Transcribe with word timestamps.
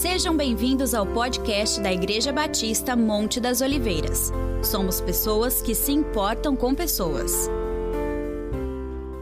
Sejam 0.00 0.34
bem-vindos 0.34 0.94
ao 0.94 1.04
podcast 1.06 1.78
da 1.78 1.92
Igreja 1.92 2.32
Batista 2.32 2.96
Monte 2.96 3.38
das 3.38 3.60
Oliveiras. 3.60 4.32
Somos 4.64 4.98
pessoas 4.98 5.60
que 5.60 5.74
se 5.74 5.92
importam 5.92 6.56
com 6.56 6.74
pessoas. 6.74 7.50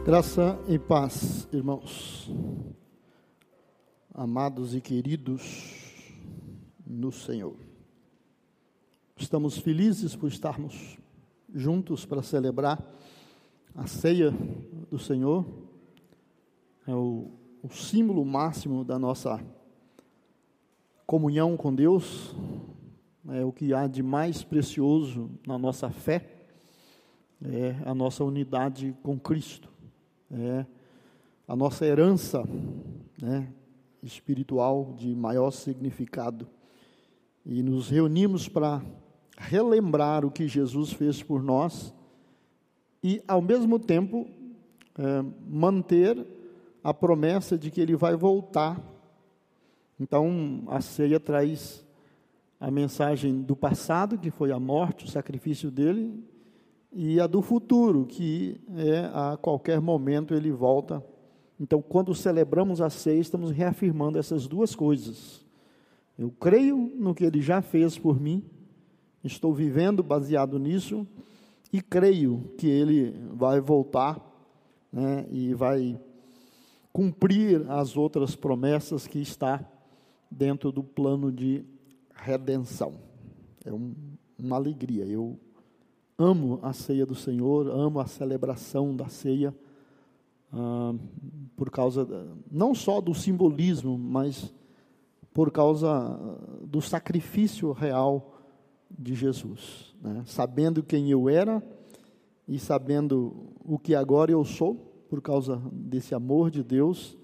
Graça 0.04 0.56
e 0.68 0.79
paz, 0.79 1.48
irmãos, 1.52 2.30
amados 4.14 4.72
e 4.72 4.80
queridos 4.80 6.22
no 6.86 7.10
Senhor. 7.10 7.56
Estamos 9.16 9.58
felizes 9.58 10.14
por 10.14 10.29
estarmos 10.29 10.96
juntos 11.52 12.06
para 12.06 12.22
celebrar 12.22 12.80
a 13.74 13.88
ceia 13.88 14.32
do 14.88 14.96
Senhor. 15.00 15.45
É 16.86 16.95
o, 16.95 17.32
o 17.64 17.68
símbolo 17.68 18.24
máximo 18.24 18.84
da 18.84 18.96
nossa 18.96 19.45
comunhão 21.08 21.57
com 21.57 21.75
Deus, 21.75 22.36
é 23.30 23.43
o 23.43 23.50
que 23.50 23.72
há 23.72 23.86
de 23.86 24.03
mais 24.03 24.43
precioso 24.43 25.31
na 25.46 25.57
nossa 25.57 25.89
fé, 25.89 26.22
é 27.43 27.76
a 27.86 27.94
nossa 27.94 28.22
unidade 28.22 28.94
com 29.03 29.18
Cristo, 29.18 29.71
é 30.31 30.67
a 31.46 31.57
nossa 31.57 31.86
herança 31.86 32.47
né, 33.22 33.48
espiritual 34.03 34.92
de 34.98 35.17
maior 35.17 35.50
significado. 35.50 36.47
E 37.42 37.62
nos 37.62 37.89
reunimos 37.89 38.47
para 38.47 38.83
relembrar 39.39 40.27
o 40.27 40.31
que 40.31 40.47
Jesus 40.47 40.92
fez 40.92 41.22
por 41.22 41.42
nós 41.42 41.95
e, 43.03 43.22
ao 43.27 43.41
mesmo 43.41 43.78
tempo, 43.78 44.28
é, 44.98 45.25
manter 45.48 46.27
a 46.84 46.92
promessa 46.92 47.56
de 47.56 47.70
que 47.70 47.81
Ele 47.81 47.97
vai 47.97 48.14
voltar 48.14 48.97
então, 50.00 50.62
a 50.69 50.80
ceia 50.80 51.19
traz 51.19 51.84
a 52.61 52.70
mensagem 52.70 53.42
do 53.42 53.56
passado, 53.56 54.19
que 54.19 54.31
foi 54.31 54.53
a 54.53 54.59
morte, 54.59 55.05
o 55.05 55.09
sacrifício 55.09 55.70
dele, 55.70 56.23
e 56.92 57.20
a 57.20 57.27
do 57.27 57.42
futuro, 57.42 58.06
que 58.06 58.61
é 58.77 59.11
a 59.12 59.36
qualquer 59.36 59.81
momento 59.81 60.34
ele 60.34 60.50
volta. 60.50 61.05
Então, 61.58 61.83
quando 61.83 62.14
celebramos 62.14 62.81
a 62.81 62.89
ceia, 62.89 63.20
estamos 63.20 63.50
reafirmando 63.50 64.19
essas 64.19 64.47
duas 64.47 64.75
coisas. 64.75 65.45
Eu 66.17 66.30
creio 66.30 66.77
no 66.97 67.14
que 67.14 67.25
ele 67.25 67.41
já 67.41 67.61
fez 67.61 67.98
por 67.98 68.20
mim, 68.20 68.45
estou 69.23 69.53
vivendo 69.53 70.03
baseado 70.03 70.58
nisso, 70.58 71.06
e 71.73 71.83
creio 71.83 72.53
que 72.56 72.69
ele 72.69 73.14
vai 73.34 73.61
voltar 73.61 74.25
né, 74.92 75.27
e 75.30 75.55
vai 75.55 76.01
cumprir 76.92 77.69
as 77.70 77.97
outras 77.97 78.34
promessas 78.34 79.06
que 79.06 79.20
está 79.20 79.64
dentro 80.31 80.71
do 80.71 80.83
plano 80.83 81.33
de 81.33 81.65
redenção. 82.15 82.95
É 83.65 83.73
um, 83.73 83.95
uma 84.39 84.57
alegria. 84.57 85.05
Eu 85.05 85.39
amo 86.19 86.59
a 86.62 86.73
ceia 86.73 87.07
do 87.07 87.15
Senhor, 87.15 87.69
amo 87.69 88.01
a 88.01 88.07
celebração 88.07 88.95
da 88.95 89.09
ceia, 89.09 89.55
ah, 90.53 90.95
por 91.57 91.70
causa, 91.70 92.05
da, 92.05 92.25
não 92.51 92.75
só 92.75 93.01
do 93.01 93.15
simbolismo, 93.15 93.97
mas 93.97 94.53
por 95.33 95.53
causa 95.53 96.19
do 96.65 96.81
sacrifício 96.81 97.70
real 97.73 98.35
de 98.91 99.15
Jesus. 99.15 99.95
Né? 100.03 100.23
Sabendo 100.27 100.83
quem 100.83 101.11
eu 101.11 101.29
era 101.29 101.63
e 102.47 102.59
sabendo 102.59 103.53
o 103.65 103.79
que 103.79 103.95
agora 103.95 104.33
eu 104.33 104.45
sou, 104.45 104.75
por 105.09 105.23
causa 105.23 105.63
desse 105.73 106.15
amor 106.15 106.51
de 106.51 106.63
Deus, 106.63 107.17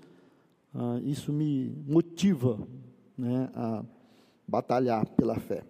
ah, 0.73 1.01
isso 1.03 1.33
me 1.33 1.75
motiva 1.87 2.59
né, 3.17 3.51
a 3.55 3.85
batalhar 4.47 5.07
pela 5.11 5.37
fé. 5.37 5.65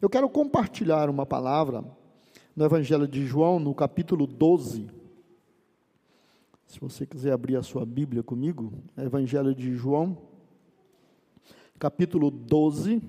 Eu 0.00 0.10
quero 0.10 0.28
compartilhar 0.28 1.08
uma 1.08 1.24
palavra 1.24 1.84
no 2.54 2.64
Evangelho 2.64 3.08
de 3.08 3.26
João, 3.26 3.58
no 3.58 3.74
capítulo 3.74 4.26
12. 4.26 4.90
Se 6.66 6.80
você 6.80 7.06
quiser 7.06 7.32
abrir 7.32 7.56
a 7.56 7.62
sua 7.62 7.86
Bíblia 7.86 8.22
comigo, 8.22 8.72
Evangelho 8.96 9.54
de 9.54 9.74
João, 9.74 10.18
capítulo 11.78 12.30
12. 12.30 13.02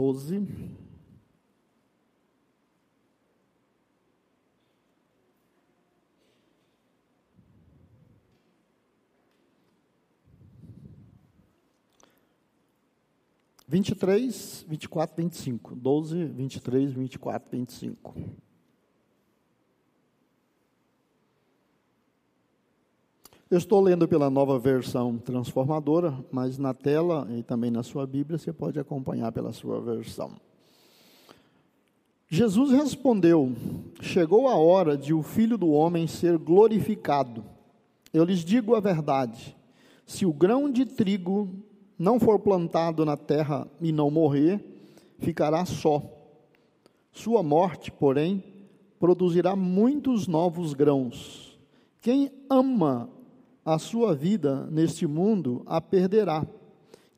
12. 0.00 0.48
Vinte 13.68 13.90
e 13.90 13.94
três, 13.94 14.64
vinte 14.66 14.84
e 14.84 14.88
quatro, 14.88 15.22
vinte 15.22 15.34
e 15.34 15.36
cinco. 15.36 15.76
Doze, 15.76 16.24
vinte 16.24 16.56
e 16.56 16.60
três, 16.60 16.90
vinte 16.90 17.16
e 17.16 17.18
quatro, 17.18 17.50
vinte 17.50 17.68
e 17.68 17.72
cinco. 17.74 18.14
Eu 23.50 23.58
estou 23.58 23.80
lendo 23.80 24.06
pela 24.06 24.30
nova 24.30 24.60
versão 24.60 25.18
transformadora, 25.18 26.16
mas 26.30 26.56
na 26.56 26.72
tela 26.72 27.26
e 27.36 27.42
também 27.42 27.68
na 27.68 27.82
sua 27.82 28.06
Bíblia 28.06 28.38
você 28.38 28.52
pode 28.52 28.78
acompanhar 28.78 29.32
pela 29.32 29.52
sua 29.52 29.80
versão. 29.80 30.30
Jesus 32.28 32.70
respondeu: 32.70 33.52
Chegou 34.00 34.46
a 34.46 34.54
hora 34.54 34.96
de 34.96 35.12
o 35.12 35.20
filho 35.20 35.58
do 35.58 35.68
homem 35.70 36.06
ser 36.06 36.38
glorificado. 36.38 37.44
Eu 38.14 38.22
lhes 38.22 38.44
digo 38.44 38.76
a 38.76 38.80
verdade: 38.80 39.56
se 40.06 40.24
o 40.24 40.32
grão 40.32 40.70
de 40.70 40.86
trigo 40.86 41.48
não 41.98 42.20
for 42.20 42.38
plantado 42.38 43.04
na 43.04 43.16
terra 43.16 43.66
e 43.80 43.90
não 43.90 44.12
morrer, 44.12 44.64
ficará 45.18 45.64
só. 45.64 46.00
Sua 47.10 47.42
morte, 47.42 47.90
porém, 47.90 48.44
produzirá 49.00 49.56
muitos 49.56 50.28
novos 50.28 50.72
grãos. 50.72 51.58
Quem 52.00 52.30
ama 52.48 53.10
a 53.72 53.78
sua 53.78 54.16
vida 54.16 54.66
neste 54.68 55.06
mundo 55.06 55.62
a 55.64 55.80
perderá. 55.80 56.44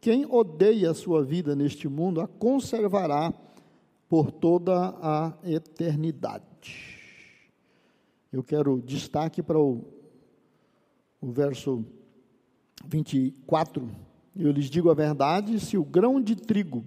Quem 0.03 0.27
odeia 0.27 0.91
a 0.91 0.95
sua 0.95 1.25
vida 1.25 1.57
neste 1.57 1.89
mundo 1.89 2.21
a 2.21 2.27
conservará 2.27 3.33
por 4.07 4.31
toda 4.31 4.95
a 5.01 5.33
eternidade. 5.45 7.01
Eu 8.31 8.43
quero 8.43 8.83
destaque 8.83 9.43
para 9.43 9.59
o, 9.59 9.83
o 11.23 11.31
verso 11.33 11.83
24. 12.85 13.89
Eu 14.37 14.53
lhes 14.53 14.69
digo 14.69 14.91
a 14.91 14.95
verdade: 14.95 15.59
se 15.59 15.79
o 15.79 15.85
grão 15.85 16.21
de 16.21 16.37
trigo 16.37 16.85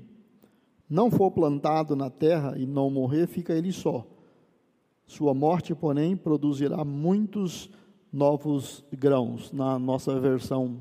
não 0.88 1.10
for 1.10 1.32
plantado 1.32 1.96
na 1.96 2.12
terra 2.12 2.56
e 2.56 2.68
não 2.68 2.92
morrer, 2.92 3.26
fica 3.26 3.54
ele 3.54 3.72
só. 3.72 4.06
Sua 5.08 5.34
morte, 5.34 5.74
porém, 5.74 6.16
produzirá 6.16 6.86
muitos 6.86 7.72
novos 8.16 8.82
grãos, 8.94 9.52
na 9.52 9.78
nossa 9.78 10.18
versão 10.18 10.78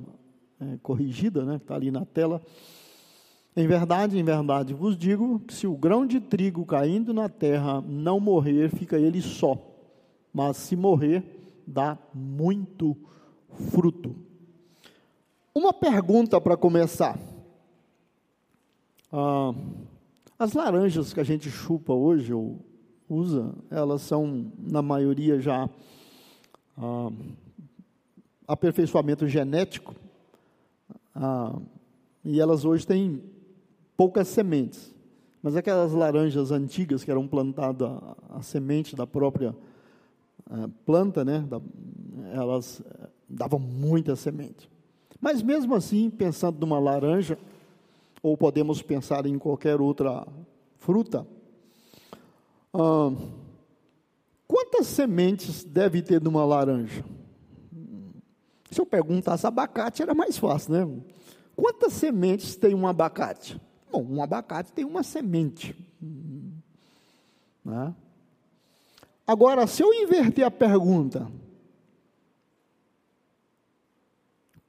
é, 0.61 0.79
corrigida, 0.81 1.45
né, 1.45 1.59
que 1.59 1.65
está 1.65 1.75
ali 1.75 1.91
na 1.91 2.05
tela. 2.05 2.41
Em 3.57 3.67
verdade, 3.67 4.17
em 4.17 4.23
verdade 4.23 4.73
vos 4.73 4.97
digo 4.97 5.41
que 5.41 5.53
se 5.53 5.67
o 5.67 5.77
grão 5.77 6.07
de 6.07 6.21
trigo 6.21 6.65
caindo 6.65 7.13
na 7.13 7.29
terra 7.29 7.81
não 7.81 8.21
morrer, 8.21 8.71
fica 8.71 8.97
ele 8.97 9.21
só, 9.21 9.59
mas 10.33 10.57
se 10.57 10.77
morrer, 10.77 11.25
dá 11.67 11.99
muito 12.15 12.97
fruto. 13.71 14.15
Uma 15.53 15.73
pergunta 15.73 16.41
para 16.41 16.57
começar. 16.57 17.19
Ah, 19.13 19.53
as 20.39 20.53
laranjas 20.53 21.13
que 21.13 21.21
a 21.21 21.25
gente 21.25 21.51
chupa 21.51 21.93
hoje 21.93 22.33
ou 22.33 22.61
usa, 23.09 23.55
elas 23.71 24.03
são, 24.03 24.53
na 24.57 24.83
maioria, 24.83 25.41
já 25.41 25.69
ah, 26.77 27.11
aperfeiçoamento 28.47 29.27
genético, 29.27 29.95
ah, 31.15 31.59
e 32.25 32.41
elas 32.41 32.65
hoje 32.65 32.87
têm 32.87 33.23
poucas 33.97 34.29
sementes. 34.29 34.95
Mas 35.43 35.57
aquelas 35.57 35.93
laranjas 35.93 36.51
antigas 36.51 37.05
que 37.05 37.11
eram 37.11 37.29
plantadas 37.29 37.87
a, 37.87 38.17
a 38.39 38.43
semente 38.43 38.97
da 38.97 39.07
própria 39.07 39.55
ah, 40.51 40.69
planta, 40.85 41.25
né, 41.25 41.41
da, 41.49 41.61
elas 42.33 42.81
eh, 42.81 43.09
davam 43.29 43.59
muita 43.59 44.17
semente. 44.17 44.71
Mas 45.21 45.43
mesmo 45.43 45.75
assim, 45.75 46.11
pensando 46.11 46.59
numa 46.61 46.79
laranja, 46.79 47.39
ou 48.23 48.37
podemos 48.37 48.83
pensar 48.83 49.27
em 49.27 49.39
qualquer 49.39 49.81
outra 49.81 50.27
fruta, 50.79 51.27
ah, 52.73 53.13
Quantas 54.85 54.97
sementes 54.97 55.65
deve 55.65 56.03
ter 56.03 56.21
numa 56.21 56.45
laranja? 56.45 57.03
Se 58.71 58.79
eu 58.79 58.85
perguntasse 58.85 59.47
abacate, 59.47 60.03
era 60.03 60.13
mais 60.13 60.37
fácil, 60.37 60.75
né? 60.75 61.03
Quantas 61.57 61.95
sementes 61.95 62.55
tem 62.55 62.75
um 62.75 62.87
abacate? 62.87 63.59
Bom, 63.91 64.05
um 64.05 64.23
abacate 64.23 64.73
tem 64.73 64.85
uma 64.85 65.03
semente. 65.03 65.75
Né? 67.65 67.95
Agora, 69.27 69.67
se 69.67 69.83
eu 69.83 69.91
inverter 69.95 70.45
a 70.45 70.51
pergunta, 70.51 71.33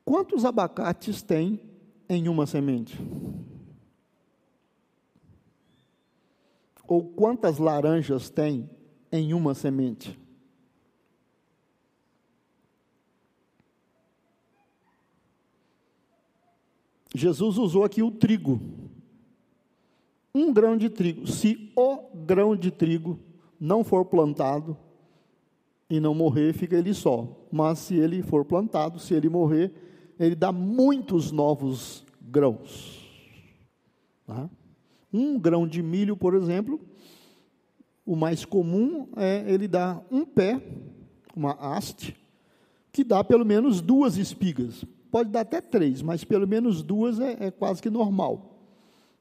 quantos 0.05 0.45
abacates 0.45 1.21
tem 1.21 1.59
em 2.07 2.29
uma 2.29 2.45
semente? 2.45 2.97
Ou 6.87 7.03
quantas 7.03 7.57
laranjas 7.57 8.29
tem 8.29 8.69
em 9.15 9.33
uma 9.33 9.53
semente? 9.53 10.17
Jesus 17.13 17.57
usou 17.57 17.83
aqui 17.83 18.03
o 18.03 18.11
trigo. 18.11 18.59
Um 20.33 20.51
grão 20.51 20.75
de 20.75 20.89
trigo. 20.89 21.25
Se 21.25 21.71
o 21.75 22.09
grão 22.13 22.55
de 22.55 22.69
trigo 22.69 23.17
não 23.59 23.83
for 23.83 24.03
plantado 24.03 24.77
e 25.89 25.99
não 25.99 26.13
morrer, 26.13 26.53
fica 26.53 26.75
ele 26.75 26.93
só. 26.93 27.27
Mas 27.49 27.79
se 27.79 27.95
ele 27.95 28.21
for 28.21 28.43
plantado, 28.43 28.99
se 28.99 29.13
ele 29.13 29.29
morrer, 29.29 29.71
ele 30.19 30.35
dá 30.35 30.51
muitos 30.51 31.31
novos 31.31 32.05
grãos. 32.21 33.01
Tá? 34.27 34.49
Um 35.13 35.39
grão 35.39 35.65
de 35.65 35.81
milho, 35.81 36.17
por 36.17 36.33
exemplo, 36.33 36.81
o 38.05 38.15
mais 38.15 38.45
comum 38.45 39.07
é 39.15 39.43
ele 39.51 39.67
dar 39.67 40.05
um 40.11 40.25
pé, 40.25 40.61
uma 41.35 41.53
haste, 41.53 42.15
que 42.91 43.03
dá 43.03 43.23
pelo 43.23 43.45
menos 43.45 43.81
duas 43.81 44.17
espigas. 44.17 44.85
Pode 45.09 45.29
dar 45.29 45.41
até 45.41 45.59
três, 45.59 46.01
mas 46.01 46.23
pelo 46.23 46.47
menos 46.47 46.83
duas 46.83 47.19
é, 47.19 47.47
é 47.47 47.51
quase 47.51 47.81
que 47.81 47.89
normal. 47.89 48.59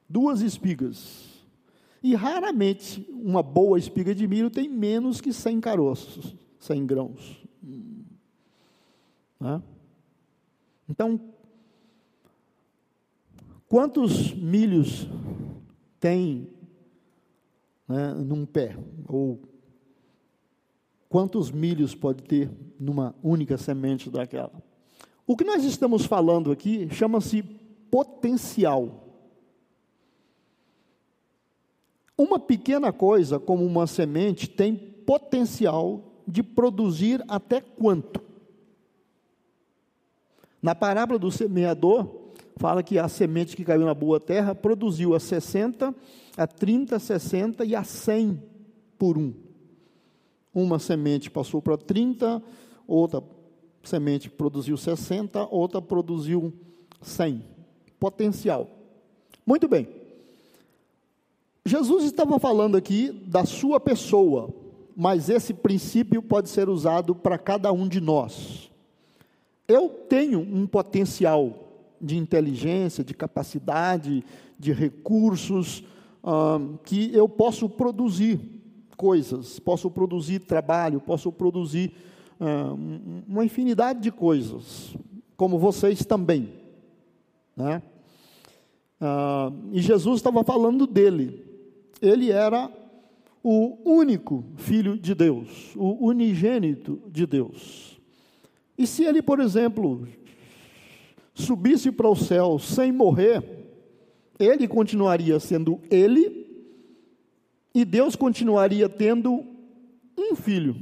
Duas 0.07 0.41
espigas. 0.41 1.35
E 2.03 2.13
raramente 2.13 3.05
uma 3.11 3.41
boa 3.41 3.79
espiga 3.79 4.13
de 4.13 4.27
milho 4.27 4.49
tem 4.49 4.69
menos 4.69 5.19
que 5.19 5.33
100 5.33 5.59
caroços, 5.59 6.35
100 6.59 6.85
grãos. 6.85 7.43
Né? 9.39 9.61
Então, 10.87 11.19
quantos 13.67 14.31
milhos 14.33 15.09
tem 15.99 16.54
né, 17.87 18.13
num 18.13 18.45
pé? 18.45 18.77
Ou 19.07 19.41
quantos 21.09 21.51
milhos 21.51 21.95
pode 21.95 22.23
ter 22.23 22.49
numa 22.79 23.15
única 23.23 23.57
semente 23.57 24.09
daquela? 24.09 24.51
O 25.27 25.35
que 25.35 25.43
nós 25.43 25.63
estamos 25.63 26.05
falando 26.05 26.51
aqui 26.51 26.87
chama-se 26.91 27.43
potencial. 27.89 29.03
Uma 32.17 32.37
pequena 32.37 32.91
coisa, 32.91 33.39
como 33.39 33.65
uma 33.65 33.87
semente, 33.87 34.49
tem 34.49 34.75
potencial 34.75 36.03
de 36.27 36.43
produzir 36.43 37.23
até 37.27 37.61
quanto? 37.61 38.21
Na 40.61 40.73
parábola 40.73 41.19
do 41.19 41.31
semeador, 41.31 42.33
fala 42.57 42.81
que 42.81 42.97
a 42.97 43.07
semente 43.07 43.55
que 43.55 43.63
caiu 43.63 43.85
na 43.85 43.93
boa 43.93 44.19
terra 44.19 44.55
produziu 44.55 45.13
a 45.13 45.19
60, 45.19 45.93
a 46.37 46.45
30, 46.45 46.95
a 46.95 46.99
60 46.99 47.65
e 47.65 47.75
a 47.75 47.83
100 47.83 48.41
por 48.97 49.17
um. 49.17 49.33
Uma 50.53 50.79
semente 50.79 51.29
passou 51.29 51.61
para 51.61 51.77
30, 51.77 52.41
outra 52.87 53.21
semente 53.83 54.29
produziu 54.29 54.77
60, 54.77 55.47
outra 55.49 55.81
produziu 55.81 56.53
100. 57.01 57.43
Potencial. 57.99 58.69
Muito 59.45 59.67
bem. 59.67 59.87
Jesus 61.65 62.05
estava 62.05 62.39
falando 62.39 62.77
aqui 62.77 63.11
da 63.11 63.45
sua 63.45 63.79
pessoa, 63.79 64.53
mas 64.95 65.29
esse 65.29 65.53
princípio 65.53 66.21
pode 66.21 66.49
ser 66.49 66.69
usado 66.69 67.15
para 67.15 67.37
cada 67.37 67.71
um 67.71 67.87
de 67.87 67.99
nós. 67.99 68.69
Eu 69.67 69.89
tenho 69.89 70.39
um 70.39 70.67
potencial 70.67 71.65
de 71.99 72.17
inteligência, 72.17 73.03
de 73.03 73.13
capacidade, 73.13 74.23
de 74.59 74.71
recursos, 74.71 75.83
que 76.83 77.13
eu 77.13 77.29
posso 77.29 77.69
produzir 77.69 78.39
coisas, 78.97 79.59
posso 79.59 79.89
produzir 79.91 80.39
trabalho, 80.39 80.99
posso 80.99 81.31
produzir 81.31 81.93
uma 83.27 83.45
infinidade 83.45 84.01
de 84.01 84.11
coisas, 84.11 84.95
como 85.37 85.59
vocês 85.59 86.05
também. 86.05 86.49
Né? 87.55 87.81
e 89.71 89.81
Jesus 89.81 90.17
estava 90.17 90.43
falando 90.43 90.85
dele 90.87 91.45
ele 92.01 92.31
era 92.31 92.71
o 93.43 93.77
único 93.85 94.43
filho 94.57 94.97
de 94.97 95.13
Deus, 95.13 95.73
o 95.75 96.07
unigênito 96.07 97.01
de 97.07 97.25
Deus. 97.25 97.99
E 98.77 98.87
se 98.87 99.03
ele, 99.03 99.21
por 99.21 99.39
exemplo, 99.39 100.07
subisse 101.33 101.91
para 101.91 102.09
o 102.09 102.15
céu 102.15 102.57
sem 102.59 102.91
morrer, 102.91 103.54
ele 104.39 104.67
continuaria 104.67 105.39
sendo 105.39 105.81
ele, 105.89 106.45
e 107.73 107.83
Deus 107.83 108.15
continuaria 108.15 108.87
tendo 108.87 109.45
um 110.17 110.35
filho. 110.35 110.75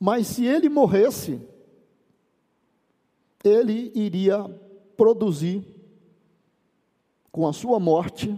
Mas 0.00 0.26
se 0.26 0.44
ele 0.44 0.68
morresse, 0.68 1.40
ele 3.44 3.92
iria 3.94 4.44
produzir 4.96 5.64
com 7.30 7.46
a 7.46 7.52
sua 7.52 7.78
morte 7.78 8.36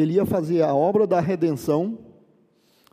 ele 0.00 0.14
ia 0.14 0.24
fazer 0.24 0.62
a 0.62 0.74
obra 0.74 1.06
da 1.06 1.20
redenção, 1.20 1.98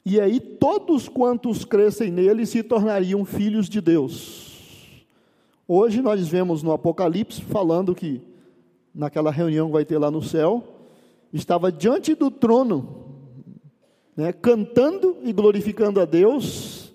e 0.04 0.19
aí 0.19 0.39
todos 0.39 1.07
quantos 1.07 1.63
crescem 1.63 2.12
nele 2.12 2.45
se 2.45 2.63
tornariam 2.63 3.24
filhos 3.24 3.69
de 3.69 3.80
Deus. 3.80 4.44
Hoje 5.67 6.01
nós 6.01 6.27
vemos 6.27 6.62
no 6.62 6.71
Apocalipse 6.71 7.41
falando 7.41 7.95
que 7.95 8.21
naquela 8.95 9.31
reunião 9.31 9.67
que 9.67 9.73
vai 9.73 9.83
ter 9.83 9.97
lá 9.97 10.09
no 10.09 10.21
céu, 10.21 10.63
estava 11.33 11.71
diante 11.71 12.15
do 12.15 12.31
trono, 12.31 13.06
né, 14.15 14.31
cantando 14.31 15.17
e 15.21 15.33
glorificando 15.33 16.00
a 16.00 16.06
Deus, 16.06 16.94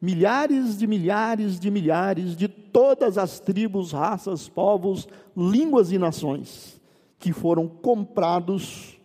milhares 0.00 0.78
de 0.78 0.86
milhares 0.86 1.60
de 1.60 1.70
milhares 1.70 2.34
de 2.34 2.48
todas 2.48 3.18
as 3.18 3.38
tribos, 3.38 3.92
raças, 3.92 4.48
povos, 4.48 5.06
línguas 5.36 5.92
e 5.92 5.98
nações 5.98 6.80
que 7.18 7.32
foram 7.32 7.68
comprados 7.68 8.98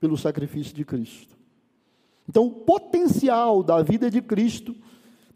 pelo 0.00 0.16
sacrifício 0.16 0.74
de 0.74 0.84
Cristo. 0.84 1.36
Então, 2.28 2.46
o 2.46 2.50
potencial 2.50 3.62
da 3.62 3.82
vida 3.82 4.10
de 4.10 4.22
Cristo 4.22 4.74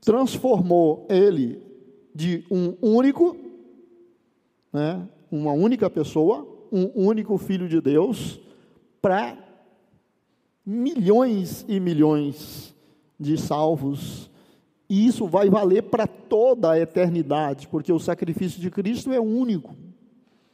transformou 0.01 1.07
ele 1.11 1.68
de 2.19 2.45
um 2.51 2.75
único, 2.83 3.37
né, 4.73 5.09
uma 5.31 5.53
única 5.53 5.89
pessoa, 5.89 6.45
um 6.73 7.07
único 7.07 7.39
filho 7.39 7.69
de 7.69 7.81
Deus, 7.81 8.41
para 9.01 9.39
milhões 10.67 11.65
e 11.69 11.79
milhões 11.79 12.75
de 13.21 13.39
salvos. 13.39 14.29
E 14.91 15.07
isso 15.07 15.29
vai 15.29 15.49
valer 15.49 15.85
para 15.85 16.09
toda 16.09 16.73
a 16.73 16.81
eternidade, 16.81 17.69
porque 17.69 17.93
o 17.93 18.01
sacrifício 18.01 18.61
de 18.61 18.69
Cristo 18.69 19.13
é 19.13 19.21
único. 19.21 19.77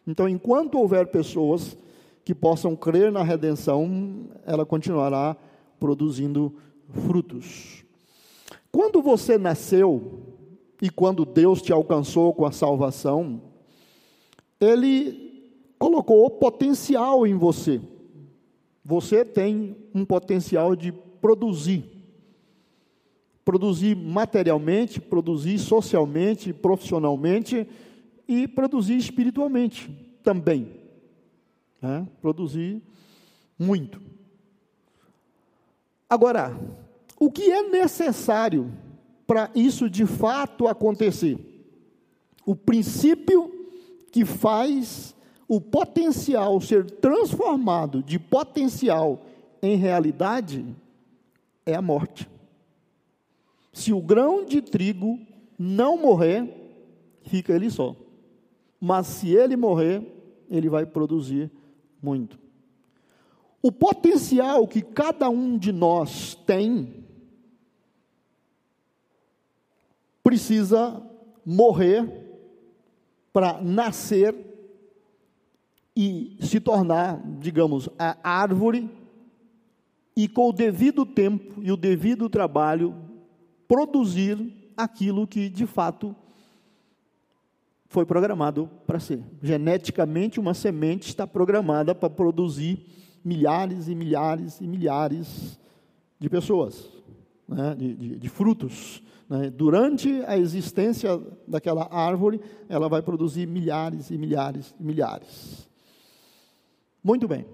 Então, 0.07 0.29
enquanto 0.29 0.79
houver 0.79 1.07
pessoas 1.07 1.79
que 2.27 2.35
possam 2.35 2.77
crer 2.77 3.11
na 3.11 3.23
redenção, 3.23 4.27
ela 4.45 4.67
continuará 4.67 5.35
produzindo 5.81 6.55
frutos. 6.91 7.87
Quando 8.71 9.01
você 9.01 9.39
nasceu 9.39 10.34
e 10.81 10.91
quando 10.91 11.25
Deus 11.25 11.63
te 11.63 11.73
alcançou 11.73 12.33
com 12.35 12.45
a 12.45 12.53
salvação, 12.53 13.41
Ele 14.61 15.53
colocou 15.79 16.29
potencial 16.31 17.27
em 17.27 17.35
você. 17.35 17.81
Você 18.85 19.25
tem 19.25 19.77
um 19.95 20.05
potencial 20.05 20.77
de 20.77 20.93
produzir. 20.93 21.85
Produzir 23.45 23.95
materialmente, 23.95 25.01
produzir 25.01 25.59
socialmente, 25.59 26.53
profissionalmente 26.53 27.69
e 28.27 28.49
produzir 28.49 28.97
espiritualmente 28.97 29.91
também 30.23 30.85
né? 31.85 32.09
produzir 32.23 32.83
muito. 33.59 34.01
Agora, 36.09 36.59
o 37.21 37.31
que 37.31 37.51
é 37.51 37.63
necessário 37.69 38.73
para 39.27 39.51
isso 39.55 39.89
de 39.89 40.07
fato 40.07 40.67
acontecer? 40.67 41.39
O 42.45 42.55
princípio 42.55 43.51
que 44.13 44.25
faz 44.25 45.15
o 45.49 45.61
potencial 45.61 46.61
ser 46.61 46.91
transformado 46.91 48.03
de 48.03 48.19
potencial 48.19 49.25
em 49.63 49.77
realidade 49.77 50.65
é 51.67 51.75
a 51.75 51.83
morte. 51.83 52.29
Se 53.73 53.93
o 53.93 54.01
grão 54.01 54.45
de 54.45 54.63
trigo 54.63 55.19
não 55.59 55.97
morrer, 55.97 56.49
fica 57.23 57.53
ele 57.55 57.71
só. 57.71 57.97
mas 58.81 59.07
se 59.07 59.35
ele 59.35 59.57
morrer, 59.57 60.03
ele 60.51 60.69
vai 60.69 60.85
produzir 60.85 61.51
muito. 62.03 62.39
O 63.63 63.73
potencial 63.73 64.69
que 64.69 64.83
cada 64.83 65.31
um 65.31 65.57
de 65.57 65.73
nós 65.73 66.35
tem 66.47 67.04
precisa 70.25 71.01
morrer 71.47 72.05
para 73.33 73.61
nascer 73.63 74.35
e 75.95 76.37
se 76.41 76.59
tornar, 76.59 77.23
digamos, 77.39 77.89
a 77.97 78.17
árvore 78.25 78.91
e 80.17 80.27
com 80.27 80.49
o 80.49 80.53
devido 80.53 81.07
tempo 81.07 81.63
e 81.63 81.71
o 81.71 81.77
devido 81.77 82.29
trabalho 82.29 82.97
produzir 83.69 84.73
aquilo 84.77 85.27
que 85.27 85.49
de 85.49 85.67
fato 85.67 86.17
foi 87.87 88.05
programado 88.05 88.69
para 88.87 88.99
ser. 88.99 89.23
Geneticamente, 89.41 90.41
uma 90.41 90.55
semente 90.55 91.09
está 91.09 91.27
programada 91.27 91.95
para 91.95 92.11
produzir 92.11 92.85
milhares 93.25 93.89
e 93.89 93.95
milhares 93.95 94.61
e 94.61 94.67
milhares 94.67 95.59
de 96.19 96.29
pessoas, 96.29 96.91
né, 97.49 97.75
de, 97.77 97.95
de, 97.95 98.17
de, 98.17 98.29
frutos. 98.29 99.03
Né. 99.29 99.51
Durante 99.51 100.23
a 100.27 100.37
existência 100.37 101.21
daquela 101.47 101.89
árvore, 101.91 102.41
ela 102.69 102.89
vai 102.89 103.03
produzir 103.03 103.47
milhares 103.47 104.11
e 104.11 104.19
milhares 104.19 104.75
e 104.79 104.85
milhares. 104.85 105.69
Muito 107.03 107.29
bem. 107.29 107.47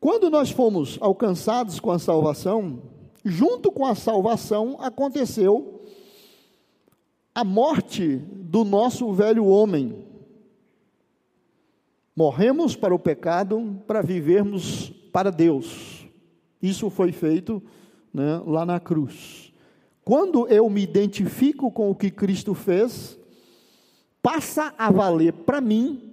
Quando 0.00 0.30
nós 0.30 0.50
fomos 0.50 0.98
alcançados 1.00 1.78
com 1.78 1.90
a 1.90 1.98
salvação, 1.98 2.82
junto 3.24 3.70
com 3.70 3.86
a 3.86 3.94
salvação 3.94 4.76
aconteceu 4.80 5.84
a 7.34 7.44
morte 7.44 8.16
do 8.30 8.64
nosso 8.64 9.12
velho 9.12 9.46
homem. 9.46 10.04
Morremos 12.14 12.76
para 12.76 12.94
o 12.94 12.98
pecado 12.98 13.80
para 13.86 14.02
vivermos 14.02 14.90
para 15.12 15.30
Deus. 15.30 16.06
Isso 16.60 16.90
foi 16.90 17.10
feito 17.10 17.62
né, 18.12 18.42
lá 18.44 18.66
na 18.66 18.78
cruz. 18.78 19.51
Quando 20.04 20.46
eu 20.48 20.68
me 20.68 20.82
identifico 20.82 21.70
com 21.70 21.90
o 21.90 21.94
que 21.94 22.10
Cristo 22.10 22.54
fez, 22.54 23.18
passa 24.22 24.74
a 24.76 24.90
valer 24.90 25.32
para 25.32 25.60
mim 25.60 26.12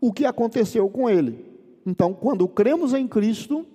o 0.00 0.12
que 0.12 0.24
aconteceu 0.24 0.88
com 0.88 1.08
Ele. 1.08 1.44
Então, 1.86 2.12
quando 2.12 2.46
cremos 2.46 2.92
em 2.92 3.08
Cristo, 3.08 3.66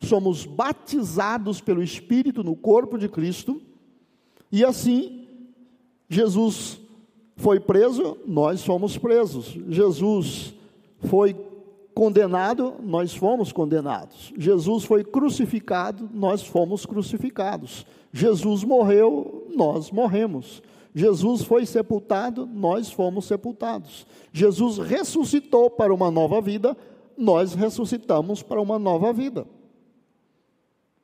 somos 0.00 0.46
batizados 0.46 1.60
pelo 1.60 1.82
Espírito 1.82 2.42
no 2.42 2.54
corpo 2.56 2.96
de 2.96 3.08
Cristo, 3.08 3.60
e 4.52 4.64
assim, 4.64 5.26
Jesus 6.08 6.80
foi 7.36 7.60
preso, 7.60 8.18
nós 8.26 8.64
fomos 8.64 8.98
presos. 8.98 9.56
Jesus 9.68 10.54
foi 11.00 11.36
condenado, 11.94 12.74
nós 12.82 13.14
fomos 13.14 13.52
condenados. 13.52 14.32
Jesus 14.36 14.84
foi 14.84 15.04
crucificado, 15.04 16.10
nós 16.12 16.42
fomos 16.44 16.84
crucificados. 16.84 17.86
Jesus 18.12 18.64
morreu, 18.64 19.46
nós 19.54 19.90
morremos. 19.90 20.62
Jesus 20.94 21.42
foi 21.42 21.64
sepultado, 21.64 22.46
nós 22.46 22.90
fomos 22.90 23.26
sepultados. 23.26 24.06
Jesus 24.32 24.78
ressuscitou 24.78 25.70
para 25.70 25.94
uma 25.94 26.10
nova 26.10 26.40
vida, 26.40 26.76
nós 27.16 27.54
ressuscitamos 27.54 28.42
para 28.42 28.60
uma 28.60 28.78
nova 28.78 29.12
vida. 29.12 29.46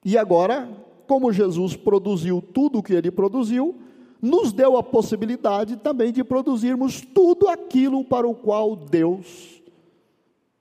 E 0.04 0.18
agora, 0.18 0.68
como 1.06 1.32
Jesus 1.32 1.76
produziu 1.76 2.42
tudo 2.42 2.78
o 2.78 2.82
que 2.82 2.94
ele 2.94 3.10
produziu, 3.10 3.76
nos 4.20 4.52
deu 4.52 4.76
a 4.76 4.82
possibilidade 4.82 5.76
também 5.76 6.12
de 6.12 6.24
produzirmos 6.24 7.00
tudo 7.00 7.48
aquilo 7.48 8.04
para 8.04 8.26
o 8.26 8.34
qual 8.34 8.74
Deus 8.74 9.62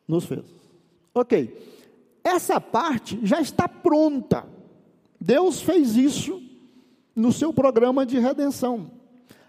nos 0.07 0.25
fez. 0.25 0.45
Ok, 1.13 1.55
essa 2.23 2.59
parte 2.59 3.19
já 3.23 3.41
está 3.41 3.67
pronta. 3.67 4.54
Deus 5.25 5.59
fez 5.59 5.95
isso 5.95 6.39
no 7.15 7.31
seu 7.31 7.51
programa 7.51 8.05
de 8.05 8.19
redenção. 8.19 8.91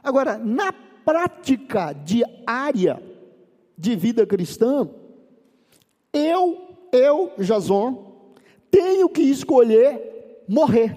Agora, 0.02 0.38
na 0.38 0.73
prática 0.73 1.92
diária 1.92 3.02
de 3.76 3.95
vida 3.95 4.25
cristã, 4.25 4.88
eu, 6.14 6.78
eu, 6.90 7.30
Jason, 7.38 8.25
tenho 8.71 9.06
que 9.06 9.21
escolher 9.21 10.45
morrer. 10.49 10.97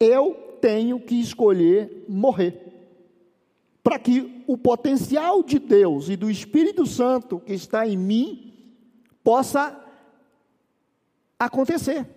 Eu 0.00 0.56
tenho 0.62 0.98
que 0.98 1.16
escolher 1.20 2.06
morrer. 2.08 2.62
Para 3.82 3.98
que 3.98 4.42
o 4.46 4.56
potencial 4.56 5.42
de 5.42 5.58
Deus 5.58 6.08
e 6.08 6.16
do 6.16 6.30
Espírito 6.30 6.86
Santo 6.86 7.40
que 7.40 7.52
está 7.52 7.86
em 7.86 7.98
mim 7.98 8.54
possa 9.22 9.78
acontecer. 11.38 12.15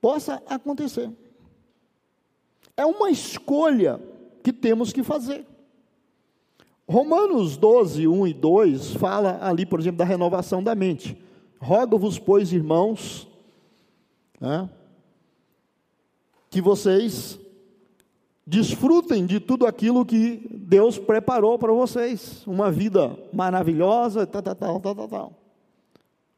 Possa 0.00 0.42
acontecer. 0.46 1.10
É 2.76 2.84
uma 2.86 3.10
escolha 3.10 4.00
que 4.42 4.52
temos 4.52 4.92
que 4.92 5.02
fazer. 5.02 5.46
Romanos 6.88 7.56
12, 7.56 8.08
1 8.08 8.26
e 8.26 8.34
2 8.34 8.94
fala 8.94 9.38
ali, 9.42 9.64
por 9.64 9.78
exemplo, 9.78 9.98
da 9.98 10.04
renovação 10.04 10.62
da 10.62 10.74
mente. 10.74 11.16
Rogo-vos, 11.60 12.18
pois, 12.18 12.52
irmãos, 12.52 13.28
né, 14.40 14.68
que 16.48 16.60
vocês 16.60 17.38
desfrutem 18.44 19.24
de 19.24 19.38
tudo 19.38 19.66
aquilo 19.66 20.04
que 20.04 20.48
Deus 20.50 20.98
preparou 20.98 21.56
para 21.58 21.72
vocês, 21.72 22.44
uma 22.46 22.70
vida 22.70 23.16
maravilhosa, 23.32 24.26
tal, 24.26 24.42
tal, 24.42 24.56
tal, 24.56 24.80
tal, 24.80 25.08
tal. 25.08 25.39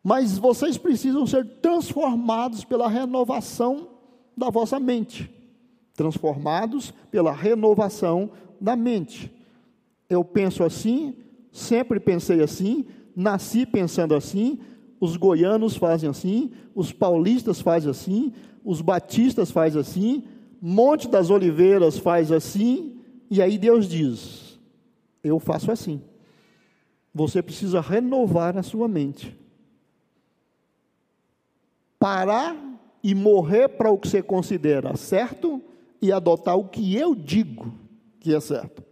Mas 0.03 0.37
vocês 0.39 0.77
precisam 0.77 1.27
ser 1.27 1.47
transformados 1.61 2.65
pela 2.65 2.89
renovação 2.89 3.89
da 4.37 4.51
vossa 4.51 4.81
mente. 4.81 5.31
Transformados 5.95 6.93
pela 7.11 7.33
renovação 7.33 8.31
da 8.61 8.75
mente 8.75 9.31
eu 10.13 10.25
penso 10.25 10.63
assim, 10.63 11.15
sempre 11.51 11.99
pensei 11.99 12.43
assim, 12.43 12.85
nasci 13.17 13.67
pensando 13.67 14.15
assim, 14.15 14.59
os 15.01 15.17
goianos 15.17 15.77
fazem 15.77 16.09
assim, 16.09 16.53
os 16.75 16.93
paulistas 16.93 17.61
fazem 17.61 17.91
assim, 17.91 18.33
os 18.65 18.81
batistas 18.81 19.51
fazem 19.51 19.81
assim, 19.81 20.25
Monte 20.65 21.09
das 21.09 21.29
Oliveiras 21.29 21.99
faz 21.99 22.31
assim, 22.31 23.01
e 23.29 23.43
aí 23.43 23.59
Deus 23.59 23.89
diz: 23.89 24.61
Eu 25.25 25.41
faço 25.41 25.73
assim. 25.73 26.01
Você 27.13 27.43
precisa 27.43 27.81
renovar 27.81 28.57
a 28.57 28.63
sua 28.63 28.87
mente. 28.87 29.37
Parar 32.03 32.57
e 33.03 33.15
morrer 33.15 33.69
para 33.69 33.91
o 33.91 33.99
que 33.99 34.09
você 34.09 34.21
considera 34.21 34.97
certo 34.97 35.63
e 36.01 36.11
adotar 36.11 36.57
o 36.57 36.69
que 36.69 36.97
eu 36.97 37.15
digo 37.15 37.73
que 38.19 38.35
é 38.35 38.41
certo. 38.41 38.83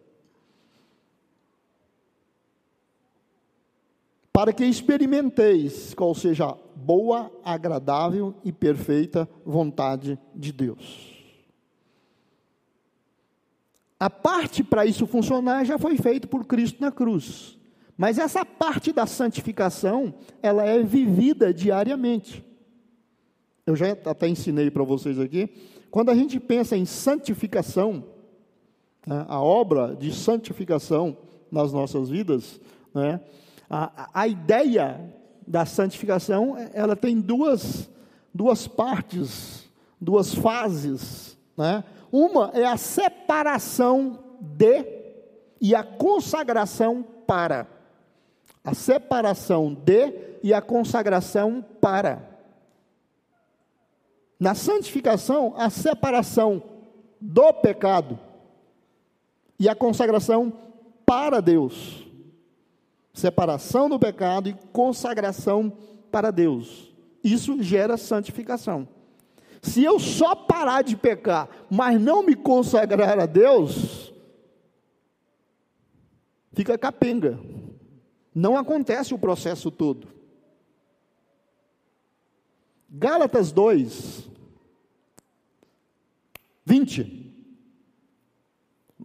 para 4.40 4.54
que 4.54 4.64
experimenteis 4.64 5.92
qual 5.92 6.14
seja 6.14 6.46
a 6.46 6.56
boa, 6.74 7.30
agradável 7.44 8.34
e 8.42 8.50
perfeita 8.50 9.28
vontade 9.44 10.18
de 10.34 10.50
Deus. 10.50 11.14
A 13.98 14.08
parte 14.08 14.64
para 14.64 14.86
isso 14.86 15.06
funcionar 15.06 15.64
já 15.64 15.78
foi 15.78 15.98
feita 15.98 16.26
por 16.26 16.46
Cristo 16.46 16.80
na 16.80 16.90
cruz. 16.90 17.58
Mas 17.98 18.18
essa 18.18 18.42
parte 18.42 18.94
da 18.94 19.04
santificação, 19.04 20.14
ela 20.42 20.64
é 20.64 20.82
vivida 20.82 21.52
diariamente. 21.52 22.42
Eu 23.66 23.76
já 23.76 23.92
até 23.92 24.28
ensinei 24.28 24.70
para 24.70 24.84
vocês 24.84 25.18
aqui. 25.18 25.48
Quando 25.90 26.10
a 26.10 26.14
gente 26.14 26.38
pensa 26.38 26.76
em 26.76 26.84
santificação, 26.84 28.04
né, 29.06 29.24
a 29.28 29.40
obra 29.40 29.94
de 29.94 30.12
santificação 30.14 31.16
nas 31.50 31.72
nossas 31.72 32.08
vidas, 32.08 32.60
né, 32.94 33.20
a, 33.68 34.10
a 34.14 34.28
ideia 34.28 35.00
da 35.46 35.66
santificação, 35.66 36.56
ela 36.72 36.94
tem 36.94 37.20
duas, 37.20 37.90
duas 38.32 38.68
partes, 38.68 39.68
duas 40.00 40.34
fases. 40.34 41.36
Né? 41.56 41.82
Uma 42.12 42.50
é 42.54 42.64
a 42.64 42.76
separação 42.76 44.18
de 44.40 44.84
e 45.60 45.74
a 45.74 45.82
consagração 45.82 47.04
para. 47.26 47.66
A 48.64 48.74
separação 48.74 49.74
de 49.74 50.38
e 50.42 50.54
a 50.54 50.62
consagração 50.62 51.64
para. 51.80 52.29
Na 54.40 54.54
santificação, 54.54 55.54
a 55.56 55.70
separação 55.70 56.62
do 57.20 57.52
pecado 57.52 58.18
e 59.58 59.68
a 59.68 59.74
consagração 59.74 60.50
para 61.04 61.40
Deus 61.40 62.10
separação 63.20 63.88
do 63.88 63.98
pecado 63.98 64.48
e 64.48 64.56
consagração 64.72 65.72
para 66.10 66.30
Deus. 66.30 66.92
Isso 67.22 67.62
gera 67.62 67.96
santificação. 67.96 68.88
Se 69.62 69.84
eu 69.84 69.98
só 69.98 70.34
parar 70.34 70.82
de 70.82 70.96
pecar, 70.96 71.48
mas 71.70 72.00
não 72.00 72.22
me 72.22 72.34
consagrar 72.34 73.20
a 73.20 73.26
Deus, 73.26 74.12
fica 76.52 76.78
capenga. 76.78 77.38
Não 78.34 78.56
acontece 78.56 79.12
o 79.12 79.18
processo 79.18 79.70
todo. 79.70 80.08
Gálatas 82.90 83.52
2, 83.52 84.28
20. 86.66 87.32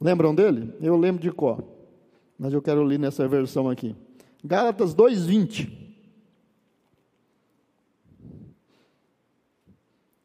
Lembram 0.01 0.33
dele? 0.33 0.73
Eu 0.81 0.97
lembro 0.97 1.21
de 1.21 1.31
cor, 1.31 1.63
mas 2.37 2.51
eu 2.51 2.61
quero 2.61 2.83
ler 2.83 2.97
nessa 2.97 3.27
versão 3.27 3.69
aqui. 3.69 3.95
Gálatas 4.43 4.93
2, 4.93 5.25
20. 5.25 5.85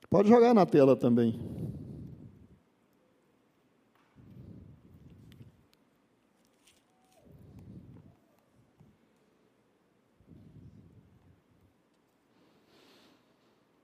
Pode 0.09 0.29
jogar 0.29 0.55
na 0.55 0.67
tela 0.67 0.97
também. 0.97 1.39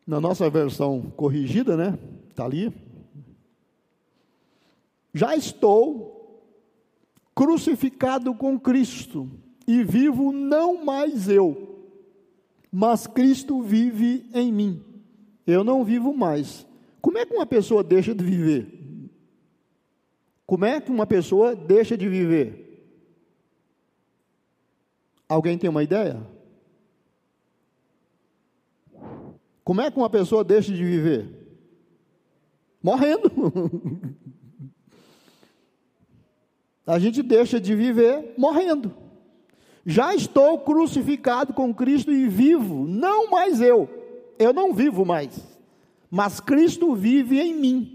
Na 0.06 0.20
nossa 0.20 0.48
versão 0.48 1.02
corrigida, 1.16 1.76
né? 1.76 1.98
Está 2.30 2.44
ali. 2.44 2.72
Já 5.12 5.34
estou 5.34 6.16
crucificado 7.34 8.34
com 8.34 8.58
Cristo 8.58 9.28
e 9.66 9.82
vivo 9.82 10.32
não 10.32 10.84
mais 10.84 11.28
eu, 11.28 11.84
mas 12.70 13.06
Cristo 13.06 13.60
vive 13.62 14.28
em 14.32 14.52
mim. 14.52 14.82
Eu 15.46 15.64
não 15.64 15.84
vivo 15.84 16.14
mais. 16.14 16.66
Como 17.00 17.18
é 17.18 17.26
que 17.26 17.34
uma 17.34 17.46
pessoa 17.46 17.82
deixa 17.82 18.14
de 18.14 18.24
viver? 18.24 18.76
Como 20.46 20.64
é 20.64 20.80
que 20.80 20.90
uma 20.90 21.06
pessoa 21.06 21.56
deixa 21.56 21.96
de 21.96 22.08
viver? 22.08 22.66
Alguém 25.28 25.58
tem 25.58 25.68
uma 25.68 25.82
ideia? 25.82 26.20
Como 29.66 29.82
é 29.82 29.90
que 29.90 29.98
uma 29.98 30.08
pessoa 30.08 30.42
deixa 30.44 30.72
de 30.72 30.82
viver? 30.82 31.28
Morrendo. 32.82 33.30
A 36.86 36.98
gente 36.98 37.20
deixa 37.20 37.60
de 37.60 37.74
viver 37.74 38.32
morrendo. 38.38 38.94
Já 39.84 40.14
estou 40.14 40.60
crucificado 40.60 41.52
com 41.52 41.74
Cristo 41.74 42.12
e 42.12 42.26
vivo, 42.28 42.86
não 42.86 43.28
mais 43.28 43.60
eu 43.60 43.90
eu 44.38 44.52
não 44.52 44.72
vivo 44.72 45.04
mais, 45.04 45.36
mas 46.10 46.40
Cristo 46.40 46.94
vive 46.94 47.40
em 47.40 47.54
mim. 47.54 47.92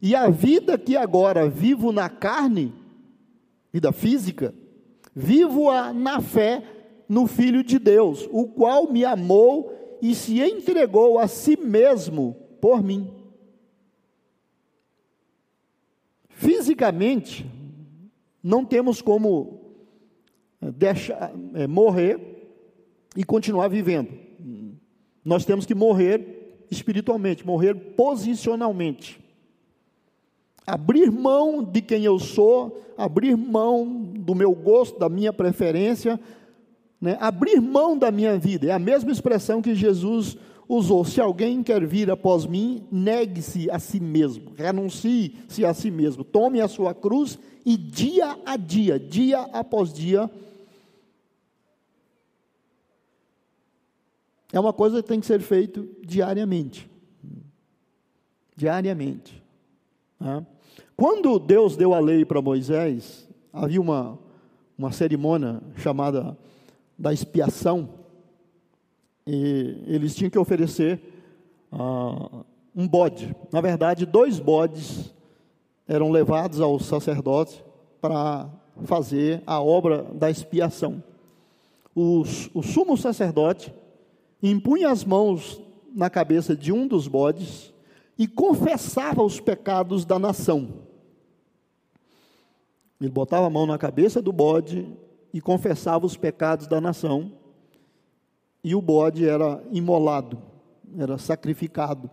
E 0.00 0.14
a 0.14 0.28
vida 0.28 0.76
que 0.76 0.96
agora 0.96 1.48
vivo 1.48 1.90
na 1.92 2.08
carne, 2.08 2.72
vida 3.72 3.90
física, 3.92 4.54
vivo-a 5.14 5.92
na 5.92 6.20
fé 6.20 6.62
no 7.08 7.26
Filho 7.26 7.64
de 7.64 7.78
Deus, 7.78 8.28
o 8.30 8.46
qual 8.46 8.92
me 8.92 9.04
amou 9.04 9.73
e 10.04 10.14
se 10.14 10.38
entregou 10.38 11.18
a 11.18 11.26
si 11.26 11.56
mesmo 11.56 12.36
por 12.60 12.82
mim. 12.82 13.10
Fisicamente, 16.28 17.50
não 18.42 18.66
temos 18.66 19.00
como 19.00 19.78
eh, 20.60 20.70
deixar, 20.72 21.32
é, 21.54 21.66
morrer 21.66 22.20
e 23.16 23.24
continuar 23.24 23.68
vivendo. 23.68 24.10
Nós 25.24 25.46
temos 25.46 25.64
que 25.64 25.74
morrer 25.74 26.66
espiritualmente, 26.70 27.46
morrer 27.46 27.74
posicionalmente. 27.74 29.18
Abrir 30.66 31.10
mão 31.10 31.64
de 31.64 31.80
quem 31.80 32.04
eu 32.04 32.18
sou, 32.18 32.78
abrir 32.98 33.38
mão 33.38 34.02
do 34.18 34.34
meu 34.34 34.54
gosto, 34.54 34.98
da 34.98 35.08
minha 35.08 35.32
preferência, 35.32 36.20
né? 37.04 37.18
abrir 37.20 37.60
mão 37.60 37.96
da 37.98 38.10
minha 38.10 38.38
vida. 38.38 38.66
É 38.66 38.70
a 38.70 38.78
mesma 38.78 39.12
expressão 39.12 39.60
que 39.60 39.74
Jesus 39.74 40.36
usou: 40.66 41.04
se 41.04 41.20
alguém 41.20 41.62
quer 41.62 41.86
vir 41.86 42.10
após 42.10 42.46
mim, 42.46 42.86
negue-se 42.90 43.70
a 43.70 43.78
si 43.78 44.00
mesmo, 44.00 44.52
renuncie-se 44.56 45.64
a 45.66 45.74
si 45.74 45.90
mesmo, 45.90 46.24
tome 46.24 46.62
a 46.62 46.66
sua 46.66 46.94
cruz 46.94 47.38
e 47.64 47.76
dia 47.76 48.38
a 48.46 48.56
dia, 48.56 48.98
dia 48.98 49.42
após 49.52 49.92
dia, 49.92 50.30
É 54.52 54.60
uma 54.60 54.72
coisa 54.72 55.02
que 55.02 55.08
tem 55.08 55.18
que 55.18 55.26
ser 55.26 55.40
feito 55.40 55.88
diariamente. 56.00 56.88
Diariamente. 58.54 59.42
Né? 60.20 60.46
Quando 60.96 61.40
Deus 61.40 61.76
deu 61.76 61.92
a 61.92 61.98
lei 61.98 62.24
para 62.24 62.40
Moisés, 62.40 63.28
havia 63.52 63.80
uma, 63.80 64.16
uma 64.78 64.92
cerimônia 64.92 65.60
chamada 65.78 66.38
da 66.98 67.12
expiação, 67.12 67.88
e 69.26 69.82
eles 69.86 70.14
tinham 70.14 70.30
que 70.30 70.38
oferecer 70.38 71.00
uh, 71.72 72.44
um 72.74 72.86
bode. 72.86 73.34
Na 73.52 73.60
verdade, 73.60 74.04
dois 74.04 74.38
bodes 74.38 75.14
eram 75.88 76.10
levados 76.10 76.60
ao 76.60 76.78
sacerdote 76.78 77.64
para 78.00 78.48
fazer 78.84 79.42
a 79.46 79.60
obra 79.60 80.02
da 80.14 80.30
expiação. 80.30 81.02
o 81.94 82.24
sumo 82.62 82.96
sacerdote 82.96 83.72
impunha 84.42 84.90
as 84.90 85.04
mãos 85.04 85.60
na 85.94 86.10
cabeça 86.10 86.56
de 86.56 86.72
um 86.72 86.86
dos 86.86 87.06
bodes 87.06 87.72
e 88.18 88.26
confessava 88.26 89.22
os 89.22 89.40
pecados 89.40 90.04
da 90.04 90.18
nação. 90.18 90.84
Ele 93.00 93.10
botava 93.10 93.46
a 93.46 93.50
mão 93.50 93.66
na 93.66 93.78
cabeça 93.78 94.20
do 94.20 94.32
bode 94.32 94.86
e 95.34 95.40
confessava 95.40 96.06
os 96.06 96.16
pecados 96.16 96.68
da 96.68 96.80
nação, 96.80 97.32
e 98.62 98.72
o 98.72 98.80
bode 98.80 99.28
era 99.28 99.60
imolado, 99.72 100.40
era 100.96 101.18
sacrificado. 101.18 102.08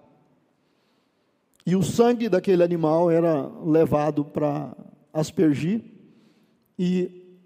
E 1.63 1.75
o 1.75 1.83
sangue 1.83 2.27
daquele 2.27 2.63
animal 2.63 3.11
era 3.11 3.47
levado 3.63 4.25
para 4.25 4.75
aspergir, 5.13 5.83
e 6.79 7.37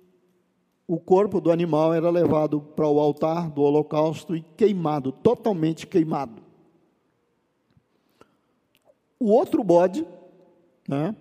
o 0.88 0.98
corpo 0.98 1.42
do 1.42 1.52
animal 1.52 1.94
era 1.94 2.10
levado 2.10 2.62
para 2.62 2.88
o 2.88 2.98
altar 2.98 3.50
do 3.50 3.62
holocausto 3.62 4.34
e 4.34 4.42
queimado, 4.56 5.12
totalmente 5.12 5.86
queimado. 5.86 6.42
O 9.20 9.30
outro 9.30 9.62
bode, 9.62 10.08
né, 10.88 11.14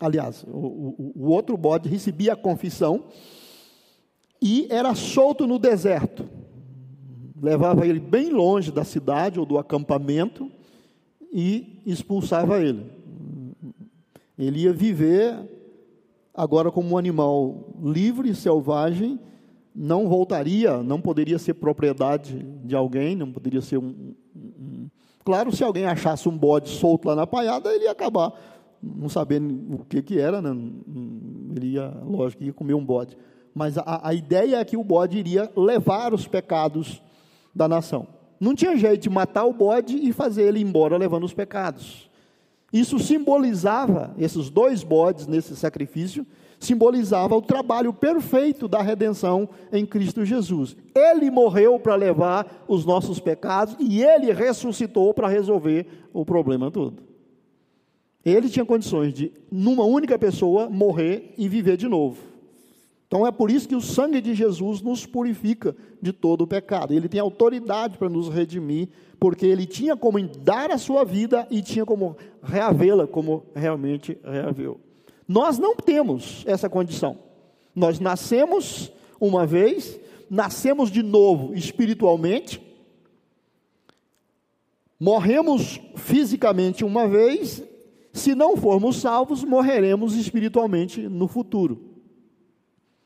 aliás, 0.00 0.44
o, 0.48 0.56
o, 0.56 1.12
o 1.14 1.28
outro 1.28 1.56
bode 1.56 1.88
recebia 1.88 2.32
a 2.32 2.36
confissão 2.36 3.04
e 4.40 4.66
era 4.70 4.94
solto 4.94 5.46
no 5.46 5.58
deserto. 5.58 6.28
Levava 7.40 7.86
ele 7.86 8.00
bem 8.00 8.30
longe 8.30 8.70
da 8.70 8.84
cidade 8.84 9.38
ou 9.38 9.46
do 9.46 9.58
acampamento 9.58 10.50
e 11.32 11.80
expulsava 11.86 12.62
ele. 12.62 12.84
Ele 14.38 14.60
ia 14.60 14.72
viver 14.72 15.38
agora 16.34 16.70
como 16.70 16.94
um 16.94 16.98
animal 16.98 17.74
livre, 17.82 18.34
selvagem, 18.34 19.18
não 19.74 20.08
voltaria, 20.08 20.82
não 20.82 21.00
poderia 21.00 21.38
ser 21.38 21.54
propriedade 21.54 22.38
de 22.64 22.74
alguém, 22.74 23.14
não 23.14 23.30
poderia 23.30 23.60
ser 23.60 23.78
um, 23.78 24.14
um, 24.34 24.88
Claro, 25.24 25.54
se 25.54 25.62
alguém 25.62 25.84
achasse 25.84 26.28
um 26.28 26.36
bode 26.36 26.70
solto 26.70 27.06
lá 27.06 27.14
na 27.14 27.26
paiada, 27.26 27.72
ele 27.72 27.84
ia 27.84 27.92
acabar 27.92 28.32
não 28.82 29.08
sabendo 29.08 29.74
o 29.74 29.84
que, 29.84 30.02
que 30.02 30.18
era, 30.18 30.40
né? 30.40 30.50
ele 31.54 31.74
ia, 31.74 31.88
lógico, 32.02 32.42
ia 32.42 32.52
comer 32.52 32.74
um 32.74 32.84
bode. 32.84 33.16
Mas 33.54 33.76
a, 33.78 34.00
a 34.02 34.14
ideia 34.14 34.56
é 34.56 34.64
que 34.64 34.76
o 34.76 34.84
bode 34.84 35.18
iria 35.18 35.50
levar 35.56 36.14
os 36.14 36.26
pecados 36.26 37.02
da 37.54 37.68
nação. 37.68 38.06
Não 38.38 38.54
tinha 38.54 38.76
jeito 38.76 39.02
de 39.02 39.10
matar 39.10 39.44
o 39.44 39.52
bode 39.52 39.96
e 39.96 40.12
fazer 40.12 40.44
ele 40.44 40.60
embora 40.60 40.96
levando 40.96 41.24
os 41.24 41.34
pecados. 41.34 42.08
Isso 42.72 42.98
simbolizava, 42.98 44.14
esses 44.16 44.48
dois 44.48 44.84
bodes 44.84 45.26
nesse 45.26 45.56
sacrifício, 45.56 46.24
simbolizava 46.58 47.34
o 47.34 47.42
trabalho 47.42 47.92
perfeito 47.92 48.68
da 48.68 48.80
redenção 48.80 49.48
em 49.72 49.84
Cristo 49.84 50.24
Jesus. 50.24 50.76
Ele 50.94 51.30
morreu 51.30 51.80
para 51.80 51.96
levar 51.96 52.64
os 52.68 52.84
nossos 52.84 53.18
pecados 53.18 53.74
e 53.80 54.02
ele 54.02 54.32
ressuscitou 54.32 55.12
para 55.12 55.26
resolver 55.26 55.86
o 56.12 56.24
problema 56.24 56.70
todo. 56.70 57.02
Ele 58.24 58.48
tinha 58.48 58.64
condições 58.64 59.14
de, 59.14 59.32
numa 59.50 59.84
única 59.84 60.18
pessoa, 60.18 60.68
morrer 60.68 61.34
e 61.38 61.48
viver 61.48 61.76
de 61.76 61.88
novo. 61.88 62.29
Então 63.10 63.26
é 63.26 63.32
por 63.32 63.50
isso 63.50 63.68
que 63.68 63.74
o 63.74 63.80
sangue 63.80 64.20
de 64.20 64.36
Jesus 64.36 64.80
nos 64.80 65.04
purifica 65.04 65.74
de 66.00 66.12
todo 66.12 66.42
o 66.42 66.46
pecado. 66.46 66.94
Ele 66.94 67.08
tem 67.08 67.18
autoridade 67.18 67.98
para 67.98 68.08
nos 68.08 68.28
redimir, 68.28 68.88
porque 69.18 69.44
ele 69.44 69.66
tinha 69.66 69.96
como 69.96 70.20
dar 70.22 70.70
a 70.70 70.78
sua 70.78 71.04
vida 71.04 71.44
e 71.50 71.60
tinha 71.60 71.84
como 71.84 72.16
reavê-la 72.40 73.08
como 73.08 73.46
realmente 73.52 74.16
reaveu. 74.22 74.78
Nós 75.26 75.58
não 75.58 75.74
temos 75.74 76.44
essa 76.46 76.68
condição. 76.68 77.18
Nós 77.74 77.98
nascemos 77.98 78.92
uma 79.20 79.44
vez, 79.44 79.98
nascemos 80.30 80.88
de 80.88 81.02
novo 81.02 81.52
espiritualmente, 81.52 82.62
morremos 85.00 85.80
fisicamente 85.96 86.84
uma 86.84 87.08
vez, 87.08 87.60
se 88.12 88.36
não 88.36 88.56
formos 88.56 89.00
salvos, 89.00 89.42
morreremos 89.42 90.14
espiritualmente 90.14 91.08
no 91.08 91.26
futuro. 91.26 91.89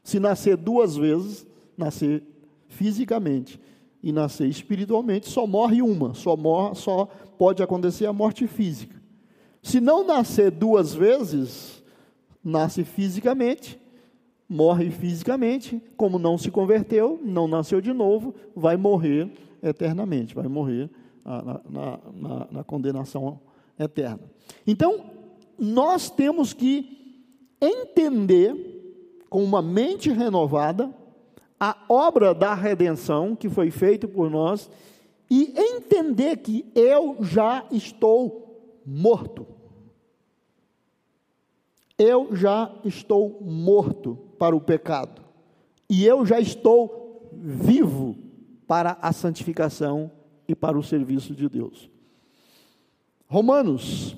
Se 0.04 0.20
nascer 0.20 0.56
duas 0.56 0.96
vezes, 0.96 1.44
nascer 1.76 2.22
fisicamente 2.68 3.58
e 4.02 4.12
nascer 4.12 4.46
espiritualmente, 4.46 5.28
só 5.28 5.46
morre 5.46 5.82
uma, 5.82 6.14
só, 6.14 6.36
morre, 6.36 6.76
só 6.76 7.06
pode 7.38 7.62
acontecer 7.62 8.06
a 8.06 8.12
morte 8.12 8.46
física. 8.46 9.02
Se 9.62 9.80
não 9.80 10.06
nascer 10.06 10.50
duas 10.50 10.94
vezes, 10.94 11.82
nasce 12.44 12.84
fisicamente, 12.84 13.80
morre 14.46 14.90
fisicamente, 14.90 15.82
como 15.96 16.18
não 16.18 16.36
se 16.36 16.50
converteu, 16.50 17.18
não 17.24 17.48
nasceu 17.48 17.80
de 17.80 17.92
novo, 17.92 18.34
vai 18.54 18.76
morrer 18.76 19.32
eternamente, 19.62 20.34
vai 20.34 20.46
morrer 20.46 20.90
na, 21.24 21.60
na, 21.68 21.98
na, 22.12 22.48
na 22.50 22.64
condenação 22.64 23.40
eterna. 23.78 24.20
Então, 24.66 25.06
nós 25.58 26.10
temos 26.10 26.52
que 26.52 27.24
entender, 27.60 28.73
com 29.34 29.42
uma 29.42 29.60
mente 29.60 30.10
renovada, 30.10 30.94
a 31.58 31.76
obra 31.88 32.32
da 32.32 32.54
redenção 32.54 33.34
que 33.34 33.48
foi 33.48 33.68
feita 33.68 34.06
por 34.06 34.30
nós 34.30 34.70
e 35.28 35.52
entender 35.56 36.36
que 36.36 36.70
eu 36.72 37.16
já 37.20 37.66
estou 37.72 38.80
morto. 38.86 39.44
Eu 41.98 42.28
já 42.36 42.72
estou 42.84 43.40
morto 43.42 44.16
para 44.38 44.54
o 44.54 44.60
pecado 44.60 45.20
e 45.90 46.06
eu 46.06 46.24
já 46.24 46.38
estou 46.38 47.28
vivo 47.32 48.16
para 48.68 48.96
a 49.02 49.12
santificação 49.12 50.12
e 50.46 50.54
para 50.54 50.78
o 50.78 50.82
serviço 50.82 51.34
de 51.34 51.48
Deus. 51.48 51.90
Romanos. 53.26 54.16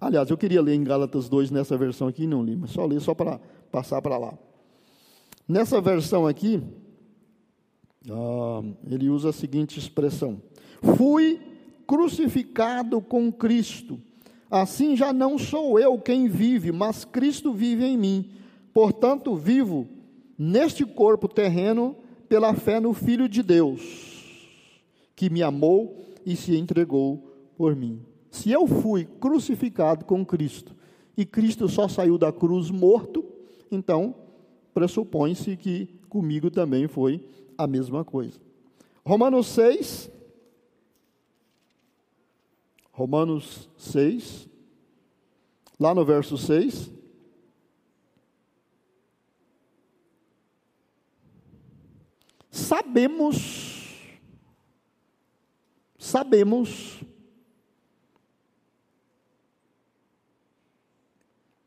Aliás, 0.00 0.30
eu 0.30 0.38
queria 0.38 0.62
ler 0.62 0.74
em 0.74 0.84
Gálatas 0.84 1.28
2 1.28 1.50
nessa 1.50 1.76
versão 1.76 2.06
aqui, 2.06 2.26
não 2.26 2.44
li, 2.44 2.54
mas 2.56 2.70
só 2.70 2.86
ler 2.86 3.00
só 3.00 3.14
para 3.14 3.40
passar 3.70 4.00
para 4.00 4.16
lá. 4.16 4.38
Nessa 5.48 5.80
versão 5.80 6.26
aqui, 6.26 6.62
ah, 8.08 8.62
ele 8.88 9.10
usa 9.10 9.30
a 9.30 9.32
seguinte 9.32 9.78
expressão: 9.78 10.40
Fui 10.96 11.40
crucificado 11.86 13.00
com 13.00 13.32
Cristo. 13.32 13.98
Assim 14.50 14.96
já 14.96 15.12
não 15.12 15.36
sou 15.36 15.78
eu 15.78 15.98
quem 15.98 16.28
vive, 16.28 16.70
mas 16.70 17.04
Cristo 17.04 17.52
vive 17.52 17.84
em 17.84 17.98
mim. 17.98 18.30
Portanto, 18.72 19.34
vivo 19.34 19.88
neste 20.38 20.84
corpo 20.84 21.26
terreno 21.26 21.96
pela 22.28 22.54
fé 22.54 22.78
no 22.78 22.94
Filho 22.94 23.28
de 23.28 23.42
Deus, 23.42 23.82
que 25.16 25.28
me 25.28 25.42
amou 25.42 26.06
e 26.24 26.36
se 26.36 26.56
entregou 26.56 27.34
por 27.56 27.74
mim. 27.74 28.00
Se 28.30 28.50
eu 28.50 28.66
fui 28.66 29.04
crucificado 29.04 30.04
com 30.04 30.24
Cristo 30.24 30.74
e 31.16 31.24
Cristo 31.24 31.68
só 31.68 31.88
saiu 31.88 32.18
da 32.18 32.32
cruz 32.32 32.70
morto, 32.70 33.24
então 33.70 34.14
pressupõe-se 34.74 35.56
que 35.56 35.86
comigo 36.08 36.50
também 36.50 36.86
foi 36.86 37.24
a 37.56 37.66
mesma 37.66 38.04
coisa. 38.04 38.40
Romanos 39.04 39.46
6. 39.48 40.10
Romanos 42.92 43.68
6. 43.76 44.48
Lá 45.80 45.94
no 45.94 46.04
verso 46.04 46.36
6. 46.36 46.98
Sabemos, 52.50 54.18
sabemos, 55.96 57.00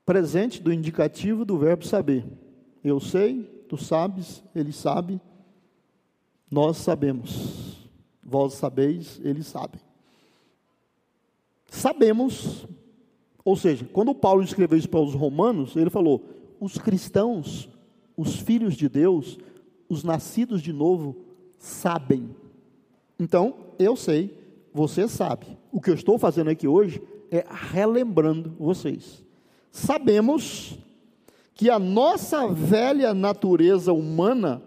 presente 0.05 0.61
do 0.61 0.71
indicativo 0.73 1.45
do 1.45 1.57
verbo 1.57 1.85
saber 1.85 2.25
eu 2.83 2.99
sei, 2.99 3.43
tu 3.67 3.77
sabes, 3.77 4.43
ele 4.55 4.71
sabe, 4.71 5.21
nós 6.49 6.77
sabemos. 6.77 7.89
Vós 8.23 8.53
sabeis, 8.53 9.19
eles 9.23 9.47
sabem. 9.47 9.79
Sabemos, 11.69 12.67
ou 13.43 13.55
seja, 13.55 13.85
quando 13.91 14.15
Paulo 14.15 14.43
escreveu 14.43 14.77
isso 14.77 14.89
para 14.89 14.99
os 14.99 15.13
romanos, 15.13 15.75
ele 15.75 15.89
falou: 15.89 16.23
os 16.59 16.77
cristãos, 16.77 17.69
os 18.17 18.35
filhos 18.35 18.75
de 18.75 18.89
Deus, 18.89 19.37
os 19.87 20.03
nascidos 20.03 20.61
de 20.61 20.73
novo, 20.73 21.15
sabem. 21.57 22.35
Então, 23.19 23.55
eu 23.77 23.95
sei, 23.95 24.37
você 24.73 25.07
sabe. 25.07 25.45
O 25.71 25.79
que 25.79 25.89
eu 25.89 25.95
estou 25.95 26.17
fazendo 26.17 26.49
aqui 26.49 26.67
hoje 26.67 27.01
é 27.29 27.45
relembrando 27.49 28.53
vocês. 28.59 29.23
Sabemos 29.71 30.77
que 31.53 31.69
a 31.69 31.79
nossa 31.79 32.47
velha 32.47 33.13
natureza 33.13 33.93
humana 33.93 34.61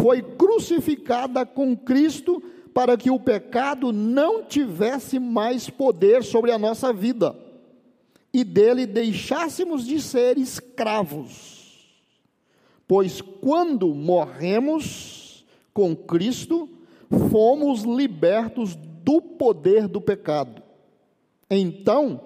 foi 0.00 0.22
crucificada 0.22 1.46
com 1.46 1.76
Cristo 1.76 2.42
para 2.72 2.96
que 2.96 3.10
o 3.10 3.20
pecado 3.20 3.92
não 3.92 4.42
tivesse 4.44 5.18
mais 5.18 5.70
poder 5.70 6.24
sobre 6.24 6.50
a 6.50 6.58
nossa 6.58 6.92
vida 6.92 7.34
e 8.32 8.42
dele 8.42 8.84
deixássemos 8.84 9.86
de 9.86 10.00
ser 10.00 10.36
escravos. 10.36 11.94
Pois 12.86 13.20
quando 13.20 13.94
morremos 13.94 15.46
com 15.72 15.94
Cristo, 15.94 16.68
fomos 17.30 17.84
libertos 17.84 18.74
do 18.74 19.22
poder 19.22 19.86
do 19.86 20.00
pecado. 20.00 20.62
Então, 21.48 22.20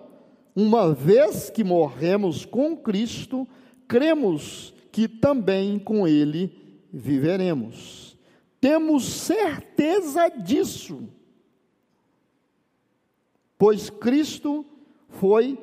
uma 0.60 0.92
vez 0.92 1.50
que 1.50 1.62
morremos 1.62 2.44
com 2.44 2.76
Cristo, 2.76 3.46
cremos 3.86 4.74
que 4.90 5.06
também 5.06 5.78
com 5.78 6.04
Ele 6.04 6.50
viveremos. 6.92 8.18
Temos 8.60 9.04
certeza 9.04 10.28
disso, 10.28 11.04
pois 13.56 13.88
Cristo 13.88 14.66
foi 15.10 15.56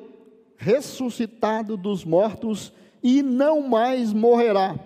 ressuscitado 0.56 1.76
dos 1.76 2.02
mortos 2.02 2.72
e 3.02 3.22
não 3.22 3.68
mais 3.68 4.14
morrerá. 4.14 4.80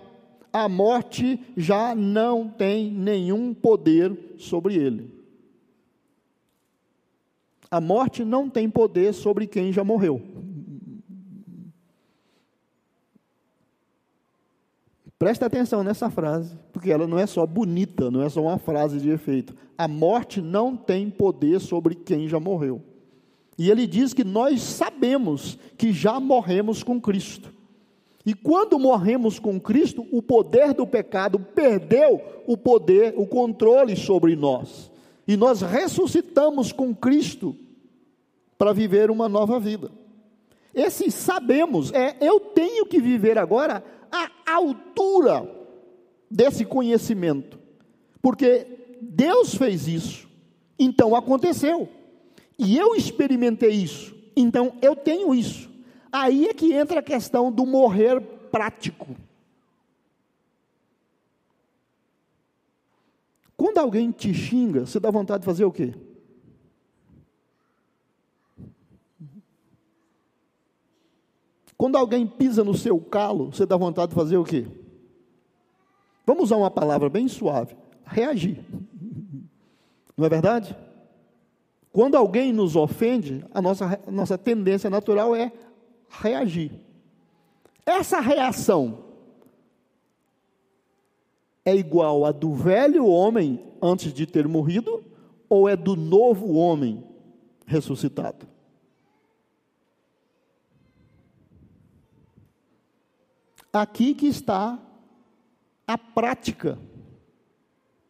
A 0.51 0.67
morte 0.67 1.39
já 1.55 1.95
não 1.95 2.49
tem 2.49 2.91
nenhum 2.91 3.53
poder 3.53 4.35
sobre 4.37 4.75
ele. 4.75 5.20
A 7.71 7.79
morte 7.79 8.25
não 8.25 8.49
tem 8.49 8.69
poder 8.69 9.13
sobre 9.13 9.47
quem 9.47 9.71
já 9.71 9.81
morreu. 9.81 10.21
Presta 15.17 15.45
atenção 15.45 15.83
nessa 15.83 16.09
frase, 16.09 16.57
porque 16.73 16.91
ela 16.91 17.07
não 17.07 17.17
é 17.17 17.25
só 17.25 17.45
bonita, 17.45 18.11
não 18.11 18.21
é 18.23 18.27
só 18.27 18.41
uma 18.41 18.57
frase 18.57 18.99
de 18.99 19.09
efeito. 19.09 19.55
A 19.77 19.87
morte 19.87 20.41
não 20.41 20.75
tem 20.75 21.09
poder 21.09 21.61
sobre 21.61 21.95
quem 21.95 22.27
já 22.27 22.39
morreu. 22.39 22.81
E 23.57 23.69
ele 23.69 23.87
diz 23.87 24.13
que 24.13 24.23
nós 24.23 24.61
sabemos 24.61 25.57
que 25.77 25.93
já 25.93 26.19
morremos 26.19 26.83
com 26.83 26.99
Cristo. 26.99 27.53
E 28.25 28.33
quando 28.33 28.77
morremos 28.77 29.39
com 29.39 29.59
Cristo, 29.61 30.05
o 30.11 30.21
poder 30.21 30.73
do 30.73 30.85
pecado 30.85 31.39
perdeu 31.39 32.21
o 32.45 32.57
poder, 32.57 33.13
o 33.15 33.25
controle 33.25 33.95
sobre 33.95 34.35
nós. 34.35 34.90
E 35.31 35.37
nós 35.37 35.61
ressuscitamos 35.61 36.73
com 36.73 36.93
Cristo 36.93 37.55
para 38.57 38.73
viver 38.73 39.09
uma 39.09 39.29
nova 39.29 39.61
vida. 39.61 39.89
Esse 40.75 41.09
sabemos, 41.09 41.89
é 41.93 42.17
eu 42.19 42.37
tenho 42.37 42.85
que 42.85 42.99
viver 42.99 43.37
agora 43.37 43.81
a 44.11 44.29
altura 44.51 45.49
desse 46.29 46.65
conhecimento, 46.65 47.57
porque 48.21 48.67
Deus 49.01 49.55
fez 49.55 49.87
isso, 49.87 50.27
então 50.77 51.15
aconteceu, 51.15 51.87
e 52.59 52.77
eu 52.77 52.93
experimentei 52.93 53.71
isso, 53.71 54.13
então 54.35 54.73
eu 54.81 54.97
tenho 54.97 55.33
isso. 55.33 55.69
Aí 56.11 56.49
é 56.49 56.53
que 56.53 56.73
entra 56.73 56.99
a 56.99 57.03
questão 57.03 57.49
do 57.49 57.65
morrer 57.65 58.19
prático. 58.51 59.15
Quando 63.61 63.77
alguém 63.77 64.09
te 64.09 64.33
xinga, 64.33 64.87
você 64.87 64.99
dá 64.99 65.11
vontade 65.11 65.41
de 65.41 65.45
fazer 65.45 65.65
o 65.65 65.71
quê? 65.71 65.93
Quando 71.77 71.95
alguém 71.95 72.25
pisa 72.25 72.63
no 72.63 72.73
seu 72.73 72.99
calo, 72.99 73.51
você 73.53 73.63
dá 73.63 73.77
vontade 73.77 74.09
de 74.09 74.15
fazer 74.15 74.35
o 74.37 74.43
quê? 74.43 74.65
Vamos 76.25 76.45
usar 76.45 76.55
uma 76.55 76.71
palavra 76.71 77.07
bem 77.07 77.27
suave: 77.27 77.77
reagir. 78.03 78.65
Não 80.17 80.25
é 80.25 80.29
verdade? 80.29 80.75
Quando 81.93 82.17
alguém 82.17 82.51
nos 82.51 82.75
ofende, 82.75 83.45
a 83.53 83.61
nossa, 83.61 84.01
a 84.07 84.11
nossa 84.11 84.39
tendência 84.39 84.89
natural 84.89 85.35
é 85.35 85.51
reagir. 86.09 86.71
Essa 87.85 88.19
reação 88.19 89.10
é 91.65 91.75
igual 91.75 92.25
a 92.25 92.31
do 92.31 92.53
velho 92.53 93.05
homem 93.05 93.63
antes 93.81 94.13
de 94.13 94.25
ter 94.25 94.47
morrido 94.47 95.03
ou 95.49 95.67
é 95.69 95.75
do 95.75 95.95
novo 95.95 96.53
homem 96.53 97.03
ressuscitado? 97.65 98.47
Aqui 103.71 104.13
que 104.13 104.27
está 104.27 104.79
a 105.87 105.97
prática 105.97 106.77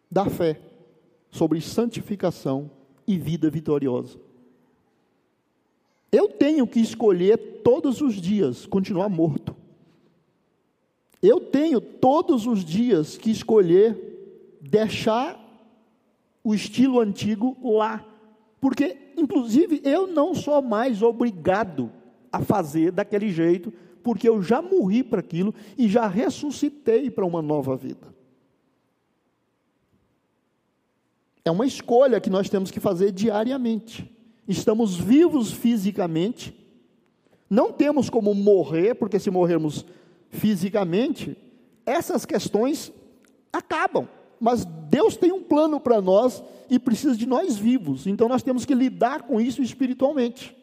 da 0.10 0.26
fé 0.26 0.60
sobre 1.30 1.62
santificação 1.62 2.70
e 3.08 3.18
vida 3.18 3.50
vitoriosa. 3.50 4.20
Eu 6.12 6.28
tenho 6.28 6.68
que 6.68 6.80
escolher 6.80 7.62
todos 7.64 8.02
os 8.02 8.16
dias 8.16 8.66
continuar 8.66 9.08
morto. 9.08 9.56
Eu 11.22 11.40
tenho 11.40 11.80
todos 11.80 12.48
os 12.48 12.66
dias 12.66 13.18
que 13.18 13.30
escolher 13.30 14.60
deixar 14.62 15.40
o 16.44 16.54
estilo 16.54 17.00
antigo 17.00 17.58
lá. 17.76 18.06
Porque, 18.60 18.98
inclusive, 19.18 19.82
eu 19.84 20.08
não 20.08 20.34
sou 20.34 20.62
mais 20.62 21.02
obrigado 21.02 21.92
a 22.32 22.42
fazer 22.42 22.92
daquele 22.92 23.32
jeito, 23.32 23.72
porque 24.02 24.28
eu 24.28 24.42
já 24.42 24.62
morri 24.62 25.04
para 25.04 25.20
aquilo 25.20 25.54
e 25.78 25.88
já 25.88 26.08
ressuscitei 26.08 27.12
para 27.12 27.26
uma 27.26 27.42
nova 27.42 27.76
vida. 27.76 28.12
É 31.44 31.52
uma 31.52 31.66
escolha 31.66 32.22
que 32.22 32.30
nós 32.30 32.50
temos 32.50 32.72
que 32.72 32.80
fazer 32.80 33.12
diariamente. 33.12 34.10
Estamos 34.48 34.96
vivos 34.96 35.52
fisicamente, 35.52 36.56
não 37.50 37.72
temos 37.72 38.10
como 38.10 38.34
morrer, 38.34 38.96
porque 38.96 39.20
se 39.20 39.30
morrermos 39.30 39.86
fisicamente, 40.32 41.38
essas 41.86 42.26
questões 42.26 42.92
acabam. 43.54 44.08
Mas 44.40 44.66
Deus 44.66 45.16
tem 45.16 45.32
um 45.32 45.44
plano 45.44 45.80
para 45.80 46.02
nós 46.02 46.44
e 46.70 46.80
precisa 46.80 47.16
de 47.16 47.28
nós 47.28 47.58
vivos, 47.58 48.08
então 48.08 48.28
nós 48.28 48.42
temos 48.42 48.66
que 48.66 48.74
lidar 48.74 49.24
com 49.24 49.40
isso 49.40 49.62
espiritualmente. 49.62 50.56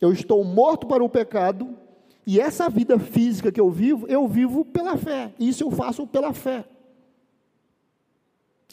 Eu 0.00 0.12
estou 0.12 0.44
morto 0.44 0.86
para 0.86 1.02
o 1.02 1.08
pecado, 1.08 1.78
e 2.26 2.38
essa 2.38 2.68
vida 2.68 2.98
física 2.98 3.50
que 3.50 3.60
eu 3.60 3.70
vivo, 3.70 4.06
eu 4.08 4.28
vivo 4.28 4.64
pela 4.64 4.96
fé, 4.96 5.32
isso 5.38 5.64
eu 5.64 5.70
faço 5.70 6.06
pela 6.06 6.32
fé. 6.32 6.64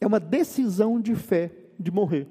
É 0.02 0.08
uma 0.08 0.20
decisão 0.20 1.00
de 1.00 1.16
fé 1.16 1.52
de 1.80 1.92
morrer. 1.92 2.28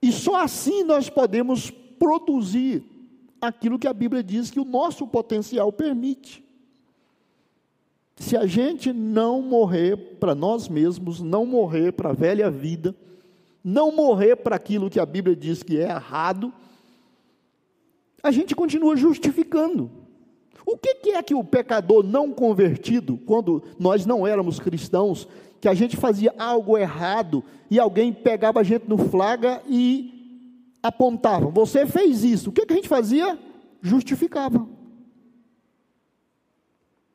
E 0.00 0.10
só 0.12 0.42
assim 0.42 0.82
nós 0.82 1.08
podemos 1.08 1.70
produzir 1.70 2.82
aquilo 3.46 3.78
que 3.78 3.88
a 3.88 3.92
Bíblia 3.92 4.22
diz 4.22 4.50
que 4.50 4.60
o 4.60 4.64
nosso 4.64 5.06
potencial 5.06 5.72
permite. 5.72 6.44
Se 8.16 8.36
a 8.36 8.46
gente 8.46 8.92
não 8.92 9.42
morrer 9.42 9.96
para 10.18 10.34
nós 10.34 10.68
mesmos, 10.68 11.20
não 11.20 11.44
morrer 11.44 11.92
para 11.92 12.10
a 12.10 12.14
velha 12.14 12.50
vida, 12.50 12.94
não 13.62 13.90
morrer 13.90 14.36
para 14.36 14.56
aquilo 14.56 14.90
que 14.90 15.00
a 15.00 15.06
Bíblia 15.06 15.34
diz 15.34 15.62
que 15.62 15.78
é 15.78 15.88
errado, 15.88 16.52
a 18.22 18.30
gente 18.30 18.54
continua 18.54 18.96
justificando. 18.96 19.90
O 20.66 20.78
que, 20.78 21.10
é 21.10 21.22
que 21.22 21.34
o 21.34 21.44
pecador 21.44 22.02
não 22.02 22.32
convertido, 22.32 23.18
quando 23.26 23.62
nós 23.78 24.06
não 24.06 24.26
éramos 24.26 24.58
cristãos, 24.58 25.28
que 25.60 25.68
a 25.68 25.74
gente 25.74 25.96
fazia 25.96 26.34
algo 26.38 26.78
errado 26.78 27.42
e 27.70 27.78
alguém 27.78 28.12
pegava 28.12 28.60
a 28.60 28.62
gente 28.62 28.88
no 28.88 28.96
flaga 28.96 29.62
e 29.68 30.13
apontava: 30.84 31.48
Você 31.48 31.86
fez 31.86 32.22
isso. 32.22 32.50
O 32.50 32.52
que, 32.52 32.66
que 32.66 32.72
a 32.74 32.76
gente 32.76 32.88
fazia? 32.88 33.38
Justificava. 33.80 34.68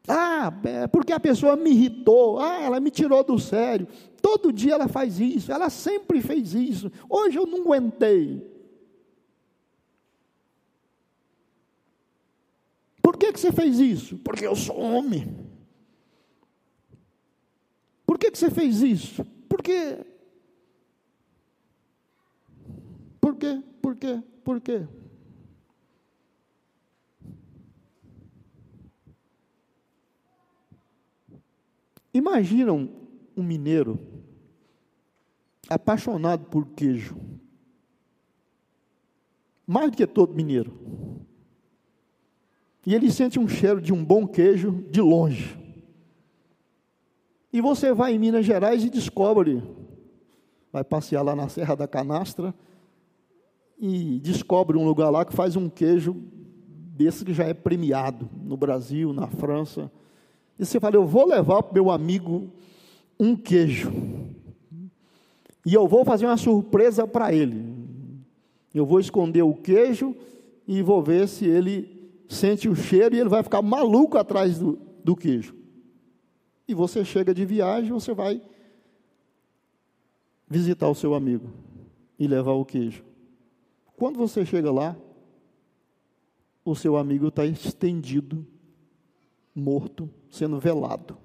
Ah, 0.08 0.52
é 0.64 0.88
porque 0.88 1.14
a 1.14 1.20
pessoa 1.20 1.56
me 1.56 1.70
irritou. 1.70 2.40
Ah, 2.40 2.62
ela 2.64 2.80
me 2.80 2.90
tirou 2.90 3.24
do 3.24 3.38
sério. 3.38 3.88
Todo 4.20 4.52
dia 4.52 4.74
ela 4.74 4.88
faz 4.88 5.20
isso. 5.20 5.52
Ela 5.52 5.70
sempre 5.70 6.20
fez 6.20 6.56
isso. 6.56 6.92
Hoje 7.08 7.38
eu 7.38 7.46
não 7.46 7.62
aguentei. 7.62 8.44
Por 13.04 13.18
que, 13.18 13.32
que 13.32 13.40
você 13.40 13.52
fez 13.52 13.80
isso? 13.80 14.18
Porque 14.18 14.46
eu 14.48 14.56
sou 14.56 14.80
homem. 14.80 15.48
Por 18.06 18.18
que, 18.18 18.32
que 18.32 18.38
você 18.38 18.50
fez 18.50 18.82
isso? 18.82 19.24
Por 19.48 19.62
quê? 23.40 23.64
Por 23.82 23.96
quê? 23.96 24.22
Por 24.44 24.62
quê? 24.62 24.88
Imaginam 32.14 32.90
um 33.36 33.44
mineiro 33.44 34.00
apaixonado 35.70 36.46
por 36.46 36.66
queijo. 36.68 37.16
Mais 39.66 39.92
do 39.92 39.98
que 39.98 40.08
todo 40.08 40.36
mineiro. 40.36 40.78
E 42.86 42.96
ele 42.96 43.12
sente 43.12 43.40
um 43.40 43.48
cheiro 43.48 43.80
de 43.80 43.94
um 43.94 44.04
bom 44.04 44.28
queijo 44.28 44.72
de 44.90 45.00
longe. 45.00 45.58
E 47.54 47.62
você 47.62 47.94
vai 47.94 48.14
em 48.14 48.20
Minas 48.20 48.46
Gerais 48.46 48.84
e 48.84 48.90
descobre, 48.90 49.64
vai 50.72 50.84
passear 50.84 51.22
lá 51.22 51.36
na 51.36 51.50
Serra 51.50 51.76
da 51.76 51.88
Canastra 51.88 52.54
e 53.80 54.20
descobre 54.20 54.78
um 54.78 54.86
lugar 54.86 55.10
lá 55.10 55.24
que 55.24 55.34
faz 55.34 55.56
um 55.56 55.70
queijo 55.70 56.16
desse 56.96 57.24
que 57.24 57.34
já 57.34 57.46
é 57.46 57.54
premiado 57.54 58.30
no 58.44 58.58
Brasil, 58.58 59.14
na 59.14 59.28
França. 59.28 59.92
E 60.58 60.66
você 60.66 60.80
fala, 60.80 60.96
eu 60.96 61.06
vou 61.06 61.28
levar 61.28 61.64
para 61.64 61.74
meu 61.74 61.90
amigo 61.90 62.52
um 63.20 63.36
queijo. 63.36 63.92
E 65.66 65.74
eu 65.74 65.88
vou 65.88 66.04
fazer 66.04 66.26
uma 66.26 66.38
surpresa 66.38 67.08
para 67.08 67.34
ele. 67.34 67.64
Eu 68.74 68.86
vou 68.86 69.00
esconder 69.00 69.44
o 69.44 69.54
queijo 69.54 70.16
e 70.68 70.82
vou 70.82 71.02
ver 71.02 71.28
se 71.28 71.46
ele 71.46 72.12
sente 72.28 72.68
o 72.68 72.76
cheiro 72.76 73.16
e 73.16 73.20
ele 73.20 73.30
vai 73.30 73.42
ficar 73.42 73.62
maluco 73.62 74.18
atrás 74.18 74.60
do, 74.60 74.78
do 75.04 75.16
queijo 75.16 75.60
e 76.70 76.74
você 76.76 77.04
chega 77.04 77.34
de 77.34 77.44
viagem, 77.46 77.92
você 77.92 78.14
vai 78.14 78.40
visitar 80.48 80.88
o 80.88 80.94
seu 80.94 81.16
amigo 81.16 81.50
e 82.20 82.28
levar 82.28 82.52
o 82.52 82.64
queijo. 82.64 83.04
Quando 84.00 84.18
você 84.18 84.46
chega 84.46 84.72
lá, 84.72 84.96
o 86.64 86.74
seu 86.74 86.96
amigo 86.96 87.28
está 87.28 87.46
estendido, 87.46 88.48
morto, 89.54 90.10
sendo 90.32 90.58
velado. 90.58 91.18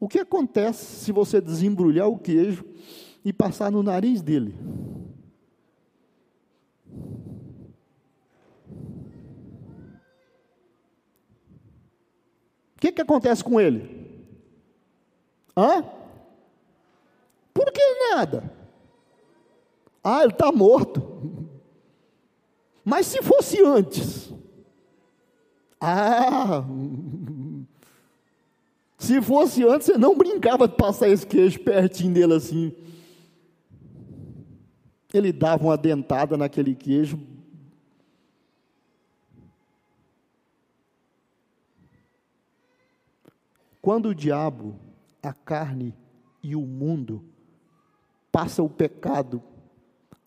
O 0.00 0.08
que 0.08 0.18
acontece 0.18 1.04
se 1.04 1.12
você 1.12 1.40
desembrulhar 1.40 2.08
o 2.08 2.18
queijo 2.18 2.64
e 3.24 3.32
passar 3.32 3.70
no 3.70 3.80
nariz 3.80 4.20
dele? 4.20 4.56
O 12.76 12.80
que, 12.80 12.90
que 12.90 13.02
acontece 13.02 13.44
com 13.44 13.60
ele? 13.60 14.26
Hã? 15.56 15.84
Por 17.54 17.70
que 17.70 18.14
nada? 18.16 18.57
Ah, 20.02 20.22
ele 20.22 20.32
está 20.32 20.50
morto. 20.52 21.50
Mas 22.84 23.06
se 23.06 23.22
fosse 23.22 23.62
antes? 23.62 24.32
Ah, 25.80 26.64
se 28.96 29.20
fosse 29.22 29.62
antes, 29.64 29.86
você 29.86 29.98
não 29.98 30.16
brincava 30.16 30.66
de 30.66 30.74
passar 30.74 31.08
esse 31.08 31.26
queijo 31.26 31.60
pertinho 31.60 32.14
dele 32.14 32.34
assim. 32.34 32.74
Ele 35.12 35.32
dava 35.32 35.64
uma 35.64 35.76
dentada 35.76 36.36
naquele 36.36 36.74
queijo, 36.74 37.18
Quando 43.88 44.10
o 44.10 44.14
diabo, 44.14 44.78
a 45.22 45.32
carne 45.32 45.94
e 46.42 46.54
o 46.54 46.60
mundo 46.60 47.24
passa 48.30 48.62
o 48.62 48.68
pecado, 48.68 49.42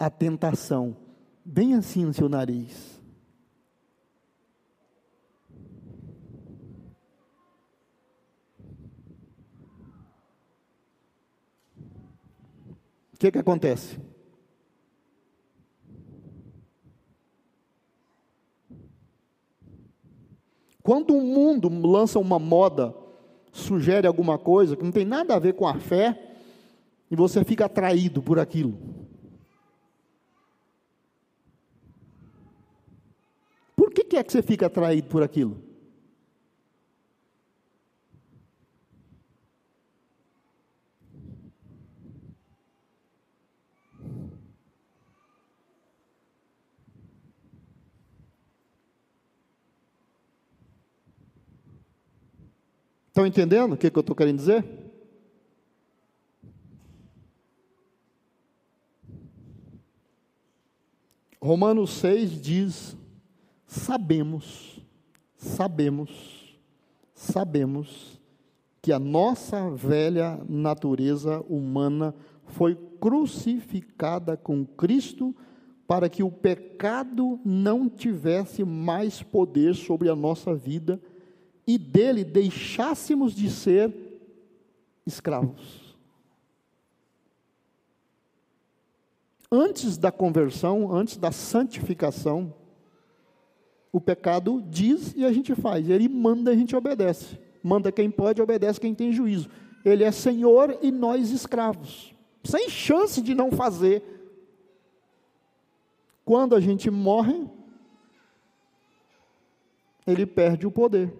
a 0.02 0.10
tentação, 0.10 0.98
bem 1.46 1.76
assim 1.76 2.06
no 2.06 2.14
seu 2.14 2.28
nariz. 2.28 3.00
O 13.14 13.18
que, 13.20 13.32
que 13.32 13.38
acontece? 13.38 14.00
Quando 20.82 21.16
o 21.16 21.22
mundo 21.22 21.70
lança 21.88 22.18
uma 22.18 22.40
moda 22.40 22.96
sugere 23.52 24.08
alguma 24.08 24.40
coisa 24.40 24.76
que 24.76 24.84
não 24.84 24.92
tem 24.92 25.06
nada 25.06 25.36
a 25.36 25.40
ver 25.40 25.54
com 25.54 25.68
a 25.68 25.78
fé, 25.80 26.32
e 27.12 27.16
você 27.16 27.44
fica 27.44 27.66
atraído 27.66 28.24
por 28.24 28.40
aquilo. 28.40 29.01
que 34.12 34.17
é 34.17 34.24
que 34.26 34.30
você 34.34 34.41
fica 34.41 34.65
atraído 34.65 35.08
por 35.08 35.24
aquilo? 35.24 35.58
Estão 53.08 53.26
entendendo 53.26 53.74
o 53.74 53.78
que, 53.78 53.89
que 53.89 53.97
eu 53.97 54.02
estou 54.02 54.13
querendo 54.13 54.39
dizer? 54.39 54.65
Romanos 61.41 61.91
6 61.91 62.41
diz 62.41 63.01
sabemos, 63.72 64.82
sabemos, 65.38 66.60
sabemos 67.16 68.20
que 68.82 68.92
a 68.92 69.00
nossa 69.00 69.70
velha 69.72 70.44
natureza 70.50 71.40
humana 71.48 72.14
foi 72.48 72.76
crucificada 73.00 74.36
com 74.36 74.66
Cristo 74.66 75.34
para 75.88 76.10
que 76.10 76.22
o 76.22 76.30
pecado 76.30 77.40
não 77.46 77.88
tivesse 77.88 78.66
mais 78.66 79.24
poder 79.24 79.74
sobre 79.74 80.10
a 80.10 80.16
nossa 80.16 80.54
vida 80.54 81.02
e 81.66 81.78
dele 81.78 82.26
deixássemos 82.26 83.34
de 83.34 83.50
ser 83.50 83.94
escravos. 85.06 85.82
antes 89.52 89.98
da 89.98 90.12
conversão, 90.12 90.96
antes 90.96 91.18
da 91.18 91.32
santificação, 91.32 92.54
o 93.92 94.00
pecado 94.00 94.64
diz 94.70 95.14
e 95.16 95.26
a 95.26 95.34
gente 95.34 95.54
faz. 95.54 95.90
Ele 95.90 96.08
manda 96.08 96.52
e 96.52 96.54
a 96.54 96.58
gente 96.58 96.76
obedece. 96.76 97.38
Manda 97.62 97.92
quem 97.92 98.10
pode, 98.10 98.42
obedece 98.42 98.80
quem 98.80 98.96
tem 98.96 99.12
juízo. 99.12 99.50
Ele 99.84 100.04
é 100.04 100.12
senhor 100.12 100.78
e 100.82 100.92
nós 100.92 101.32
escravos. 101.32 102.14
Sem 102.44 102.70
chance 102.70 103.22
de 103.22 103.36
não 103.36 103.52
fazer. 103.52 104.02
Quando 106.24 106.56
a 106.56 106.60
gente 106.60 106.90
morre, 106.90 107.48
ele 110.08 110.26
perde 110.26 110.66
o 110.66 110.72
poder. 110.72 111.14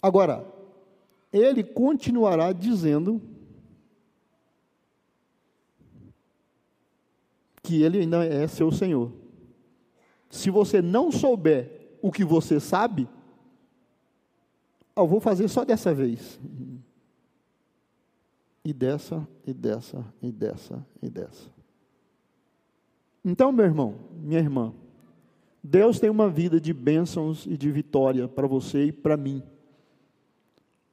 Agora, 0.00 0.46
ele 1.32 1.64
continuará 1.64 2.52
dizendo 2.52 3.20
que 7.68 7.82
ele 7.82 7.98
ainda 7.98 8.24
é 8.24 8.46
seu 8.46 8.72
Senhor. 8.72 9.12
Se 10.30 10.48
você 10.48 10.80
não 10.80 11.12
souber 11.12 11.98
o 12.00 12.10
que 12.10 12.24
você 12.24 12.58
sabe, 12.58 13.06
eu 14.96 15.06
vou 15.06 15.20
fazer 15.20 15.48
só 15.48 15.66
dessa 15.66 15.92
vez. 15.92 16.40
E 18.64 18.72
dessa, 18.72 19.28
e 19.46 19.52
dessa, 19.52 20.02
e 20.22 20.32
dessa, 20.32 20.86
e 21.02 21.10
dessa. 21.10 21.50
Então, 23.22 23.52
meu 23.52 23.66
irmão, 23.66 23.96
minha 24.14 24.40
irmã, 24.40 24.72
Deus 25.62 26.00
tem 26.00 26.08
uma 26.08 26.30
vida 26.30 26.58
de 26.58 26.72
bênçãos 26.72 27.44
e 27.44 27.54
de 27.54 27.70
vitória 27.70 28.26
para 28.26 28.46
você 28.46 28.86
e 28.86 28.92
para 28.92 29.14
mim 29.14 29.42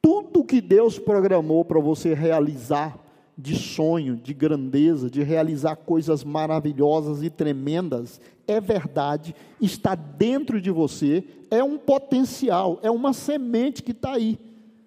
tudo 0.02 0.44
que 0.44 0.60
Deus 0.60 1.00
programou 1.00 1.64
para 1.64 1.80
você 1.80 2.14
realizar 2.14 3.00
de 3.38 3.56
sonho, 3.56 4.16
de 4.16 4.34
grandeza, 4.34 5.10
de 5.10 5.22
realizar 5.22 5.76
coisas 5.76 6.24
maravilhosas 6.24 7.22
e 7.22 7.30
tremendas, 7.30 8.22
é 8.48 8.62
verdade, 8.62 9.36
está 9.60 9.96
dentro 9.96 10.62
de 10.62 10.72
você, 10.72 11.24
é 11.52 11.64
um 11.64 11.78
potencial, 11.78 12.80
é 12.82 12.90
uma 12.90 13.12
semente 13.12 13.84
que 13.84 13.92
está 13.92 14.14
aí. 14.14 14.40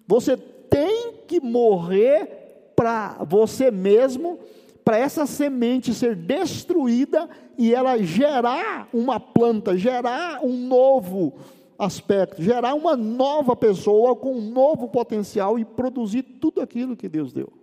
Você 0.07 0.35
tem 0.35 1.13
que 1.27 1.39
morrer 1.39 2.71
para 2.75 3.23
você 3.25 3.69
mesmo, 3.69 4.39
para 4.83 4.97
essa 4.97 5.25
semente 5.25 5.93
ser 5.93 6.15
destruída 6.15 7.29
e 7.57 7.73
ela 7.73 7.97
gerar 7.99 8.89
uma 8.91 9.19
planta, 9.19 9.77
gerar 9.77 10.43
um 10.43 10.67
novo 10.67 11.33
aspecto, 11.77 12.41
gerar 12.41 12.73
uma 12.73 12.97
nova 12.97 13.55
pessoa 13.55 14.15
com 14.15 14.33
um 14.35 14.49
novo 14.49 14.87
potencial 14.87 15.59
e 15.59 15.65
produzir 15.65 16.23
tudo 16.23 16.61
aquilo 16.61 16.95
que 16.95 17.07
Deus 17.07 17.31
deu. 17.31 17.58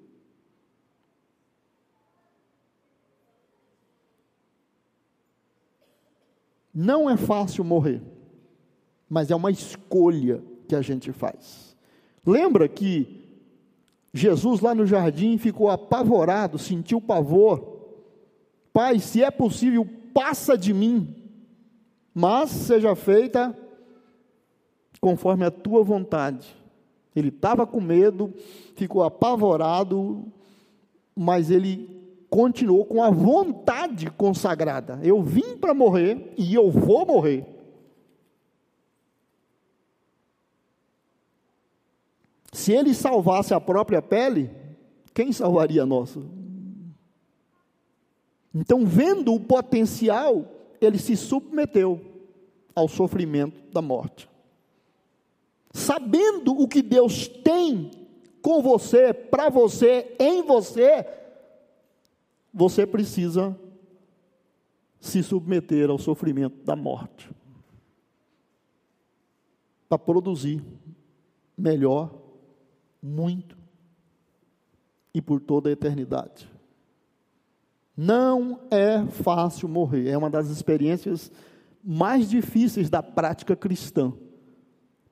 Não 6.79 7.09
é 7.09 7.17
fácil 7.17 7.65
morrer, 7.65 8.03
mas 9.09 9.31
é 9.31 9.35
uma 9.35 9.51
escolha 9.51 10.45
que 10.69 10.77
a 10.77 10.83
gente 10.83 11.11
faz. 11.11 11.75
Lembra 12.25 12.69
que 12.69 13.25
Jesus 14.13 14.61
lá 14.61 14.75
no 14.75 14.85
jardim 14.85 15.39
ficou 15.39 15.71
apavorado, 15.71 16.59
sentiu 16.59 17.01
pavor. 17.01 17.79
Pai, 18.75 18.99
se 18.99 19.23
é 19.23 19.31
possível, 19.31 19.89
passa 20.13 20.55
de 20.55 20.75
mim, 20.75 21.15
mas 22.13 22.51
seja 22.51 22.95
feita 22.95 23.57
conforme 25.01 25.47
a 25.47 25.51
tua 25.51 25.83
vontade. 25.83 26.47
Ele 27.15 27.29
estava 27.29 27.67
com 27.67 27.81
medo, 27.81 28.35
ficou 28.75 29.03
apavorado, 29.03 30.31
mas 31.17 31.51
ele 31.51 31.96
continuou 32.29 32.85
com 32.85 33.03
a 33.03 33.11
vontade 33.11 34.11
consagrada. 34.11 34.99
Eu 35.03 35.23
vim 35.23 35.57
para 35.57 35.75
morrer 35.75 36.33
e 36.37 36.55
eu 36.55 36.71
vou 36.71 37.07
morrer. 37.07 37.47
Se 42.53 42.73
ele 42.73 42.95
salvasse 42.95 43.53
a 43.53 43.61
própria 43.61 44.01
pele, 44.01 44.51
quem 45.15 45.33
salvaria 45.33 45.83
a 45.83 45.87
nossa? 45.87 46.21
Então, 48.55 48.87
vendo 48.87 49.35
o 49.35 49.41
potencial, 49.41 50.45
ele 50.81 50.99
se 50.99 51.17
submeteu 51.17 52.01
ao 52.75 52.89
sofrimento 52.89 53.61
da 53.73 53.83
morte 53.83 54.29
sabendo 55.77 56.59
o 56.59 56.67
que 56.67 56.81
Deus 56.81 57.29
tem 57.29 57.91
com 58.41 58.63
você, 58.63 59.13
para 59.13 59.51
você, 59.51 60.17
em 60.19 60.43
você, 60.43 61.07
você 62.57 62.87
precisa 62.87 63.55
se 64.99 65.23
submeter 65.23 65.91
ao 65.91 65.99
sofrimento 65.99 66.65
da 66.65 66.75
morte 66.75 67.31
para 69.87 69.99
produzir 69.99 70.65
melhor, 71.57 72.11
muito 73.03 73.59
e 75.13 75.21
por 75.21 75.39
toda 75.39 75.69
a 75.69 75.73
eternidade. 75.73 76.51
Não 77.95 78.61
é 78.71 79.05
fácil 79.05 79.69
morrer, 79.69 80.09
é 80.09 80.17
uma 80.17 80.31
das 80.31 80.49
experiências 80.49 81.31
mais 81.85 82.29
difíceis 82.31 82.89
da 82.89 83.03
prática 83.03 83.55
cristã. 83.55 84.15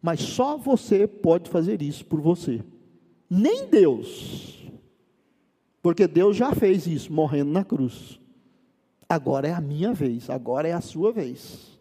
Mas 0.00 0.20
só 0.20 0.56
você 0.56 1.06
pode 1.06 1.50
fazer 1.50 1.82
isso 1.82 2.06
por 2.06 2.22
você. 2.22 2.64
Nem 3.28 3.68
Deus. 3.68 4.63
Porque 5.84 6.08
Deus 6.08 6.34
já 6.34 6.54
fez 6.54 6.86
isso, 6.86 7.12
morrendo 7.12 7.52
na 7.52 7.62
cruz. 7.62 8.18
Agora 9.06 9.48
é 9.48 9.52
a 9.52 9.60
minha 9.60 9.92
vez, 9.92 10.30
agora 10.30 10.66
é 10.66 10.72
a 10.72 10.80
sua 10.80 11.12
vez. 11.12 11.78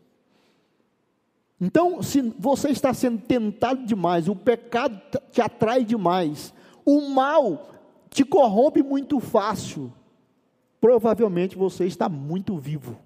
Então, 1.60 2.04
se 2.04 2.22
você 2.38 2.68
está 2.68 2.94
sendo 2.94 3.22
tentado 3.22 3.86
demais, 3.86 4.28
o 4.28 4.36
pecado 4.36 5.00
te 5.32 5.40
atrai 5.40 5.86
demais, 5.86 6.54
o 6.86 7.08
mal 7.12 7.70
te 8.10 8.26
corrompe 8.26 8.84
muito 8.84 9.22
fácil, 9.22 9.90
provavelmente 10.82 11.56
você 11.56 11.86
está 11.86 12.10
muito 12.10 12.58
vivo. 12.58 13.00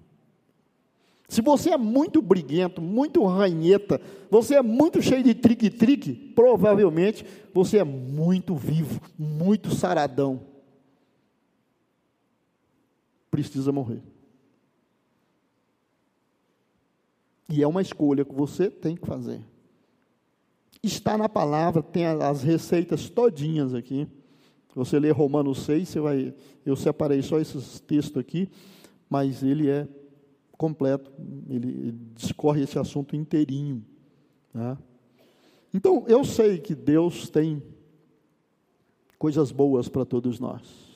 Se 1.28 1.40
você 1.40 1.70
é 1.70 1.78
muito 1.78 2.20
briguento, 2.20 2.82
muito 2.82 3.24
ranheta, 3.24 4.00
você 4.28 4.56
é 4.56 4.62
muito 4.62 5.00
cheio 5.00 5.22
de 5.22 5.32
trique-trique, 5.32 6.12
provavelmente 6.34 7.24
você 7.54 7.78
é 7.78 7.84
muito 7.84 8.56
vivo, 8.56 9.00
muito 9.16 9.72
saradão. 9.72 10.57
Precisa 13.42 13.70
morrer. 13.70 14.02
E 17.48 17.62
é 17.62 17.66
uma 17.66 17.80
escolha 17.80 18.24
que 18.24 18.34
você 18.34 18.68
tem 18.68 18.96
que 18.96 19.06
fazer. 19.06 19.40
Está 20.82 21.16
na 21.16 21.28
palavra, 21.28 21.82
tem 21.82 22.04
as 22.04 22.42
receitas 22.42 23.08
todinhas 23.08 23.74
aqui. 23.74 24.08
Você 24.74 24.98
lê 24.98 25.10
Romanos 25.10 25.62
6, 25.62 25.88
você 25.88 26.00
vai. 26.00 26.34
Eu 26.66 26.74
separei 26.74 27.22
só 27.22 27.38
esses 27.38 27.78
textos 27.80 28.18
aqui, 28.18 28.50
mas 29.08 29.42
ele 29.42 29.70
é 29.70 29.88
completo, 30.52 31.12
ele, 31.48 31.68
ele 31.68 31.98
discorre 32.14 32.62
esse 32.62 32.78
assunto 32.78 33.14
inteirinho. 33.14 33.84
Né? 34.52 34.76
Então, 35.72 36.04
eu 36.08 36.24
sei 36.24 36.58
que 36.58 36.74
Deus 36.74 37.30
tem 37.30 37.62
coisas 39.16 39.52
boas 39.52 39.88
para 39.88 40.04
todos 40.04 40.40
nós. 40.40 40.87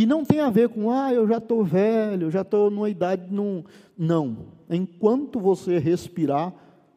E 0.00 0.06
não 0.06 0.24
tem 0.24 0.40
a 0.40 0.48
ver 0.48 0.70
com, 0.70 0.90
ah, 0.90 1.12
eu 1.12 1.28
já 1.28 1.36
estou 1.36 1.62
velho, 1.62 2.30
já 2.30 2.40
estou 2.40 2.70
numa 2.70 2.88
idade. 2.88 3.30
Num... 3.30 3.62
Não. 3.98 4.46
Enquanto 4.70 5.38
você 5.38 5.76
respirar, 5.76 6.54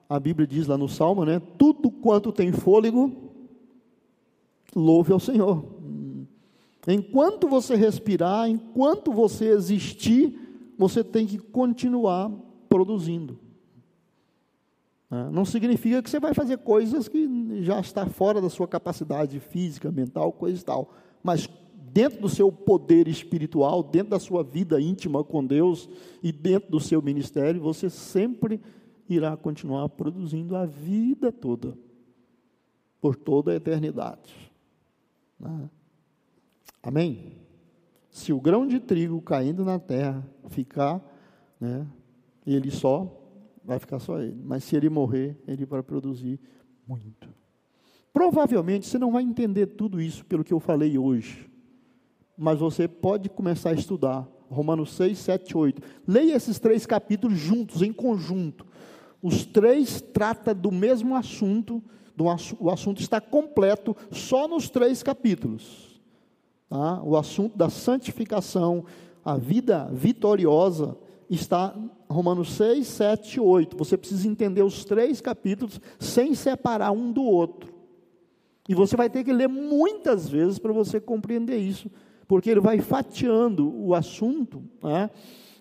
a 0.07 0.17
Bíblia 0.17 0.47
diz 0.47 0.67
lá 0.67 0.77
no 0.77 0.87
Salmo, 0.87 1.25
né? 1.25 1.41
Tudo 1.57 1.91
quanto 1.91 2.31
tem 2.31 2.53
fôlego, 2.53 3.11
louve 4.73 5.11
ao 5.11 5.19
Senhor. 5.19 5.65
Enquanto 6.87 7.45
você 7.45 7.75
respirar, 7.75 8.49
enquanto 8.49 9.11
você 9.11 9.49
existir, 9.49 10.39
você 10.77 11.03
tem 11.03 11.27
que 11.27 11.37
continuar 11.37 12.31
produzindo. 12.69 13.37
Né? 15.11 15.29
Não 15.29 15.43
significa 15.43 16.01
que 16.01 16.09
você 16.09 16.21
vai 16.21 16.33
fazer 16.33 16.59
coisas 16.59 17.09
que 17.09 17.61
já 17.63 17.81
está 17.81 18.05
fora 18.05 18.39
da 18.39 18.49
sua 18.49 18.65
capacidade 18.65 19.41
física, 19.41 19.91
mental, 19.91 20.31
coisa 20.31 20.61
e 20.61 20.63
tal. 20.63 20.93
Mas 21.21 21.49
dentro 21.93 22.19
do 22.19 22.27
seu 22.27 22.51
poder 22.51 23.07
espiritual, 23.07 23.83
dentro 23.83 24.09
da 24.09 24.19
sua 24.19 24.43
vida 24.43 24.81
íntima 24.81 25.23
com 25.23 25.45
Deus 25.45 25.87
e 26.23 26.31
dentro 26.31 26.71
do 26.71 26.79
seu 26.79 27.03
ministério, 27.03 27.61
você 27.61 27.87
sempre 27.87 28.59
irá 29.07 29.37
continuar 29.37 29.87
produzindo 29.89 30.55
a 30.55 30.65
vida 30.65 31.31
toda, 31.31 31.77
por 32.99 33.15
toda 33.15 33.51
a 33.51 33.55
eternidade. 33.55 34.33
Né? 35.39 35.69
Amém? 36.81 37.33
Se 38.09 38.33
o 38.33 38.41
grão 38.41 38.65
de 38.65 38.79
trigo 38.79 39.21
caindo 39.21 39.63
na 39.63 39.77
terra 39.77 40.27
ficar, 40.49 40.99
né, 41.59 41.85
ele 42.45 42.71
só 42.71 43.21
vai 43.63 43.77
ficar 43.77 43.99
só 43.99 44.19
ele. 44.19 44.41
Mas 44.43 44.63
se 44.63 44.75
ele 44.75 44.89
morrer, 44.89 45.37
ele 45.47 45.63
vai 45.63 45.83
produzir 45.83 46.39
muito. 46.87 47.29
Provavelmente 48.11 48.87
você 48.87 48.97
não 48.97 49.11
vai 49.11 49.21
entender 49.21 49.67
tudo 49.67 50.01
isso 50.01 50.25
pelo 50.25 50.43
que 50.43 50.53
eu 50.53 50.59
falei 50.59 50.97
hoje. 50.97 51.52
Mas 52.37 52.59
você 52.59 52.87
pode 52.87 53.29
começar 53.29 53.71
a 53.71 53.73
estudar. 53.73 54.27
Romanos 54.49 54.93
6, 54.93 55.17
7, 55.17 55.57
8. 55.57 55.81
Leia 56.07 56.35
esses 56.35 56.59
três 56.59 56.85
capítulos 56.85 57.37
juntos, 57.37 57.81
em 57.81 57.91
conjunto. 57.91 58.65
Os 59.21 59.45
três 59.45 60.01
tratam 60.01 60.53
do 60.53 60.71
mesmo 60.71 61.15
assunto. 61.15 61.81
Do, 62.15 62.25
o 62.59 62.69
assunto 62.69 63.01
está 63.01 63.19
completo 63.19 63.95
só 64.11 64.47
nos 64.47 64.69
três 64.69 65.01
capítulos. 65.01 65.99
Tá? 66.69 67.01
O 67.03 67.17
assunto 67.17 67.57
da 67.57 67.69
santificação, 67.69 68.85
a 69.23 69.37
vida 69.37 69.89
vitoriosa, 69.91 70.97
está 71.29 71.75
Romanos 72.09 72.53
6, 72.53 72.85
7 72.85 73.35
e 73.35 73.39
8. 73.39 73.77
Você 73.77 73.97
precisa 73.97 74.27
entender 74.27 74.61
os 74.61 74.85
três 74.85 75.21
capítulos 75.21 75.79
sem 75.99 76.35
separar 76.35 76.91
um 76.91 77.11
do 77.11 77.23
outro. 77.23 77.73
E 78.67 78.75
você 78.75 78.95
vai 78.95 79.09
ter 79.09 79.23
que 79.23 79.33
ler 79.33 79.49
muitas 79.49 80.29
vezes 80.29 80.57
para 80.57 80.71
você 80.71 80.99
compreender 80.99 81.57
isso, 81.57 81.89
porque 82.27 82.49
ele 82.49 82.59
vai 82.59 82.79
fatiando 82.79 83.73
o 83.75 83.93
assunto, 83.93 84.63
né? 84.81 85.09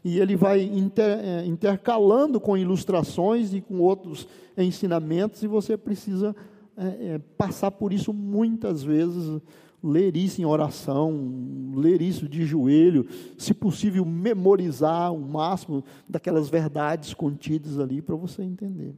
e 0.04 0.18
ele 0.18 0.36
vai 0.36 0.62
inter, 0.62 1.18
é, 1.18 1.46
intercalando 1.46 2.40
com 2.40 2.56
ilustrações 2.56 3.54
e 3.54 3.60
com 3.60 3.78
outros 3.78 4.26
ensinamentos, 4.56 5.42
e 5.42 5.46
você 5.46 5.76
precisa 5.76 6.34
é, 6.76 6.86
é, 6.86 7.18
passar 7.36 7.70
por 7.70 7.92
isso 7.92 8.12
muitas 8.12 8.82
vezes 8.82 9.40
ler 9.82 10.16
isso 10.16 10.40
em 10.40 10.44
oração, 10.44 11.72
ler 11.74 12.00
isso 12.00 12.28
de 12.28 12.44
joelho, 12.44 13.06
se 13.36 13.52
possível, 13.52 14.04
memorizar 14.04 15.12
o 15.12 15.20
máximo 15.20 15.82
daquelas 16.08 16.48
verdades 16.48 17.12
contidas 17.12 17.78
ali 17.78 18.00
para 18.00 18.14
você 18.14 18.42
entender. 18.42 18.94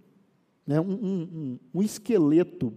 É 0.69 0.81
um, 0.81 0.93
um, 0.93 1.59
um, 1.75 1.83
esqueleto 1.83 2.73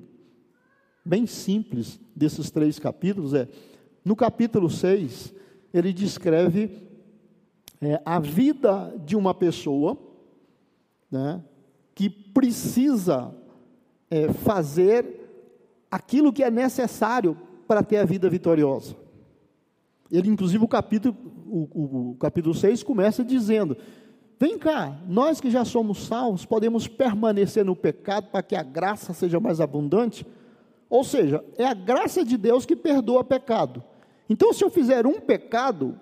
bem 1.04 1.26
simples 1.26 2.00
desses 2.16 2.50
três 2.50 2.80
capítulos 2.80 3.34
é, 3.34 3.48
no 4.08 4.16
capítulo 4.16 4.70
6, 4.70 5.34
ele 5.74 5.92
descreve 5.92 6.82
é, 7.82 8.02
a 8.06 8.22
vida 8.22 8.96
de 9.06 9.18
uma 9.18 9.34
pessoa 9.34 9.98
né, 11.12 11.44
que 11.94 12.10
precisa 12.10 13.36
é, 14.10 14.32
fazer 14.32 15.30
aquilo 15.92 16.32
que 16.32 16.42
é 16.42 16.50
necessário 16.50 17.38
para 17.68 17.84
ter 17.84 17.98
a 17.98 18.06
vida 18.06 18.30
vitoriosa. 18.30 18.96
Ele, 20.10 20.30
inclusive, 20.30 20.64
o 20.64 20.70
capítulo, 20.70 21.14
o, 21.46 22.12
o, 22.12 22.16
capítulo 22.18 22.56
6 22.56 22.84
começa 22.84 23.26
dizendo: 23.26 23.76
Vem 24.40 24.58
cá, 24.58 25.02
nós 25.06 25.42
que 25.42 25.52
já 25.52 25.66
somos 25.66 26.06
salvos, 26.06 26.46
podemos 26.46 26.88
permanecer 26.88 27.66
no 27.66 27.76
pecado 27.76 28.30
para 28.32 28.42
que 28.42 28.56
a 28.56 28.64
graça 28.64 29.14
seja 29.14 29.38
mais 29.38 29.60
abundante? 29.60 30.26
Ou 30.90 31.04
seja, 31.04 31.44
é 31.58 31.66
a 31.66 31.74
graça 31.74 32.24
de 32.24 32.38
Deus 32.38 32.66
que 32.66 32.74
perdoa 32.74 33.22
pecado. 33.22 33.84
Então, 34.30 34.54
se 34.54 34.64
eu 34.64 34.70
fizer 34.70 35.06
um 35.08 35.20
pecado, 35.20 36.00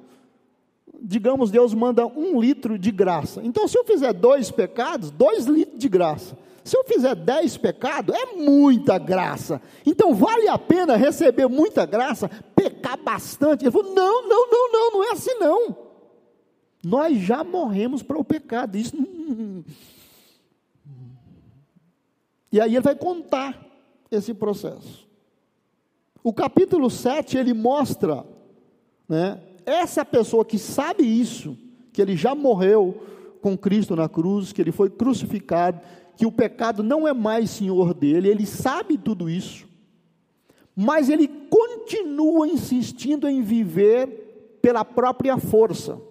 digamos, 1.01 1.51
Deus 1.51 1.73
manda 1.73 2.05
um 2.05 2.39
litro 2.39 2.77
de 2.77 2.91
graça. 2.91 3.41
Então, 3.43 3.67
se 3.67 3.77
eu 3.77 3.83
fizer 3.83 4.13
dois 4.13 4.51
pecados, 4.51 5.11
dois 5.11 5.45
litros 5.45 5.77
de 5.77 5.89
graça. 5.89 6.37
Se 6.65 6.75
eu 6.75 6.83
fizer 6.83 7.13
dez 7.13 7.55
pecados, 7.55 8.15
é 8.15 8.25
muita 8.37 8.97
graça. 8.97 9.61
Então 9.85 10.15
vale 10.15 10.47
a 10.47 10.57
pena 10.57 10.95
receber 10.95 11.47
muita 11.47 11.85
graça, 11.85 12.27
pecar 12.55 12.97
bastante. 12.97 13.63
Ele 13.63 13.71
falou: 13.71 13.93
não, 13.93 14.27
não, 14.27 14.49
não, 14.49 14.71
não, 14.71 14.91
não 14.93 15.03
é 15.03 15.11
assim 15.11 15.35
não. 15.35 15.77
Nós 16.83 17.19
já 17.19 17.43
morremos 17.43 18.01
para 18.01 18.17
o 18.17 18.23
pecado. 18.23 18.75
Isso. 18.77 18.95
E 22.51 22.59
aí 22.59 22.73
ele 22.75 22.81
vai 22.81 22.95
contar 22.95 23.63
esse 24.09 24.33
processo. 24.33 25.04
O 26.25 26.33
capítulo 26.33 26.89
7 26.89 27.37
ele 27.37 27.53
mostra, 27.53 28.25
né, 29.07 29.39
essa 29.63 30.03
pessoa 30.03 30.43
que 30.43 30.57
sabe 30.57 31.03
isso, 31.03 31.55
que 31.93 32.01
ele 32.01 32.17
já 32.17 32.33
morreu 32.33 32.99
com 33.43 33.55
Cristo 33.55 33.95
na 33.95 34.09
cruz, 34.09 34.51
que 34.51 34.59
ele 34.59 34.71
foi 34.71 34.89
crucificado, 34.89 35.79
que 36.17 36.25
o 36.25 36.31
pecado 36.31 36.81
não 36.81 37.07
é 37.07 37.13
mais 37.13 37.51
senhor 37.51 37.93
dele, 37.93 38.27
ele 38.27 38.47
sabe 38.47 38.97
tudo 38.97 39.29
isso, 39.29 39.67
mas 40.75 41.11
ele 41.11 41.27
continua 41.27 42.47
insistindo 42.47 43.27
em 43.27 43.43
viver 43.43 44.57
pela 44.63 44.83
própria 44.83 45.37
força. 45.37 46.01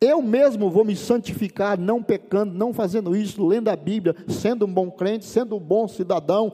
Eu 0.00 0.22
mesmo 0.22 0.70
vou 0.70 0.84
me 0.84 0.94
santificar, 0.94 1.78
não 1.78 2.00
pecando, 2.00 2.54
não 2.54 2.72
fazendo 2.72 3.16
isso, 3.16 3.44
lendo 3.44 3.68
a 3.68 3.74
Bíblia, 3.74 4.14
sendo 4.28 4.64
um 4.64 4.72
bom 4.72 4.90
crente, 4.90 5.24
sendo 5.24 5.56
um 5.56 5.60
bom 5.60 5.88
cidadão. 5.88 6.52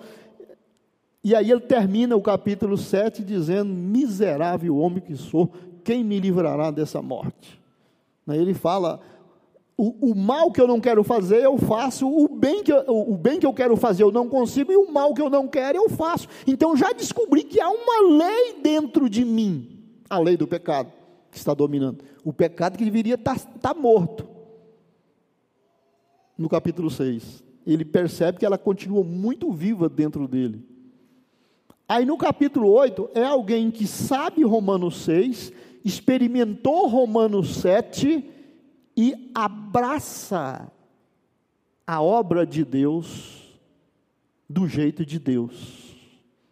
E 1.24 1.34
aí 1.34 1.50
ele 1.50 1.62
termina 1.62 2.14
o 2.14 2.20
capítulo 2.20 2.76
7 2.76 3.24
dizendo: 3.24 3.72
Miserável 3.72 4.76
homem 4.76 5.00
que 5.00 5.16
sou, 5.16 5.50
quem 5.82 6.04
me 6.04 6.20
livrará 6.20 6.70
dessa 6.70 7.00
morte? 7.00 7.58
Ele 8.28 8.52
fala: 8.52 9.00
o, 9.76 10.10
o, 10.10 10.14
mal 10.14 10.52
que 10.52 10.60
eu 10.60 10.68
não 10.68 10.78
quero 10.78 11.02
fazer, 11.02 11.42
eu 11.42 11.56
faço, 11.56 12.06
o 12.06 12.28
bem, 12.28 12.62
que 12.62 12.70
eu, 12.70 12.84
o 12.86 13.16
bem 13.16 13.40
que 13.40 13.46
eu 13.46 13.54
quero 13.54 13.74
fazer, 13.74 14.02
eu 14.02 14.12
não 14.12 14.28
consigo, 14.28 14.70
e 14.70 14.76
o 14.76 14.92
mal 14.92 15.14
que 15.14 15.22
eu 15.22 15.30
não 15.30 15.48
quero, 15.48 15.78
eu 15.78 15.88
faço. 15.88 16.28
Então 16.46 16.76
já 16.76 16.92
descobri 16.92 17.42
que 17.42 17.58
há 17.58 17.70
uma 17.70 18.18
lei 18.18 18.60
dentro 18.62 19.08
de 19.08 19.24
mim, 19.24 19.80
a 20.10 20.18
lei 20.18 20.36
do 20.36 20.46
pecado, 20.46 20.92
que 21.30 21.38
está 21.38 21.54
dominando. 21.54 22.04
O 22.22 22.34
pecado 22.34 22.76
que 22.76 22.84
deveria 22.84 23.14
estar, 23.14 23.36
estar 23.36 23.74
morto. 23.74 24.28
No 26.36 26.50
capítulo 26.50 26.90
6. 26.90 27.42
Ele 27.66 27.84
percebe 27.84 28.38
que 28.38 28.44
ela 28.44 28.58
continua 28.58 29.02
muito 29.02 29.50
viva 29.50 29.88
dentro 29.88 30.28
dele. 30.28 30.73
Aí 31.88 32.06
no 32.06 32.16
capítulo 32.16 32.70
8, 32.70 33.10
é 33.14 33.24
alguém 33.24 33.70
que 33.70 33.86
sabe 33.86 34.42
Romanos 34.42 35.02
6, 35.04 35.52
experimentou 35.84 36.86
Romanos 36.86 37.56
7 37.56 38.24
e 38.96 39.30
abraça 39.34 40.70
a 41.86 42.00
obra 42.00 42.46
de 42.46 42.64
Deus 42.64 43.58
do 44.48 44.66
jeito 44.66 45.04
de 45.04 45.18
Deus. 45.18 45.94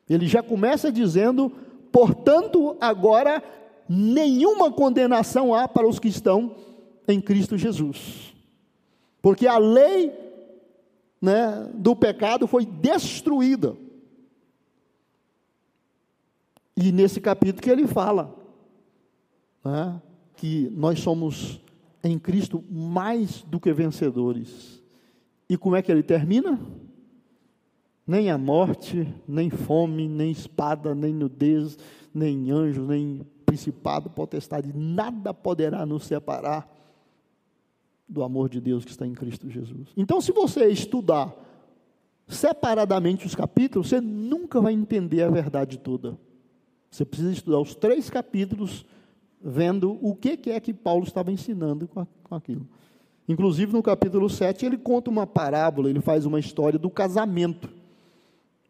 Ele 0.09 0.26
já 0.26 0.43
começa 0.43 0.93
dizendo, 0.93 1.51
portanto, 1.91 2.76
agora 2.78 3.43
nenhuma 3.89 4.70
condenação 4.70 5.55
há 5.55 5.66
para 5.66 5.89
os 5.89 5.99
que 5.99 6.09
estão 6.09 6.57
em 7.09 7.20
Cristo 7.20 7.57
Jesus. 7.57 8.35
Porque 9.22 9.47
a 9.47 9.57
lei 9.57 10.12
né, 11.20 11.70
do 11.74 11.95
pecado 11.97 12.47
foi 12.47 12.66
destruída. 12.66 13.76
E 16.77 16.91
nesse 16.91 17.20
capítulo 17.20 17.62
que 17.62 17.70
ele 17.70 17.87
fala 17.87 18.35
né, 19.64 20.01
que 20.37 20.70
nós 20.75 21.01
somos 21.01 21.61
em 22.03 22.18
Cristo 22.18 22.64
mais 22.70 23.43
do 23.43 23.61
que 23.61 23.73
vencedores. 23.73 24.83
E 25.49 25.57
como 25.57 25.77
é 25.77 25.83
que 25.83 25.93
ele 25.93 26.03
termina? 26.03 26.59
Nem 28.07 28.31
a 28.31 28.37
morte, 28.37 29.12
nem 29.29 29.51
fome, 29.51 30.09
nem 30.09 30.31
espada, 30.31 30.95
nem 30.95 31.14
nudez, 31.14 31.79
nem 32.12 32.51
anjo, 32.51 32.83
nem 32.83 33.25
principado, 33.47 34.11
potestade, 34.11 34.73
nada 34.75 35.33
poderá 35.33 35.85
nos 35.87 36.05
separar 36.05 36.68
do 38.09 38.23
amor 38.23 38.49
de 38.49 38.61
Deus 38.61 38.85
que 38.85 38.91
está 38.91 39.07
em 39.07 39.12
Cristo 39.12 39.49
Jesus. 39.49 39.89
Então, 39.97 40.20
se 40.20 40.33
você 40.33 40.66
estudar 40.66 41.35
separadamente 42.27 43.27
os 43.27 43.35
capítulos, 43.35 43.89
você 43.89 44.01
nunca 44.01 44.61
vai 44.61 44.73
entender 44.73 45.23
a 45.23 45.31
verdade 45.31 45.79
toda. 45.79 46.18
Você 46.93 47.07
precisa 47.07 47.32
estudar 47.32 47.59
os 47.59 47.74
três 47.74 48.11
capítulos 48.11 48.84
vendo 49.43 49.99
o 50.03 50.14
que, 50.14 50.38
é 50.51 50.61
que 50.61 50.74
Paulo 50.74 51.05
estava 51.05 51.32
ensinando 51.32 51.88
com, 51.88 52.07
aquilo. 52.30 52.68
Inclusive, 53.26 53.72
no 53.72 53.82
capítulo 53.82 54.28
7, 54.28 54.66
ele 54.66 54.76
conta 54.76 55.11
uma 55.11 55.26
parábola, 55.26 55.88
ele 55.88 56.03
faz 56.03 56.26
uma 56.26 56.38
história 56.38 56.78
do 56.78 56.90
casamento. 56.90 57.70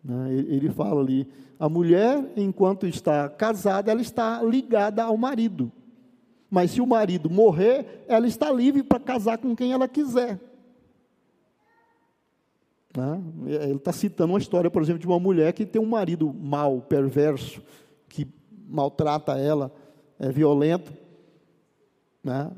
Né? 0.05 0.35
Ele 0.35 0.71
fala 0.71 1.01
ali: 1.01 1.27
a 1.59 1.69
mulher, 1.69 2.33
enquanto 2.37 2.87
está 2.87 3.29
casada, 3.29 3.91
ela 3.91 4.01
está 4.01 4.41
ligada 4.41 5.03
ao 5.03 5.17
marido. 5.17 5.73
Mas 6.49 6.71
se 6.71 6.81
o 6.81 6.87
marido 6.87 7.29
morrer, 7.29 8.05
ela 8.07 8.29
está 8.29 8.53
livre 8.53 8.85
para 8.85 9.01
casar 9.01 9.39
com 9.39 9.57
quem 9.57 9.73
ela 9.73 9.89
quiser. 9.89 10.39
Né? 12.97 13.23
Ele 13.47 13.77
está 13.77 13.91
citando 13.91 14.35
uma 14.35 14.39
história, 14.39 14.71
por 14.71 14.81
exemplo, 14.81 15.01
de 15.01 15.07
uma 15.09 15.19
mulher 15.19 15.53
que 15.55 15.67
tem 15.67 15.83
um 15.83 15.87
marido 15.87 16.33
mau, 16.33 16.81
perverso, 16.83 17.61
que 18.13 18.29
maltrata 18.69 19.39
ela, 19.39 19.73
é 20.19 20.31
violento. 20.31 20.93
Né? 22.23 22.51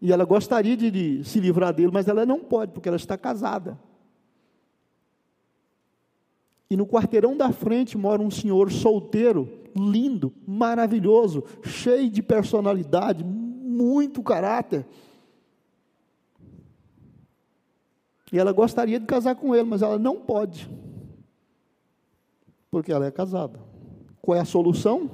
E 0.00 0.12
ela 0.12 0.24
gostaria 0.24 0.76
de, 0.76 0.90
de 0.90 1.24
se 1.24 1.40
livrar 1.40 1.74
dele, 1.74 1.90
mas 1.92 2.06
ela 2.08 2.24
não 2.24 2.40
pode, 2.40 2.72
porque 2.72 2.88
ela 2.88 2.96
está 2.96 3.18
casada. 3.18 3.78
E 6.70 6.76
no 6.76 6.86
quarteirão 6.86 7.36
da 7.36 7.52
frente 7.52 7.98
mora 7.98 8.22
um 8.22 8.30
senhor 8.30 8.70
solteiro, 8.70 9.48
lindo, 9.76 10.32
maravilhoso, 10.46 11.44
cheio 11.62 12.08
de 12.08 12.22
personalidade, 12.22 13.22
muito 13.22 14.22
caráter. 14.22 14.86
E 18.32 18.38
ela 18.38 18.52
gostaria 18.52 18.98
de 18.98 19.04
casar 19.04 19.34
com 19.34 19.54
ele, 19.54 19.68
mas 19.68 19.82
ela 19.82 19.98
não 19.98 20.20
pode. 20.20 20.70
Porque 22.70 22.90
ela 22.90 23.04
é 23.04 23.10
casada. 23.10 23.60
Qual 24.22 24.38
é 24.38 24.40
a 24.40 24.44
solução? 24.44 25.10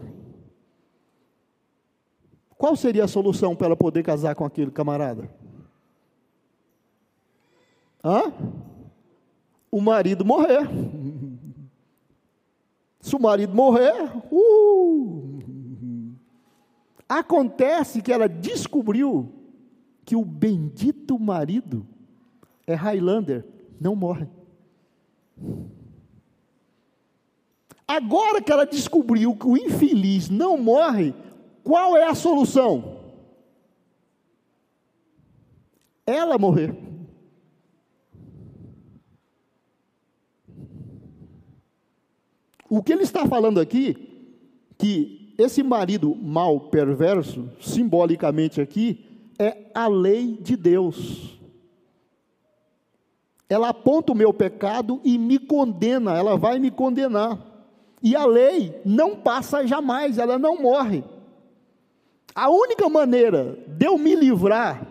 Qual 2.59 2.77
seria 2.77 3.05
a 3.05 3.09
solução 3.09 3.57
para 3.57 3.69
ela 3.69 3.77
poder 3.77 4.03
casar 4.03 4.35
com 4.35 4.45
aquele 4.45 4.71
camarada? 4.71 5.31
Hã? 8.05 8.33
O 9.71 9.81
marido 9.81 10.27
morrer. 10.27 10.69
Se 13.01 13.17
o 13.17 13.21
marido 13.21 13.55
morrer, 13.55 13.95
uh, 14.31 15.39
acontece 17.09 18.03
que 18.03 18.13
ela 18.13 18.29
descobriu 18.29 19.33
que 20.05 20.15
o 20.15 20.25
bendito 20.25 21.19
marido 21.19 21.87
é 22.67 22.75
Highlander, 22.75 23.47
não 23.81 23.97
morre. 23.97 24.29
Agora 27.89 28.43
que 28.43 28.53
ela 28.53 28.67
descobriu 28.67 29.35
que 29.35 29.47
o 29.47 29.57
infeliz 29.57 30.29
não 30.29 30.59
morre, 30.59 31.15
qual 31.65 31.97
é 31.97 32.07
a 32.07 32.15
solução? 32.15 32.99
Ela 36.07 36.37
morrer. 36.37 36.77
O 42.69 42.83
que 42.83 42.93
ele 42.93 43.05
está 43.05 43.27
falando 43.27 43.59
aqui, 43.59 43.97
que 44.77 45.35
esse 45.39 45.63
marido 45.63 46.15
mal 46.15 46.69
perverso, 46.69 47.51
simbolicamente 47.59 48.61
aqui, 48.61 49.33
é 49.39 49.71
a 49.75 49.89
lei 49.89 50.37
de 50.37 50.57
Deus. 50.57 51.39
Ela 53.49 53.71
aponta 53.71 54.13
o 54.13 54.15
meu 54.15 54.35
pecado 54.35 55.01
e 55.03 55.17
me 55.17 55.39
condena, 55.39 56.13
ela 56.13 56.37
vai 56.37 56.59
me 56.59 56.71
condenar. 56.71 57.48
E 58.03 58.15
a 58.15 58.25
lei 58.25 58.81
não 58.85 59.17
passa 59.17 59.67
jamais, 59.67 60.19
ela 60.19 60.39
não 60.39 60.61
morre. 60.61 61.05
A 62.35 62.49
única 62.49 62.89
maneira 62.89 63.59
de 63.67 63.87
eu 63.87 63.99
me 63.99 64.15
livrar 64.15 64.87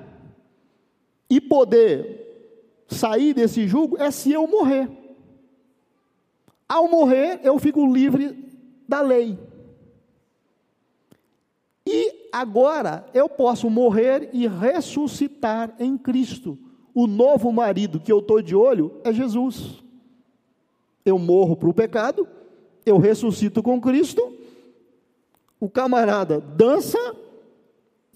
e 1.30 1.40
poder 1.40 2.86
sair 2.88 3.34
desse 3.34 3.68
jugo 3.68 3.98
é 3.98 4.12
se 4.12 4.32
eu 4.32 4.48
morrer. 4.48 4.90
Ao 6.68 6.90
morrer, 6.90 7.40
eu 7.44 7.58
fico 7.60 7.86
livre 7.86 8.46
da 8.88 9.02
lei. 9.02 9.40
E 11.86 12.30
agora 12.34 13.08
eu 13.14 13.30
posso 13.30 13.70
morrer 13.70 14.30
e 14.34 14.46
ressuscitar 14.46 15.74
em 15.80 15.98
Cristo 15.98 16.58
o 16.94 17.06
novo 17.06 17.52
marido 17.52 18.00
que 18.00 18.12
eu 18.12 18.20
estou 18.20 18.42
de 18.42 18.56
olho 18.56 19.00
é 19.04 19.14
Jesus. 19.14 19.84
Eu 21.06 21.18
morro 21.20 21.56
para 21.56 21.70
o 21.70 21.74
pecado, 21.74 22.28
eu 22.88 22.98
ressuscito 22.98 23.62
com 23.62 23.82
Cristo, 23.82 24.34
o 25.60 25.70
camarada 25.70 26.40
dança 26.40 26.98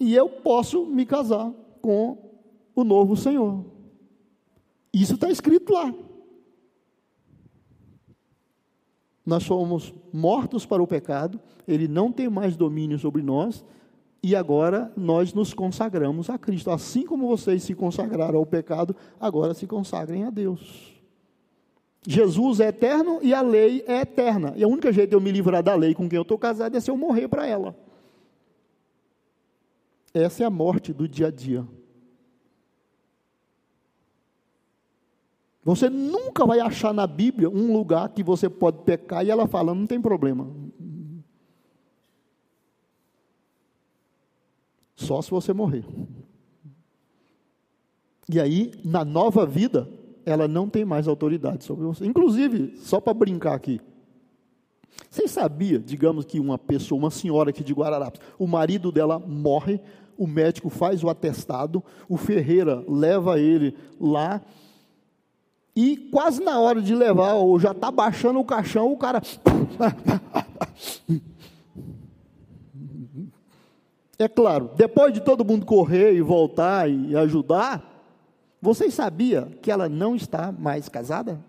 e 0.00 0.14
eu 0.14 0.28
posso 0.28 0.86
me 0.86 1.04
casar 1.04 1.52
com 1.80 2.16
o 2.74 2.82
novo 2.82 3.14
Senhor. 3.16 3.64
Isso 4.92 5.14
está 5.14 5.30
escrito 5.30 5.72
lá. 5.72 5.92
Nós 9.24 9.44
somos 9.44 9.94
mortos 10.12 10.64
para 10.66 10.82
o 10.82 10.86
pecado, 10.86 11.38
ele 11.68 11.86
não 11.86 12.10
tem 12.10 12.28
mais 12.28 12.56
domínio 12.56 12.98
sobre 12.98 13.22
nós, 13.22 13.64
e 14.22 14.34
agora 14.34 14.92
nós 14.96 15.34
nos 15.34 15.52
consagramos 15.52 16.30
a 16.30 16.38
Cristo. 16.38 16.70
Assim 16.70 17.04
como 17.04 17.28
vocês 17.28 17.62
se 17.62 17.74
consagraram 17.74 18.38
ao 18.38 18.46
pecado, 18.46 18.96
agora 19.20 19.54
se 19.54 19.66
consagrem 19.66 20.24
a 20.24 20.30
Deus. 20.30 20.91
Jesus 22.04 22.58
é 22.58 22.68
eterno 22.68 23.20
e 23.22 23.32
a 23.32 23.40
lei 23.40 23.84
é 23.86 24.00
eterna. 24.00 24.52
E 24.56 24.64
a 24.64 24.68
única 24.68 24.92
jeito 24.92 25.10
de 25.10 25.16
eu 25.16 25.20
me 25.20 25.30
livrar 25.30 25.62
da 25.62 25.74
lei 25.74 25.94
com 25.94 26.08
quem 26.08 26.16
eu 26.16 26.22
estou 26.22 26.38
casado 26.38 26.76
é 26.76 26.80
se 26.80 26.90
eu 26.90 26.96
morrer 26.96 27.28
para 27.28 27.46
ela. 27.46 27.76
Essa 30.12 30.42
é 30.42 30.46
a 30.46 30.50
morte 30.50 30.92
do 30.92 31.08
dia 31.08 31.28
a 31.28 31.30
dia. 31.30 31.66
Você 35.64 35.88
nunca 35.88 36.44
vai 36.44 36.58
achar 36.58 36.92
na 36.92 37.06
Bíblia 37.06 37.48
um 37.48 37.72
lugar 37.72 38.08
que 38.08 38.22
você 38.22 38.50
pode 38.50 38.82
pecar 38.82 39.24
e 39.24 39.30
ela 39.30 39.46
fala, 39.46 39.72
não 39.72 39.86
tem 39.86 40.00
problema. 40.00 40.50
Só 44.96 45.22
se 45.22 45.30
você 45.30 45.52
morrer. 45.52 45.84
E 48.28 48.40
aí, 48.40 48.72
na 48.84 49.04
nova 49.04 49.46
vida, 49.46 49.88
ela 50.24 50.46
não 50.46 50.68
tem 50.68 50.84
mais 50.84 51.08
autoridade 51.08 51.64
sobre 51.64 51.84
você. 51.84 52.06
Inclusive, 52.06 52.76
só 52.76 53.00
para 53.00 53.14
brincar 53.14 53.54
aqui. 53.54 53.80
Vocês 55.10 55.30
sabiam, 55.30 55.80
digamos 55.80 56.24
que 56.24 56.38
uma 56.38 56.58
pessoa, 56.58 56.98
uma 56.98 57.10
senhora 57.10 57.50
aqui 57.50 57.64
de 57.64 57.72
Guararapes, 57.72 58.20
o 58.38 58.46
marido 58.46 58.92
dela 58.92 59.18
morre, 59.18 59.80
o 60.16 60.26
médico 60.26 60.70
faz 60.70 61.02
o 61.02 61.08
atestado, 61.08 61.82
o 62.08 62.16
Ferreira 62.16 62.84
leva 62.88 63.38
ele 63.38 63.74
lá, 64.00 64.40
e 65.74 65.96
quase 65.96 66.42
na 66.42 66.60
hora 66.60 66.82
de 66.82 66.94
levar, 66.94 67.34
ou 67.34 67.58
já 67.58 67.72
está 67.72 67.90
baixando 67.90 68.38
o 68.38 68.44
caixão, 68.44 68.92
o 68.92 68.96
cara. 68.96 69.22
É 74.18 74.28
claro, 74.28 74.70
depois 74.76 75.12
de 75.12 75.20
todo 75.20 75.44
mundo 75.44 75.66
correr 75.66 76.12
e 76.14 76.20
voltar 76.20 76.88
e 76.88 77.16
ajudar, 77.16 77.91
vocês 78.62 78.94
sabiam 78.94 79.50
que 79.60 79.72
ela 79.72 79.88
não 79.88 80.14
está 80.14 80.52
mais 80.52 80.88
casada? 80.88 81.44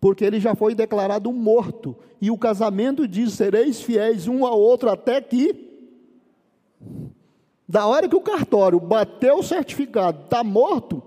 Porque 0.00 0.24
ele 0.24 0.40
já 0.40 0.56
foi 0.56 0.74
declarado 0.74 1.32
morto. 1.32 1.96
E 2.20 2.28
o 2.28 2.36
casamento 2.36 3.06
diz: 3.06 3.34
sereis 3.34 3.80
fiéis 3.80 4.26
um 4.26 4.44
ao 4.44 4.60
outro 4.60 4.90
até 4.90 5.20
que. 5.20 5.62
Da 7.68 7.86
hora 7.86 8.08
que 8.08 8.16
o 8.16 8.20
cartório 8.20 8.80
bateu 8.80 9.38
o 9.38 9.42
certificado, 9.44 10.24
está 10.24 10.42
morto. 10.42 11.00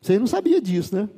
Vocês 0.00 0.18
não 0.18 0.26
sabiam 0.26 0.60
disso, 0.62 0.96
né? 0.96 1.10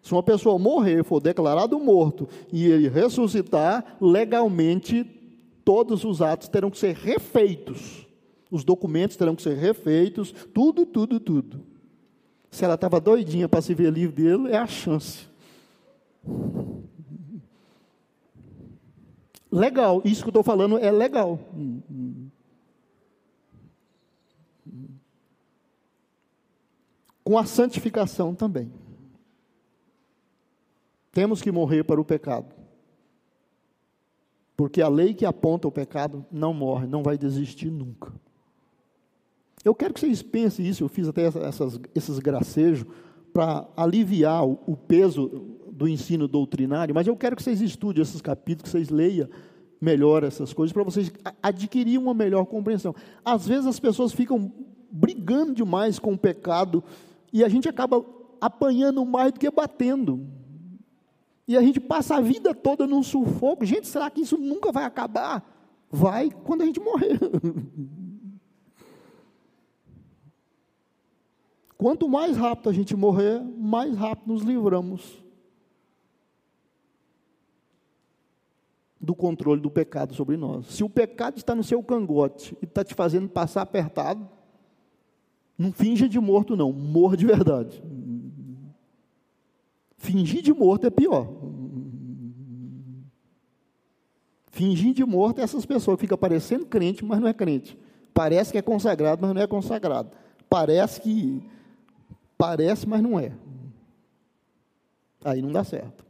Se 0.00 0.12
uma 0.12 0.22
pessoa 0.22 0.60
morrer, 0.60 1.02
for 1.02 1.20
declarado 1.20 1.78
morto 1.80 2.28
e 2.52 2.66
ele 2.66 2.88
ressuscitar, 2.88 3.96
legalmente 4.00 5.23
todos 5.64 6.04
os 6.04 6.20
atos 6.20 6.48
terão 6.48 6.70
que 6.70 6.78
ser 6.78 6.94
refeitos. 6.94 8.06
Os 8.50 8.62
documentos 8.62 9.16
terão 9.16 9.34
que 9.34 9.42
ser 9.42 9.56
refeitos, 9.56 10.32
tudo, 10.52 10.84
tudo, 10.86 11.18
tudo. 11.18 11.60
Se 12.50 12.64
ela 12.64 12.74
estava 12.74 13.00
doidinha 13.00 13.48
para 13.48 13.60
se 13.60 13.74
ver 13.74 13.92
livre 13.92 14.22
dele, 14.22 14.52
é 14.52 14.58
a 14.58 14.66
chance. 14.66 15.26
Legal, 19.50 20.02
isso 20.04 20.22
que 20.22 20.28
eu 20.28 20.30
estou 20.30 20.42
falando 20.42 20.78
é 20.78 20.90
legal. 20.90 21.38
Com 27.24 27.38
a 27.38 27.44
santificação 27.44 28.34
também. 28.34 28.70
Temos 31.10 31.40
que 31.40 31.50
morrer 31.50 31.84
para 31.84 32.00
o 32.00 32.04
pecado. 32.04 32.63
Porque 34.56 34.80
a 34.80 34.88
lei 34.88 35.14
que 35.14 35.26
aponta 35.26 35.66
o 35.66 35.72
pecado 35.72 36.24
não 36.30 36.54
morre, 36.54 36.86
não 36.86 37.02
vai 37.02 37.18
desistir 37.18 37.70
nunca. 37.70 38.12
Eu 39.64 39.74
quero 39.74 39.94
que 39.94 40.00
vocês 40.00 40.22
pensem 40.22 40.66
isso, 40.66 40.84
eu 40.84 40.88
fiz 40.88 41.08
até 41.08 41.26
essas, 41.26 41.80
esses 41.94 42.18
gracejos 42.18 42.86
para 43.32 43.66
aliviar 43.76 44.46
o, 44.46 44.58
o, 44.66 44.76
peso 44.76 45.28
do 45.72 45.88
ensino 45.88 46.28
doutrinário, 46.28 46.94
mas 46.94 47.06
eu 47.06 47.16
quero 47.16 47.34
que 47.34 47.42
vocês 47.42 47.60
estudem 47.60 48.02
esses 48.02 48.20
capítulos, 48.20 48.70
que 48.70 48.78
vocês 48.78 48.90
leiam 48.90 49.28
melhor 49.80 50.22
essas 50.22 50.52
coisas, 50.52 50.72
para 50.72 50.84
vocês 50.84 51.12
adquirirem 51.42 51.98
uma 51.98 52.14
melhor 52.14 52.44
compreensão. 52.44 52.94
Às 53.24 53.48
vezes 53.48 53.66
as 53.66 53.80
pessoas 53.80 54.12
ficam 54.12 54.52
brigando 54.90 55.52
demais 55.52 55.98
com 55.98 56.12
o 56.12 56.18
pecado 56.18 56.84
e 57.32 57.42
a 57.42 57.48
gente 57.48 57.68
acaba 57.68 58.04
apanhando 58.40 59.04
mais 59.04 59.32
do 59.32 59.40
que 59.40 59.50
batendo. 59.50 60.24
E 61.46 61.56
a 61.56 61.62
gente 61.62 61.78
passa 61.78 62.16
a 62.16 62.20
vida 62.20 62.54
toda 62.54 62.86
num 62.86 63.02
sufoco. 63.02 63.64
Gente, 63.64 63.86
será 63.86 64.10
que 64.10 64.22
isso 64.22 64.38
nunca 64.38 64.72
vai 64.72 64.84
acabar? 64.84 65.44
Vai 65.90 66.30
quando 66.30 66.62
a 66.62 66.66
gente 66.66 66.80
morrer. 66.80 67.18
Quanto 71.76 72.08
mais 72.08 72.36
rápido 72.36 72.70
a 72.70 72.72
gente 72.72 72.96
morrer, 72.96 73.42
mais 73.58 73.94
rápido 73.96 74.32
nos 74.32 74.42
livramos 74.42 75.22
do 78.98 79.14
controle 79.14 79.60
do 79.60 79.70
pecado 79.70 80.14
sobre 80.14 80.36
nós. 80.36 80.66
Se 80.68 80.82
o 80.82 80.88
pecado 80.88 81.36
está 81.36 81.54
no 81.54 81.62
seu 81.62 81.82
cangote 81.82 82.56
e 82.62 82.64
está 82.64 82.82
te 82.82 82.94
fazendo 82.94 83.28
passar 83.28 83.60
apertado, 83.62 84.26
não 85.58 85.72
finja 85.72 86.08
de 86.08 86.18
morto, 86.18 86.56
não, 86.56 86.72
morra 86.72 87.16
de 87.16 87.26
verdade. 87.26 87.82
Fingir 90.04 90.42
de 90.42 90.52
morto 90.52 90.86
é 90.86 90.90
pior. 90.90 91.26
Fingir 94.50 94.92
de 94.92 95.02
morto 95.02 95.40
é 95.40 95.42
essas 95.42 95.64
pessoas 95.64 95.96
que 95.96 96.02
ficam 96.02 96.18
parecendo 96.18 96.66
crente, 96.66 97.02
mas 97.02 97.18
não 97.18 97.26
é 97.26 97.32
crente. 97.32 97.76
Parece 98.12 98.52
que 98.52 98.58
é 98.58 98.62
consagrado, 98.62 99.22
mas 99.22 99.34
não 99.34 99.40
é 99.40 99.46
consagrado. 99.46 100.10
Parece 100.48 101.00
que. 101.00 101.42
Parece, 102.36 102.86
mas 102.86 103.02
não 103.02 103.18
é. 103.18 103.32
Aí 105.24 105.40
não 105.40 105.50
dá 105.50 105.64
certo. 105.64 106.04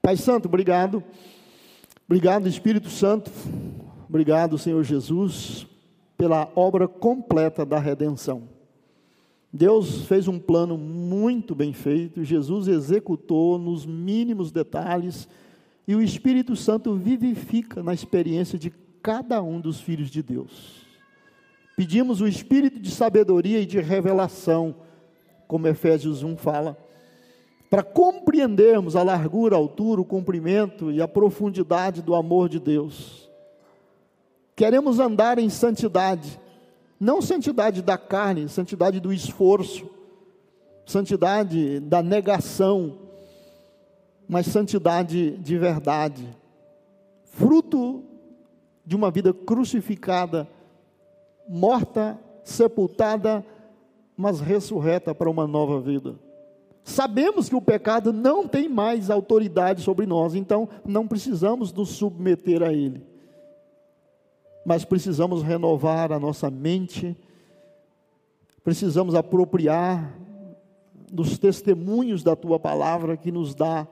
Pai 0.00 0.16
Santo, 0.16 0.46
obrigado. 0.46 1.04
Obrigado, 2.06 2.48
Espírito 2.48 2.88
Santo. 2.88 3.30
Obrigado, 4.08 4.56
Senhor 4.56 4.82
Jesus, 4.82 5.66
pela 6.16 6.50
obra 6.56 6.88
completa 6.88 7.66
da 7.66 7.78
redenção. 7.78 8.48
Deus 9.52 10.06
fez 10.06 10.28
um 10.28 10.38
plano 10.38 10.76
muito 10.76 11.54
bem 11.54 11.72
feito, 11.72 12.24
Jesus 12.24 12.68
executou 12.68 13.58
nos 13.58 13.86
mínimos 13.86 14.50
detalhes, 14.52 15.28
e 15.86 15.94
o 15.94 16.02
Espírito 16.02 16.54
Santo 16.54 16.94
vivifica 16.94 17.82
na 17.82 17.94
experiência 17.94 18.58
de 18.58 18.70
cada 19.02 19.42
um 19.42 19.58
dos 19.60 19.80
filhos 19.80 20.10
de 20.10 20.22
Deus. 20.22 20.86
Pedimos 21.76 22.20
o 22.20 22.26
espírito 22.26 22.78
de 22.78 22.90
sabedoria 22.90 23.60
e 23.60 23.66
de 23.66 23.80
revelação, 23.80 24.74
como 25.46 25.66
Efésios 25.66 26.22
1 26.22 26.36
fala 26.36 26.76
para 27.70 27.82
compreendermos 27.82 28.96
a 28.96 29.02
largura, 29.02 29.54
a 29.54 29.58
altura, 29.58 30.00
o 30.00 30.04
comprimento 30.04 30.90
e 30.90 31.02
a 31.02 31.08
profundidade 31.08 32.00
do 32.00 32.14
amor 32.14 32.48
de 32.48 32.58
Deus. 32.58 33.30
Queremos 34.56 34.98
andar 34.98 35.38
em 35.38 35.50
santidade, 35.50 36.40
não 36.98 37.22
santidade 37.22 37.82
da 37.82 37.96
carne, 37.96 38.48
santidade 38.48 38.98
do 38.98 39.12
esforço, 39.12 39.88
santidade 40.84 41.80
da 41.80 42.02
negação, 42.02 42.98
mas 44.28 44.46
santidade 44.46 45.36
de 45.38 45.58
verdade, 45.58 46.28
fruto 47.24 48.02
de 48.84 48.96
uma 48.96 49.10
vida 49.10 49.32
crucificada, 49.32 50.48
morta, 51.48 52.18
sepultada, 52.42 53.44
mas 54.16 54.40
ressurreta 54.40 55.14
para 55.14 55.30
uma 55.30 55.46
nova 55.46 55.80
vida. 55.80 56.18
Sabemos 56.82 57.48
que 57.48 57.54
o 57.54 57.60
pecado 57.60 58.12
não 58.12 58.48
tem 58.48 58.68
mais 58.68 59.10
autoridade 59.10 59.82
sobre 59.82 60.06
nós, 60.06 60.34
então 60.34 60.68
não 60.86 61.06
precisamos 61.06 61.72
nos 61.72 61.90
submeter 61.90 62.62
a 62.62 62.72
ele. 62.72 63.06
Mas 64.64 64.84
precisamos 64.84 65.42
renovar 65.42 66.12
a 66.12 66.18
nossa 66.18 66.50
mente, 66.50 67.16
precisamos 68.62 69.14
apropriar 69.14 70.18
dos 71.10 71.38
testemunhos 71.38 72.22
da 72.22 72.36
tua 72.36 72.58
palavra 72.58 73.16
que 73.16 73.32
nos 73.32 73.54
dá 73.54 73.86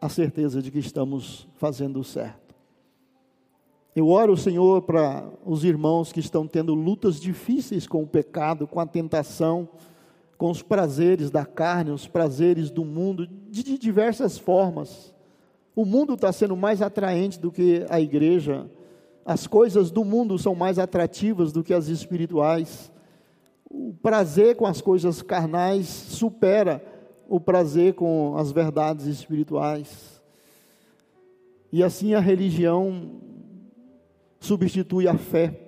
a 0.00 0.08
certeza 0.08 0.62
de 0.62 0.70
que 0.70 0.78
estamos 0.78 1.46
fazendo 1.54 2.00
o 2.00 2.04
certo. 2.04 2.54
Eu 3.94 4.08
oro, 4.08 4.36
Senhor, 4.36 4.82
para 4.82 5.26
os 5.44 5.64
irmãos 5.64 6.12
que 6.12 6.20
estão 6.20 6.46
tendo 6.46 6.74
lutas 6.74 7.18
difíceis 7.18 7.86
com 7.86 8.02
o 8.02 8.06
pecado, 8.06 8.66
com 8.66 8.78
a 8.78 8.86
tentação, 8.86 9.68
com 10.36 10.50
os 10.50 10.62
prazeres 10.62 11.30
da 11.30 11.46
carne, 11.46 11.90
os 11.90 12.06
prazeres 12.06 12.70
do 12.70 12.84
mundo, 12.84 13.26
de, 13.26 13.78
diversas 13.78 14.36
formas. 14.36 15.14
O 15.74 15.84
mundo 15.84 16.12
está 16.12 16.30
sendo 16.30 16.54
mais 16.56 16.82
atraente 16.82 17.40
do 17.40 17.50
que 17.50 17.86
a 17.88 17.98
igreja, 17.98 18.70
as 19.26 19.44
coisas 19.48 19.90
do 19.90 20.04
mundo 20.04 20.38
são 20.38 20.54
mais 20.54 20.78
atrativas 20.78 21.50
do 21.50 21.64
que 21.64 21.74
as 21.74 21.88
espirituais. 21.88 22.92
O 23.68 23.92
prazer 24.00 24.54
com 24.54 24.64
as 24.64 24.80
coisas 24.80 25.20
carnais 25.20 25.88
supera 25.88 26.80
o 27.28 27.40
prazer 27.40 27.94
com 27.94 28.36
as 28.36 28.52
verdades 28.52 29.06
espirituais. 29.06 30.22
E 31.72 31.82
assim 31.82 32.14
a 32.14 32.20
religião 32.20 33.20
substitui 34.38 35.08
a 35.08 35.18
fé. 35.18 35.60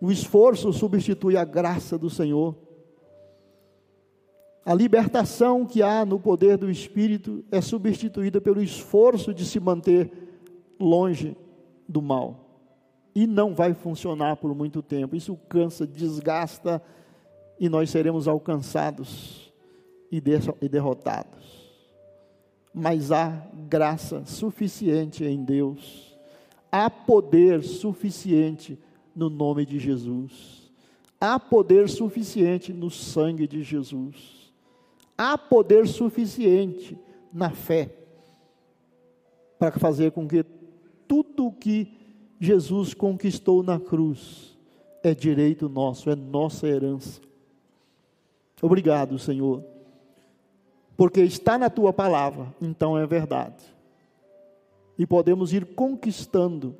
O 0.00 0.10
esforço 0.10 0.72
substitui 0.72 1.36
a 1.36 1.44
graça 1.44 1.98
do 1.98 2.08
Senhor. 2.08 2.56
A 4.64 4.72
libertação 4.72 5.66
que 5.66 5.82
há 5.82 6.02
no 6.06 6.18
poder 6.18 6.56
do 6.56 6.70
Espírito 6.70 7.44
é 7.50 7.60
substituída 7.60 8.40
pelo 8.40 8.62
esforço 8.62 9.34
de 9.34 9.44
se 9.44 9.60
manter 9.60 10.25
longe 10.78 11.36
do 11.88 12.02
mal. 12.02 12.44
E 13.14 13.26
não 13.26 13.54
vai 13.54 13.72
funcionar 13.72 14.36
por 14.36 14.54
muito 14.54 14.82
tempo. 14.82 15.16
Isso 15.16 15.36
cansa, 15.48 15.86
desgasta 15.86 16.82
e 17.58 17.68
nós 17.68 17.90
seremos 17.90 18.28
alcançados 18.28 19.52
e 20.10 20.20
derrotados. 20.68 21.66
Mas 22.72 23.10
há 23.10 23.48
graça 23.68 24.24
suficiente 24.26 25.24
em 25.24 25.42
Deus, 25.42 26.16
há 26.70 26.90
poder 26.90 27.62
suficiente 27.62 28.78
no 29.14 29.30
nome 29.30 29.64
de 29.64 29.78
Jesus. 29.78 30.70
Há 31.18 31.40
poder 31.40 31.88
suficiente 31.88 32.74
no 32.74 32.90
sangue 32.90 33.48
de 33.48 33.62
Jesus. 33.62 34.52
Há 35.16 35.38
poder 35.38 35.88
suficiente 35.88 36.98
na 37.32 37.48
fé 37.50 37.90
para 39.58 39.72
fazer 39.78 40.10
com 40.12 40.28
que 40.28 40.44
tudo 41.06 41.46
o 41.46 41.52
que 41.52 41.92
Jesus 42.40 42.94
conquistou 42.94 43.62
na 43.62 43.80
cruz 43.80 44.56
é 45.02 45.14
direito 45.14 45.68
nosso, 45.68 46.10
é 46.10 46.14
nossa 46.14 46.66
herança. 46.66 47.20
Obrigado, 48.60 49.18
Senhor, 49.18 49.64
porque 50.96 51.20
está 51.20 51.58
na 51.58 51.70
tua 51.70 51.92
palavra, 51.92 52.54
então 52.60 52.98
é 52.98 53.06
verdade. 53.06 53.64
E 54.98 55.06
podemos 55.06 55.52
ir 55.52 55.74
conquistando 55.74 56.74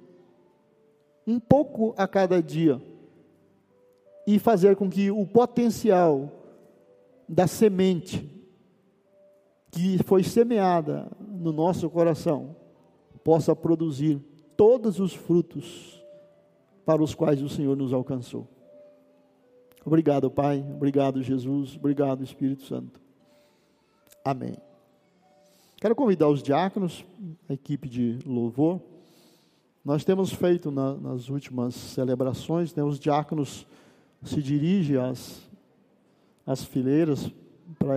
um 1.26 1.38
pouco 1.38 1.94
a 1.96 2.08
cada 2.08 2.42
dia 2.42 2.80
e 4.26 4.38
fazer 4.38 4.76
com 4.76 4.88
que 4.88 5.10
o 5.10 5.26
potencial 5.26 6.32
da 7.28 7.46
semente 7.46 8.28
que 9.70 10.02
foi 10.04 10.22
semeada 10.22 11.10
no 11.20 11.52
nosso 11.52 11.90
coração 11.90 12.56
possa 13.26 13.56
produzir 13.56 14.20
todos 14.56 15.00
os 15.00 15.12
frutos 15.12 16.00
para 16.84 17.02
os 17.02 17.12
quais 17.12 17.42
o 17.42 17.48
Senhor 17.48 17.76
nos 17.76 17.92
alcançou. 17.92 18.46
Obrigado, 19.84 20.30
Pai. 20.30 20.64
Obrigado, 20.72 21.20
Jesus. 21.20 21.74
Obrigado, 21.74 22.22
Espírito 22.22 22.62
Santo. 22.62 23.00
Amém. 24.24 24.56
Quero 25.74 25.96
convidar 25.96 26.28
os 26.28 26.40
diáconos, 26.40 27.04
a 27.48 27.54
equipe 27.54 27.88
de 27.88 28.20
louvor. 28.24 28.80
Nós 29.84 30.04
temos 30.04 30.32
feito 30.32 30.70
na, 30.70 30.94
nas 30.94 31.28
últimas 31.28 31.74
celebrações, 31.74 32.72
né, 32.76 32.84
os 32.84 32.96
diáconos 32.96 33.66
se 34.22 34.40
dirigem 34.40 34.98
às, 34.98 35.42
às 36.46 36.62
fileiras 36.62 37.28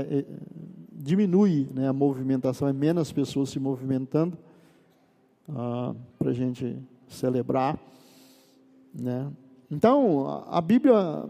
eh, 0.09 0.25
diminui 0.91 1.69
né, 1.71 1.87
a 1.87 1.93
movimentação, 1.93 2.67
é 2.67 2.73
menos 2.73 3.11
pessoas 3.11 3.49
se 3.49 3.59
movimentando 3.59 4.35
ah, 5.55 5.95
para 6.17 6.31
a 6.31 6.33
gente 6.33 6.77
celebrar. 7.07 7.79
Né. 8.93 9.31
Então, 9.69 10.27
a, 10.27 10.57
a 10.57 10.61
Bíblia 10.61 11.25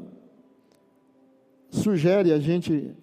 sugere 1.70 2.32
a 2.32 2.40
gente 2.40 2.96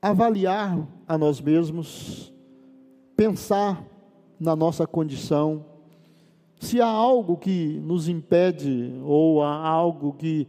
avaliar 0.00 0.86
a 1.08 1.16
nós 1.16 1.40
mesmos, 1.40 2.32
pensar 3.16 3.84
na 4.38 4.54
nossa 4.54 4.86
condição, 4.86 5.64
se 6.60 6.80
há 6.80 6.86
algo 6.86 7.36
que 7.36 7.80
nos 7.80 8.08
impede 8.08 8.98
ou 9.02 9.42
há 9.42 9.66
algo 9.66 10.12
que 10.12 10.46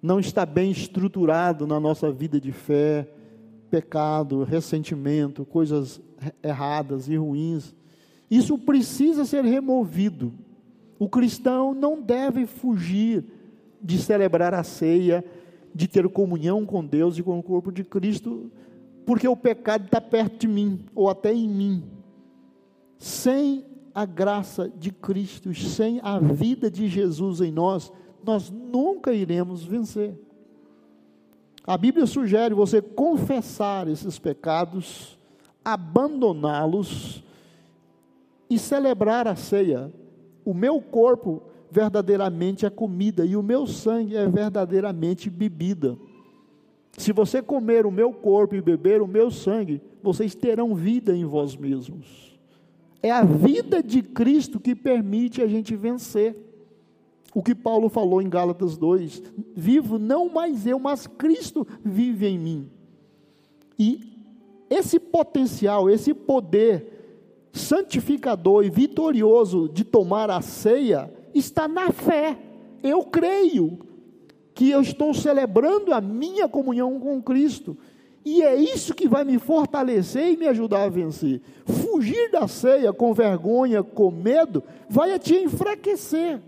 não 0.00 0.20
está 0.20 0.46
bem 0.46 0.70
estruturado 0.70 1.66
na 1.66 1.80
nossa 1.80 2.10
vida 2.12 2.40
de 2.40 2.52
fé, 2.52 3.08
pecado, 3.70 4.44
ressentimento, 4.44 5.44
coisas 5.44 6.00
erradas 6.42 7.08
e 7.08 7.16
ruins, 7.16 7.74
isso 8.30 8.58
precisa 8.58 9.24
ser 9.24 9.44
removido. 9.44 10.32
O 10.98 11.08
cristão 11.08 11.72
não 11.74 12.00
deve 12.00 12.46
fugir 12.46 13.24
de 13.80 13.98
celebrar 13.98 14.52
a 14.52 14.62
ceia, 14.62 15.24
de 15.74 15.86
ter 15.86 16.08
comunhão 16.08 16.66
com 16.66 16.84
Deus 16.84 17.16
e 17.18 17.22
com 17.22 17.38
o 17.38 17.42
corpo 17.42 17.70
de 17.70 17.84
Cristo, 17.84 18.50
porque 19.06 19.26
o 19.26 19.36
pecado 19.36 19.86
está 19.86 20.00
perto 20.00 20.40
de 20.40 20.48
mim, 20.48 20.84
ou 20.94 21.08
até 21.08 21.32
em 21.32 21.48
mim. 21.48 21.84
Sem 22.98 23.64
a 23.94 24.04
graça 24.04 24.68
de 24.68 24.90
Cristo, 24.90 25.54
sem 25.54 26.00
a 26.02 26.18
vida 26.18 26.70
de 26.70 26.88
Jesus 26.88 27.40
em 27.40 27.52
nós, 27.52 27.92
nós 28.24 28.50
nunca 28.50 29.12
iremos 29.12 29.64
vencer. 29.64 30.18
A 31.66 31.76
Bíblia 31.76 32.06
sugere 32.06 32.54
você 32.54 32.82
confessar 32.82 33.88
esses 33.88 34.18
pecados, 34.18 35.18
abandoná-los 35.64 37.22
e 38.48 38.58
celebrar 38.58 39.26
a 39.28 39.36
ceia. 39.36 39.92
O 40.44 40.54
meu 40.54 40.80
corpo 40.80 41.42
verdadeiramente 41.70 42.64
é 42.64 42.70
comida 42.70 43.24
e 43.24 43.36
o 43.36 43.42
meu 43.42 43.66
sangue 43.66 44.16
é 44.16 44.26
verdadeiramente 44.26 45.28
bebida. 45.28 45.96
Se 46.96 47.12
você 47.12 47.40
comer 47.40 47.86
o 47.86 47.90
meu 47.90 48.12
corpo 48.12 48.54
e 48.54 48.60
beber 48.60 49.00
o 49.00 49.06
meu 49.06 49.30
sangue, 49.30 49.80
vocês 50.02 50.34
terão 50.34 50.74
vida 50.74 51.14
em 51.14 51.24
vós 51.24 51.56
mesmos. 51.56 52.36
É 53.02 53.10
a 53.10 53.22
vida 53.22 53.82
de 53.82 54.02
Cristo 54.02 54.58
que 54.58 54.74
permite 54.74 55.40
a 55.40 55.46
gente 55.46 55.76
vencer. 55.76 56.36
O 57.34 57.42
que 57.42 57.54
Paulo 57.54 57.88
falou 57.88 58.20
em 58.20 58.28
Gálatas 58.28 58.76
2: 58.76 59.22
Vivo 59.54 59.98
não 59.98 60.28
mais 60.28 60.66
eu, 60.66 60.78
mas 60.78 61.06
Cristo 61.06 61.66
vive 61.84 62.26
em 62.26 62.38
mim. 62.38 62.70
E 63.78 64.00
esse 64.68 64.98
potencial, 64.98 65.88
esse 65.88 66.12
poder 66.12 66.97
santificador 67.58 68.64
e 68.64 68.70
vitorioso 68.70 69.68
de 69.68 69.84
tomar 69.84 70.30
a 70.30 70.40
ceia 70.40 71.12
está 71.34 71.68
na 71.68 71.90
fé. 71.90 72.38
Eu 72.82 73.04
creio 73.04 73.78
que 74.54 74.70
eu 74.70 74.80
estou 74.80 75.12
celebrando 75.12 75.92
a 75.92 76.00
minha 76.00 76.48
comunhão 76.48 76.98
com 76.98 77.20
Cristo. 77.22 77.76
E 78.24 78.42
é 78.42 78.54
isso 78.54 78.94
que 78.94 79.08
vai 79.08 79.24
me 79.24 79.38
fortalecer 79.38 80.32
e 80.32 80.36
me 80.36 80.46
ajudar 80.46 80.84
a 80.84 80.88
vencer. 80.88 81.40
Fugir 81.64 82.30
da 82.30 82.48
ceia 82.48 82.92
com 82.92 83.12
vergonha, 83.12 83.82
com 83.82 84.10
medo, 84.10 84.62
vai 84.88 85.18
te 85.18 85.34
enfraquecer 85.34 86.40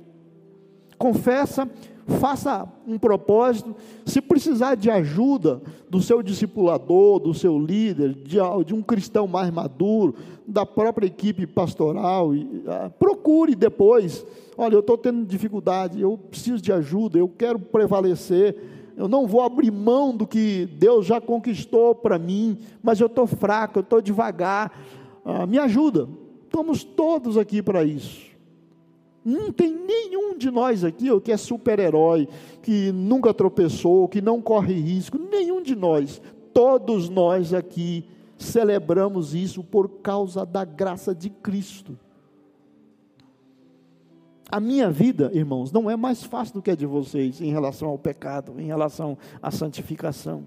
confessa, 1.01 1.67
faça 2.11 2.69
um 2.87 2.99
propósito. 2.99 3.75
Se 4.05 4.21
precisar 4.21 4.75
de 4.75 4.91
ajuda 4.91 5.63
do 5.89 6.03
seu 6.03 6.23
discipulador, 6.23 7.21
do 7.21 7.33
seu 7.33 7.59
líder, 7.59 8.15
de, 8.15 8.39
de 8.67 8.75
um 8.75 8.83
cristão 8.83 9.27
mais 9.27 9.51
maduro, 9.51 10.15
da 10.47 10.67
própria 10.67 11.07
equipe 11.07 11.47
pastoral, 11.47 12.35
e, 12.35 12.63
ah, 12.67 12.91
procure 12.91 13.55
depois. 13.55 14.27
Olha, 14.59 14.75
eu 14.75 14.81
estou 14.81 14.99
tendo 14.99 15.25
dificuldade, 15.25 16.01
eu 16.01 16.19
preciso 16.19 16.61
de 16.61 16.73
ajuda, 16.73 17.19
eu 17.19 17.29
quero 17.29 17.59
prevalecer. 17.59 18.57
Eu 18.97 19.09
não 19.09 19.27
vou 19.27 19.41
abrir 19.41 19.71
mão 19.71 20.15
do 20.15 20.27
que 20.27 20.67
Deus 20.67 21.07
já 21.07 21.21
conquistou 21.21 21.95
para 21.95 22.19
mim, 22.19 22.59
mas 22.83 23.01
eu 23.01 23.07
estou 23.07 23.27
fraco, 23.27 23.79
eu 23.79 23.83
estou 23.83 24.03
devagar. 24.03 24.73
Ah, 25.25 25.47
me 25.47 25.59
ajuda. 25.59 26.09
Estamos 26.45 26.83
todos 26.85 27.39
aqui 27.39 27.63
para 27.63 27.85
isso. 27.85 28.30
Não 29.25 29.53
tem 29.53 29.75
nenhum 29.75 30.37
de 30.37 30.51
nós 30.51 30.83
aqui 30.83 31.09
que 31.21 31.31
é 31.31 31.37
super-herói, 31.37 32.27
que 32.63 32.91
nunca 32.91 33.35
tropeçou, 33.35 34.09
que 34.09 34.23
não 34.23 34.41
corre 34.41 34.73
risco, 34.75 35.19
nenhum 35.19 35.63
de 35.63 35.77
nós. 35.77 36.23
Todos 36.55 37.09
nós 37.09 37.53
aqui 37.53 38.05
celebramos 38.39 39.35
isso 39.35 39.63
por 39.63 39.89
causa 40.01 40.47
da 40.47 40.65
graça 40.65 41.15
de 41.15 41.29
Cristo. 41.29 41.99
A 44.51 44.59
minha 44.59 44.91
vida, 44.91 45.31
irmãos, 45.35 45.71
não 45.71 45.89
é 45.89 45.97
mais 45.97 46.25
fácil 46.25 46.55
do 46.55 46.63
que 46.63 46.71
a 46.71 46.75
de 46.75 46.87
vocês 46.87 47.41
em 47.41 47.53
relação 47.53 47.89
ao 47.89 47.99
pecado, 47.99 48.59
em 48.59 48.67
relação 48.67 49.17
à 49.41 49.51
santificação. 49.51 50.45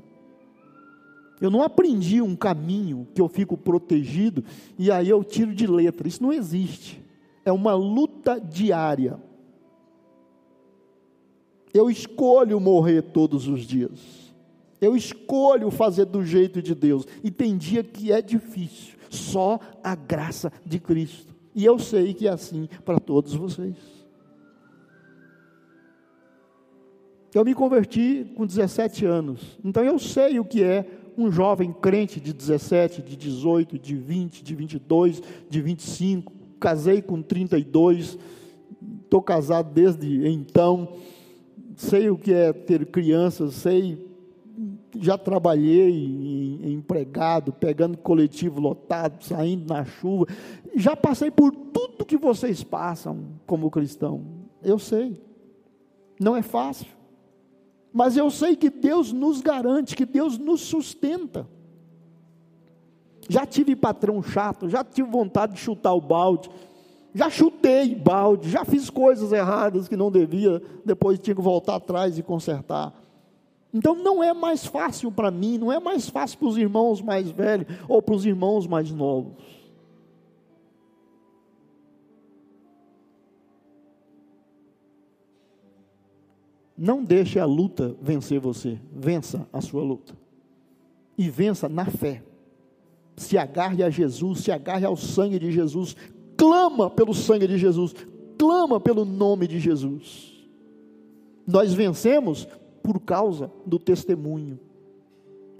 Eu 1.39 1.49
não 1.49 1.61
aprendi 1.61 2.21
um 2.21 2.35
caminho 2.35 3.07
que 3.13 3.21
eu 3.21 3.27
fico 3.27 3.55
protegido 3.55 4.43
e 4.77 4.91
aí 4.91 5.09
eu 5.09 5.23
tiro 5.23 5.53
de 5.53 5.67
letra. 5.67 6.07
Isso 6.07 6.23
não 6.23 6.33
existe 6.33 7.02
é 7.45 7.51
uma 7.51 7.73
luta 7.73 8.39
diária. 8.39 9.19
Eu 11.73 11.89
escolho 11.89 12.59
morrer 12.59 13.01
todos 13.01 13.47
os 13.47 13.61
dias. 13.61 14.33
Eu 14.79 14.95
escolho 14.95 15.71
fazer 15.71 16.05
do 16.05 16.23
jeito 16.23 16.61
de 16.61 16.75
Deus. 16.75 17.05
E 17.23 17.31
tem 17.31 17.57
dia 17.57 17.83
que 17.83 18.11
é 18.11 18.21
difícil. 18.21 18.97
Só 19.09 19.59
a 19.83 19.95
graça 19.95 20.51
de 20.65 20.79
Cristo. 20.79 21.33
E 21.55 21.65
eu 21.65 21.79
sei 21.79 22.13
que 22.13 22.27
é 22.27 22.31
assim 22.31 22.67
para 22.83 22.99
todos 22.99 23.33
vocês. 23.33 23.75
Eu 27.33 27.43
me 27.43 27.55
converti 27.55 28.31
com 28.35 28.45
17 28.45 29.05
anos. 29.05 29.57
Então 29.63 29.83
eu 29.83 29.97
sei 29.97 30.39
o 30.39 30.45
que 30.45 30.63
é 30.63 30.85
um 31.17 31.31
jovem 31.31 31.73
crente 31.73 32.19
de 32.19 32.33
17, 32.33 33.01
de 33.01 33.15
18, 33.15 33.79
de 33.79 33.95
20, 33.95 34.43
de 34.43 34.55
22, 34.55 35.21
de 35.49 35.61
25 35.61 36.42
casei 36.63 37.01
com 37.01 37.21
32, 37.21 38.17
estou 39.03 39.21
casado 39.21 39.73
desde 39.73 40.25
então, 40.29 40.93
sei 41.75 42.09
o 42.09 42.17
que 42.17 42.31
é 42.31 42.53
ter 42.53 42.85
crianças, 42.85 43.55
sei, 43.55 44.07
já 44.97 45.17
trabalhei 45.17 45.89
em, 45.89 46.61
em 46.63 46.73
empregado, 46.75 47.51
pegando 47.51 47.97
coletivo 47.97 48.61
lotado, 48.61 49.21
saindo 49.25 49.67
na 49.67 49.83
chuva, 49.83 50.27
já 50.73 50.95
passei 50.95 51.29
por 51.29 51.53
tudo 51.53 52.05
que 52.05 52.15
vocês 52.15 52.63
passam 52.63 53.25
como 53.45 53.69
cristão, 53.69 54.23
eu 54.63 54.79
sei, 54.79 55.21
não 56.17 56.33
é 56.33 56.41
fácil, 56.41 56.87
mas 57.91 58.15
eu 58.15 58.31
sei 58.31 58.55
que 58.55 58.69
Deus 58.69 59.11
nos 59.11 59.41
garante, 59.41 59.97
que 59.97 60.05
Deus 60.05 60.37
nos 60.37 60.61
sustenta. 60.61 61.45
Já 63.29 63.45
tive 63.45 63.75
patrão 63.75 64.21
chato, 64.21 64.69
já 64.69 64.83
tive 64.83 65.09
vontade 65.09 65.53
de 65.53 65.59
chutar 65.59 65.93
o 65.93 66.01
balde, 66.01 66.49
já 67.13 67.29
chutei 67.29 67.95
balde, 67.95 68.49
já 68.49 68.65
fiz 68.65 68.89
coisas 68.89 69.31
erradas 69.31 69.87
que 69.87 69.95
não 69.95 70.11
devia, 70.11 70.61
depois 70.83 71.19
tinha 71.19 71.35
que 71.35 71.41
voltar 71.41 71.75
atrás 71.75 72.17
e 72.17 72.23
consertar. 72.23 72.93
Então 73.73 73.95
não 73.95 74.23
é 74.23 74.33
mais 74.33 74.65
fácil 74.65 75.11
para 75.11 75.31
mim, 75.31 75.57
não 75.57 75.71
é 75.71 75.79
mais 75.79 76.09
fácil 76.09 76.37
para 76.37 76.47
os 76.47 76.57
irmãos 76.57 77.01
mais 77.01 77.29
velhos 77.31 77.67
ou 77.87 78.01
para 78.01 78.15
os 78.15 78.25
irmãos 78.25 78.67
mais 78.67 78.91
novos. 78.91 79.33
Não 86.75 87.03
deixe 87.03 87.39
a 87.39 87.45
luta 87.45 87.95
vencer 88.01 88.39
você, 88.39 88.79
vença 88.91 89.47
a 89.53 89.61
sua 89.61 89.83
luta. 89.83 90.13
E 91.17 91.29
vença 91.29 91.69
na 91.69 91.85
fé 91.85 92.23
se 93.15 93.37
agarre 93.37 93.83
a 93.83 93.89
Jesus, 93.89 94.39
se 94.39 94.51
agarre 94.51 94.85
ao 94.85 94.95
sangue 94.95 95.39
de 95.39 95.51
Jesus, 95.51 95.95
clama 96.37 96.89
pelo 96.89 97.13
sangue 97.13 97.47
de 97.47 97.57
Jesus, 97.57 97.93
clama 98.37 98.79
pelo 98.79 99.05
nome 99.05 99.47
de 99.47 99.59
Jesus. 99.59 100.33
Nós 101.45 101.73
vencemos 101.73 102.47
por 102.81 102.99
causa 102.99 103.51
do 103.65 103.79
testemunho. 103.79 104.59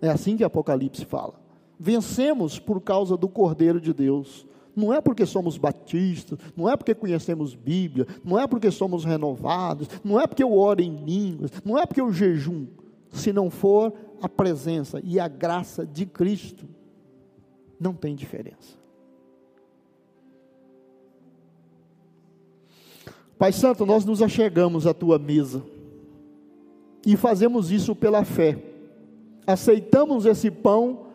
É 0.01 0.09
assim 0.09 0.35
que 0.35 0.43
Apocalipse 0.43 1.05
fala. 1.05 1.41
Vencemos 1.79 2.59
por 2.59 2.81
causa 2.81 3.15
do 3.15 3.27
Cordeiro 3.27 3.79
de 3.79 3.93
Deus. 3.93 4.45
Não 4.75 4.93
é 4.93 4.99
porque 4.99 5.25
somos 5.25 5.57
batistas, 5.57 6.39
não 6.57 6.69
é 6.69 6.75
porque 6.75 6.95
conhecemos 6.95 7.53
Bíblia, 7.53 8.07
não 8.23 8.39
é 8.39 8.47
porque 8.47 8.71
somos 8.71 9.05
renovados, 9.05 9.87
não 10.03 10.19
é 10.19 10.25
porque 10.25 10.43
eu 10.43 10.57
oro 10.57 10.81
em 10.81 10.95
línguas, 11.05 11.51
não 11.63 11.77
é 11.77 11.85
porque 11.85 12.01
eu 12.01 12.11
jejum. 12.11 12.65
Se 13.11 13.31
não 13.31 13.51
for 13.51 13.93
a 14.21 14.27
presença 14.27 14.99
e 15.03 15.19
a 15.19 15.27
graça 15.27 15.85
de 15.85 16.05
Cristo, 16.05 16.65
não 17.83 17.93
tem 17.93 18.15
diferença. 18.15 18.77
Pai 23.37 23.51
Santo, 23.51 23.85
nós 23.85 24.05
nos 24.05 24.21
achegamos 24.21 24.87
à 24.87 24.93
tua 24.93 25.19
mesa 25.19 25.61
e 27.05 27.17
fazemos 27.17 27.71
isso 27.71 27.93
pela 27.93 28.23
fé. 28.23 28.57
Aceitamos 29.45 30.25
esse 30.25 30.49
pão 30.49 31.07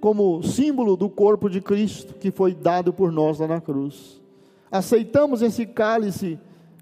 como 0.00 0.42
símbolo 0.44 0.96
do 0.96 1.10
corpo 1.10 1.50
de 1.50 1.60
Cristo 1.60 2.14
que 2.14 2.30
foi 2.30 2.54
dado 2.54 2.92
por 2.92 3.10
nós 3.10 3.40
lá 3.40 3.48
na 3.48 3.60
cruz. 3.60 4.22
Aceitamos 4.70 5.42
esse 5.42 5.66
cálice 5.66 6.38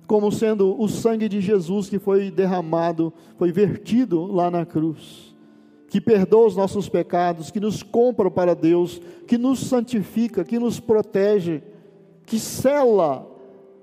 como 0.06 0.30
sendo 0.30 0.78
o 0.78 0.86
sangue 0.86 1.28
de 1.28 1.40
Jesus 1.40 1.88
que 1.88 1.98
foi 1.98 2.30
derramado, 2.30 3.12
foi 3.38 3.50
vertido 3.52 4.26
lá 4.26 4.50
na 4.50 4.66
cruz 4.66 5.29
que 5.90 6.00
perdoa 6.00 6.46
os 6.46 6.56
nossos 6.56 6.88
pecados, 6.88 7.50
que 7.50 7.58
nos 7.58 7.82
compra 7.82 8.30
para 8.30 8.54
Deus, 8.54 9.02
que 9.26 9.36
nos 9.36 9.58
santifica, 9.58 10.44
que 10.44 10.56
nos 10.56 10.78
protege, 10.78 11.64
que 12.24 12.38
cela 12.38 13.26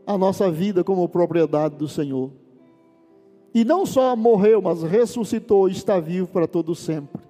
a 0.05 0.17
nossa 0.17 0.49
vida 0.49 0.85
como 0.85 1.09
propriedade 1.09 1.75
do 1.75 1.87
Senhor. 1.87 2.31
E 3.53 3.65
não 3.65 3.85
só 3.85 4.15
morreu, 4.15 4.61
mas 4.61 4.83
ressuscitou 4.83 5.67
e 5.67 5.73
está 5.73 5.99
vivo 5.99 6.29
para 6.29 6.47
todo 6.47 6.73
sempre. 6.73 7.21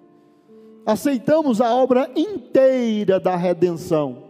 Aceitamos 0.85 1.59
a 1.59 1.73
obra 1.73 2.11
inteira 2.15 3.19
da 3.19 3.35
redenção 3.35 4.25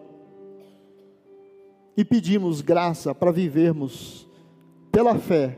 e 1.98 2.06
pedimos 2.06 2.62
graça 2.62 3.14
para 3.14 3.32
vivermos 3.32 4.26
pela 4.94 5.16
fé, 5.16 5.58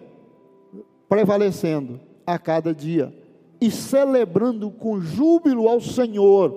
prevalecendo 1.07 1.99
a 2.25 2.39
cada 2.39 2.73
dia 2.73 3.13
e 3.62 3.70
celebrando 3.70 4.72
com 4.72 5.01
júbilo 5.01 5.68
ao 5.68 5.82
Senhor 5.82 6.51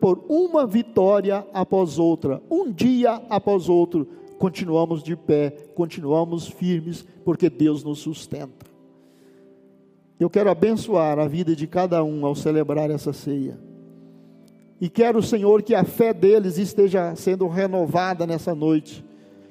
por 0.00 0.24
uma 0.28 0.66
vitória 0.66 1.46
após 1.52 1.98
outra, 1.98 2.42
um 2.50 2.72
dia 2.72 3.20
após 3.28 3.68
outro, 3.68 4.08
continuamos 4.38 5.02
de 5.02 5.14
pé, 5.14 5.50
continuamos 5.74 6.48
firmes, 6.48 7.06
porque 7.24 7.50
Deus 7.50 7.84
nos 7.84 7.98
sustenta. 7.98 8.64
Eu 10.18 10.30
quero 10.30 10.50
abençoar 10.50 11.18
a 11.18 11.28
vida 11.28 11.54
de 11.54 11.66
cada 11.66 12.02
um 12.02 12.24
ao 12.24 12.34
celebrar 12.34 12.90
essa 12.90 13.12
ceia. 13.12 13.58
E 14.80 14.88
quero, 14.88 15.22
Senhor, 15.22 15.62
que 15.62 15.74
a 15.74 15.84
fé 15.84 16.14
deles 16.14 16.56
esteja 16.56 17.14
sendo 17.14 17.46
renovada 17.46 18.26
nessa 18.26 18.54
noite. 18.54 19.04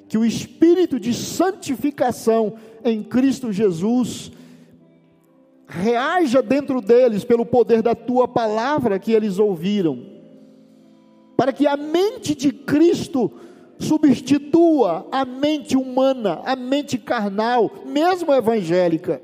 Que 0.08 0.18
o 0.18 0.24
espírito 0.24 0.98
de 0.98 1.14
santificação 1.14 2.54
em 2.84 3.00
Cristo 3.02 3.52
Jesus 3.52 4.32
reaja 5.70 6.42
dentro 6.42 6.80
deles 6.80 7.24
pelo 7.24 7.46
poder 7.46 7.80
da 7.80 7.94
tua 7.94 8.26
palavra 8.26 8.98
que 8.98 9.12
eles 9.12 9.38
ouviram. 9.38 10.04
Para 11.36 11.52
que 11.52 11.66
a 11.66 11.76
mente 11.76 12.34
de 12.34 12.52
Cristo 12.52 13.30
substitua 13.78 15.06
a 15.10 15.24
mente 15.24 15.76
humana, 15.76 16.42
a 16.44 16.54
mente 16.54 16.98
carnal, 16.98 17.70
mesmo 17.86 18.34
evangélica. 18.34 19.22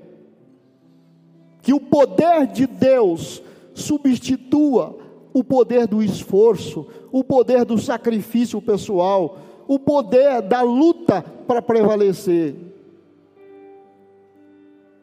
Que 1.60 1.74
o 1.74 1.80
poder 1.80 2.46
de 2.46 2.66
Deus 2.66 3.42
substitua 3.74 4.96
o 5.34 5.44
poder 5.44 5.86
do 5.86 6.02
esforço, 6.02 6.86
o 7.12 7.22
poder 7.22 7.66
do 7.66 7.76
sacrifício 7.76 8.62
pessoal, 8.62 9.38
o 9.68 9.78
poder 9.78 10.40
da 10.40 10.62
luta 10.62 11.22
para 11.46 11.60
prevalecer. 11.60 12.54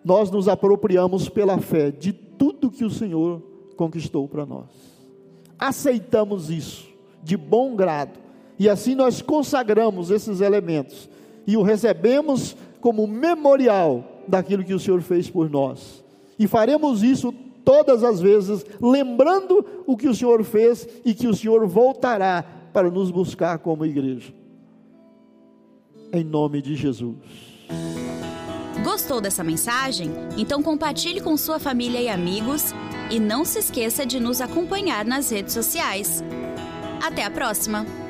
Nós 0.04 0.30
nos 0.30 0.48
apropriamos 0.48 1.30
pela 1.30 1.58
fé 1.60 1.92
de 1.92 2.12
tudo 2.12 2.72
que 2.72 2.84
o 2.84 2.90
Senhor 2.90 3.42
conquistou 3.76 4.28
para 4.28 4.46
nós. 4.46 4.70
Aceitamos 5.58 6.50
isso 6.50 6.90
de 7.24 7.38
bom 7.38 7.76
grado 7.76 8.20
e 8.60 8.70
assim 8.70 8.96
nós 8.96 9.22
consagramos 9.22 10.12
esses 10.12 10.42
elementos 10.42 11.10
e 11.48 11.58
o 11.58 11.64
recebemos 11.64 12.56
como 12.82 13.08
memorial 13.08 14.04
daquilo 14.28 14.64
que 14.64 14.74
o 14.74 14.80
Senhor 14.80 15.02
fez 15.02 15.30
por 15.30 15.50
nós. 15.50 16.04
E 16.38 16.48
faremos 16.48 17.04
isso 17.04 17.34
todas 17.64 18.04
as 18.04 18.20
vezes, 18.20 18.66
lembrando 18.82 19.66
o 19.86 19.96
que 19.96 20.08
o 20.08 20.16
Senhor 20.16 20.44
fez 20.44 20.88
e 21.06 21.14
que 21.14 21.28
o 21.28 21.34
Senhor 21.34 21.66
voltará 21.68 22.44
para 22.74 22.90
nos 22.90 23.12
buscar 23.12 23.60
como 23.60 23.86
igreja. 23.86 24.34
Em 26.12 26.24
nome 26.24 26.62
de 26.62 26.76
Jesus. 26.76 27.16
Gostou 28.84 29.22
dessa 29.22 29.44
mensagem? 29.46 30.12
Então 30.38 30.62
compartilhe 30.62 31.22
com 31.22 31.38
sua 31.38 31.58
família 31.58 32.02
e 32.02 32.10
amigos 32.10 32.74
e 33.10 33.18
não 33.18 33.46
se 33.46 33.60
esqueça 33.60 34.06
de 34.06 34.20
nos 34.20 34.42
acompanhar 34.42 35.06
nas 35.06 35.32
redes 35.32 35.54
sociais. 35.54 36.22
Até 37.02 37.24
a 37.24 37.32
próxima! 37.32 38.03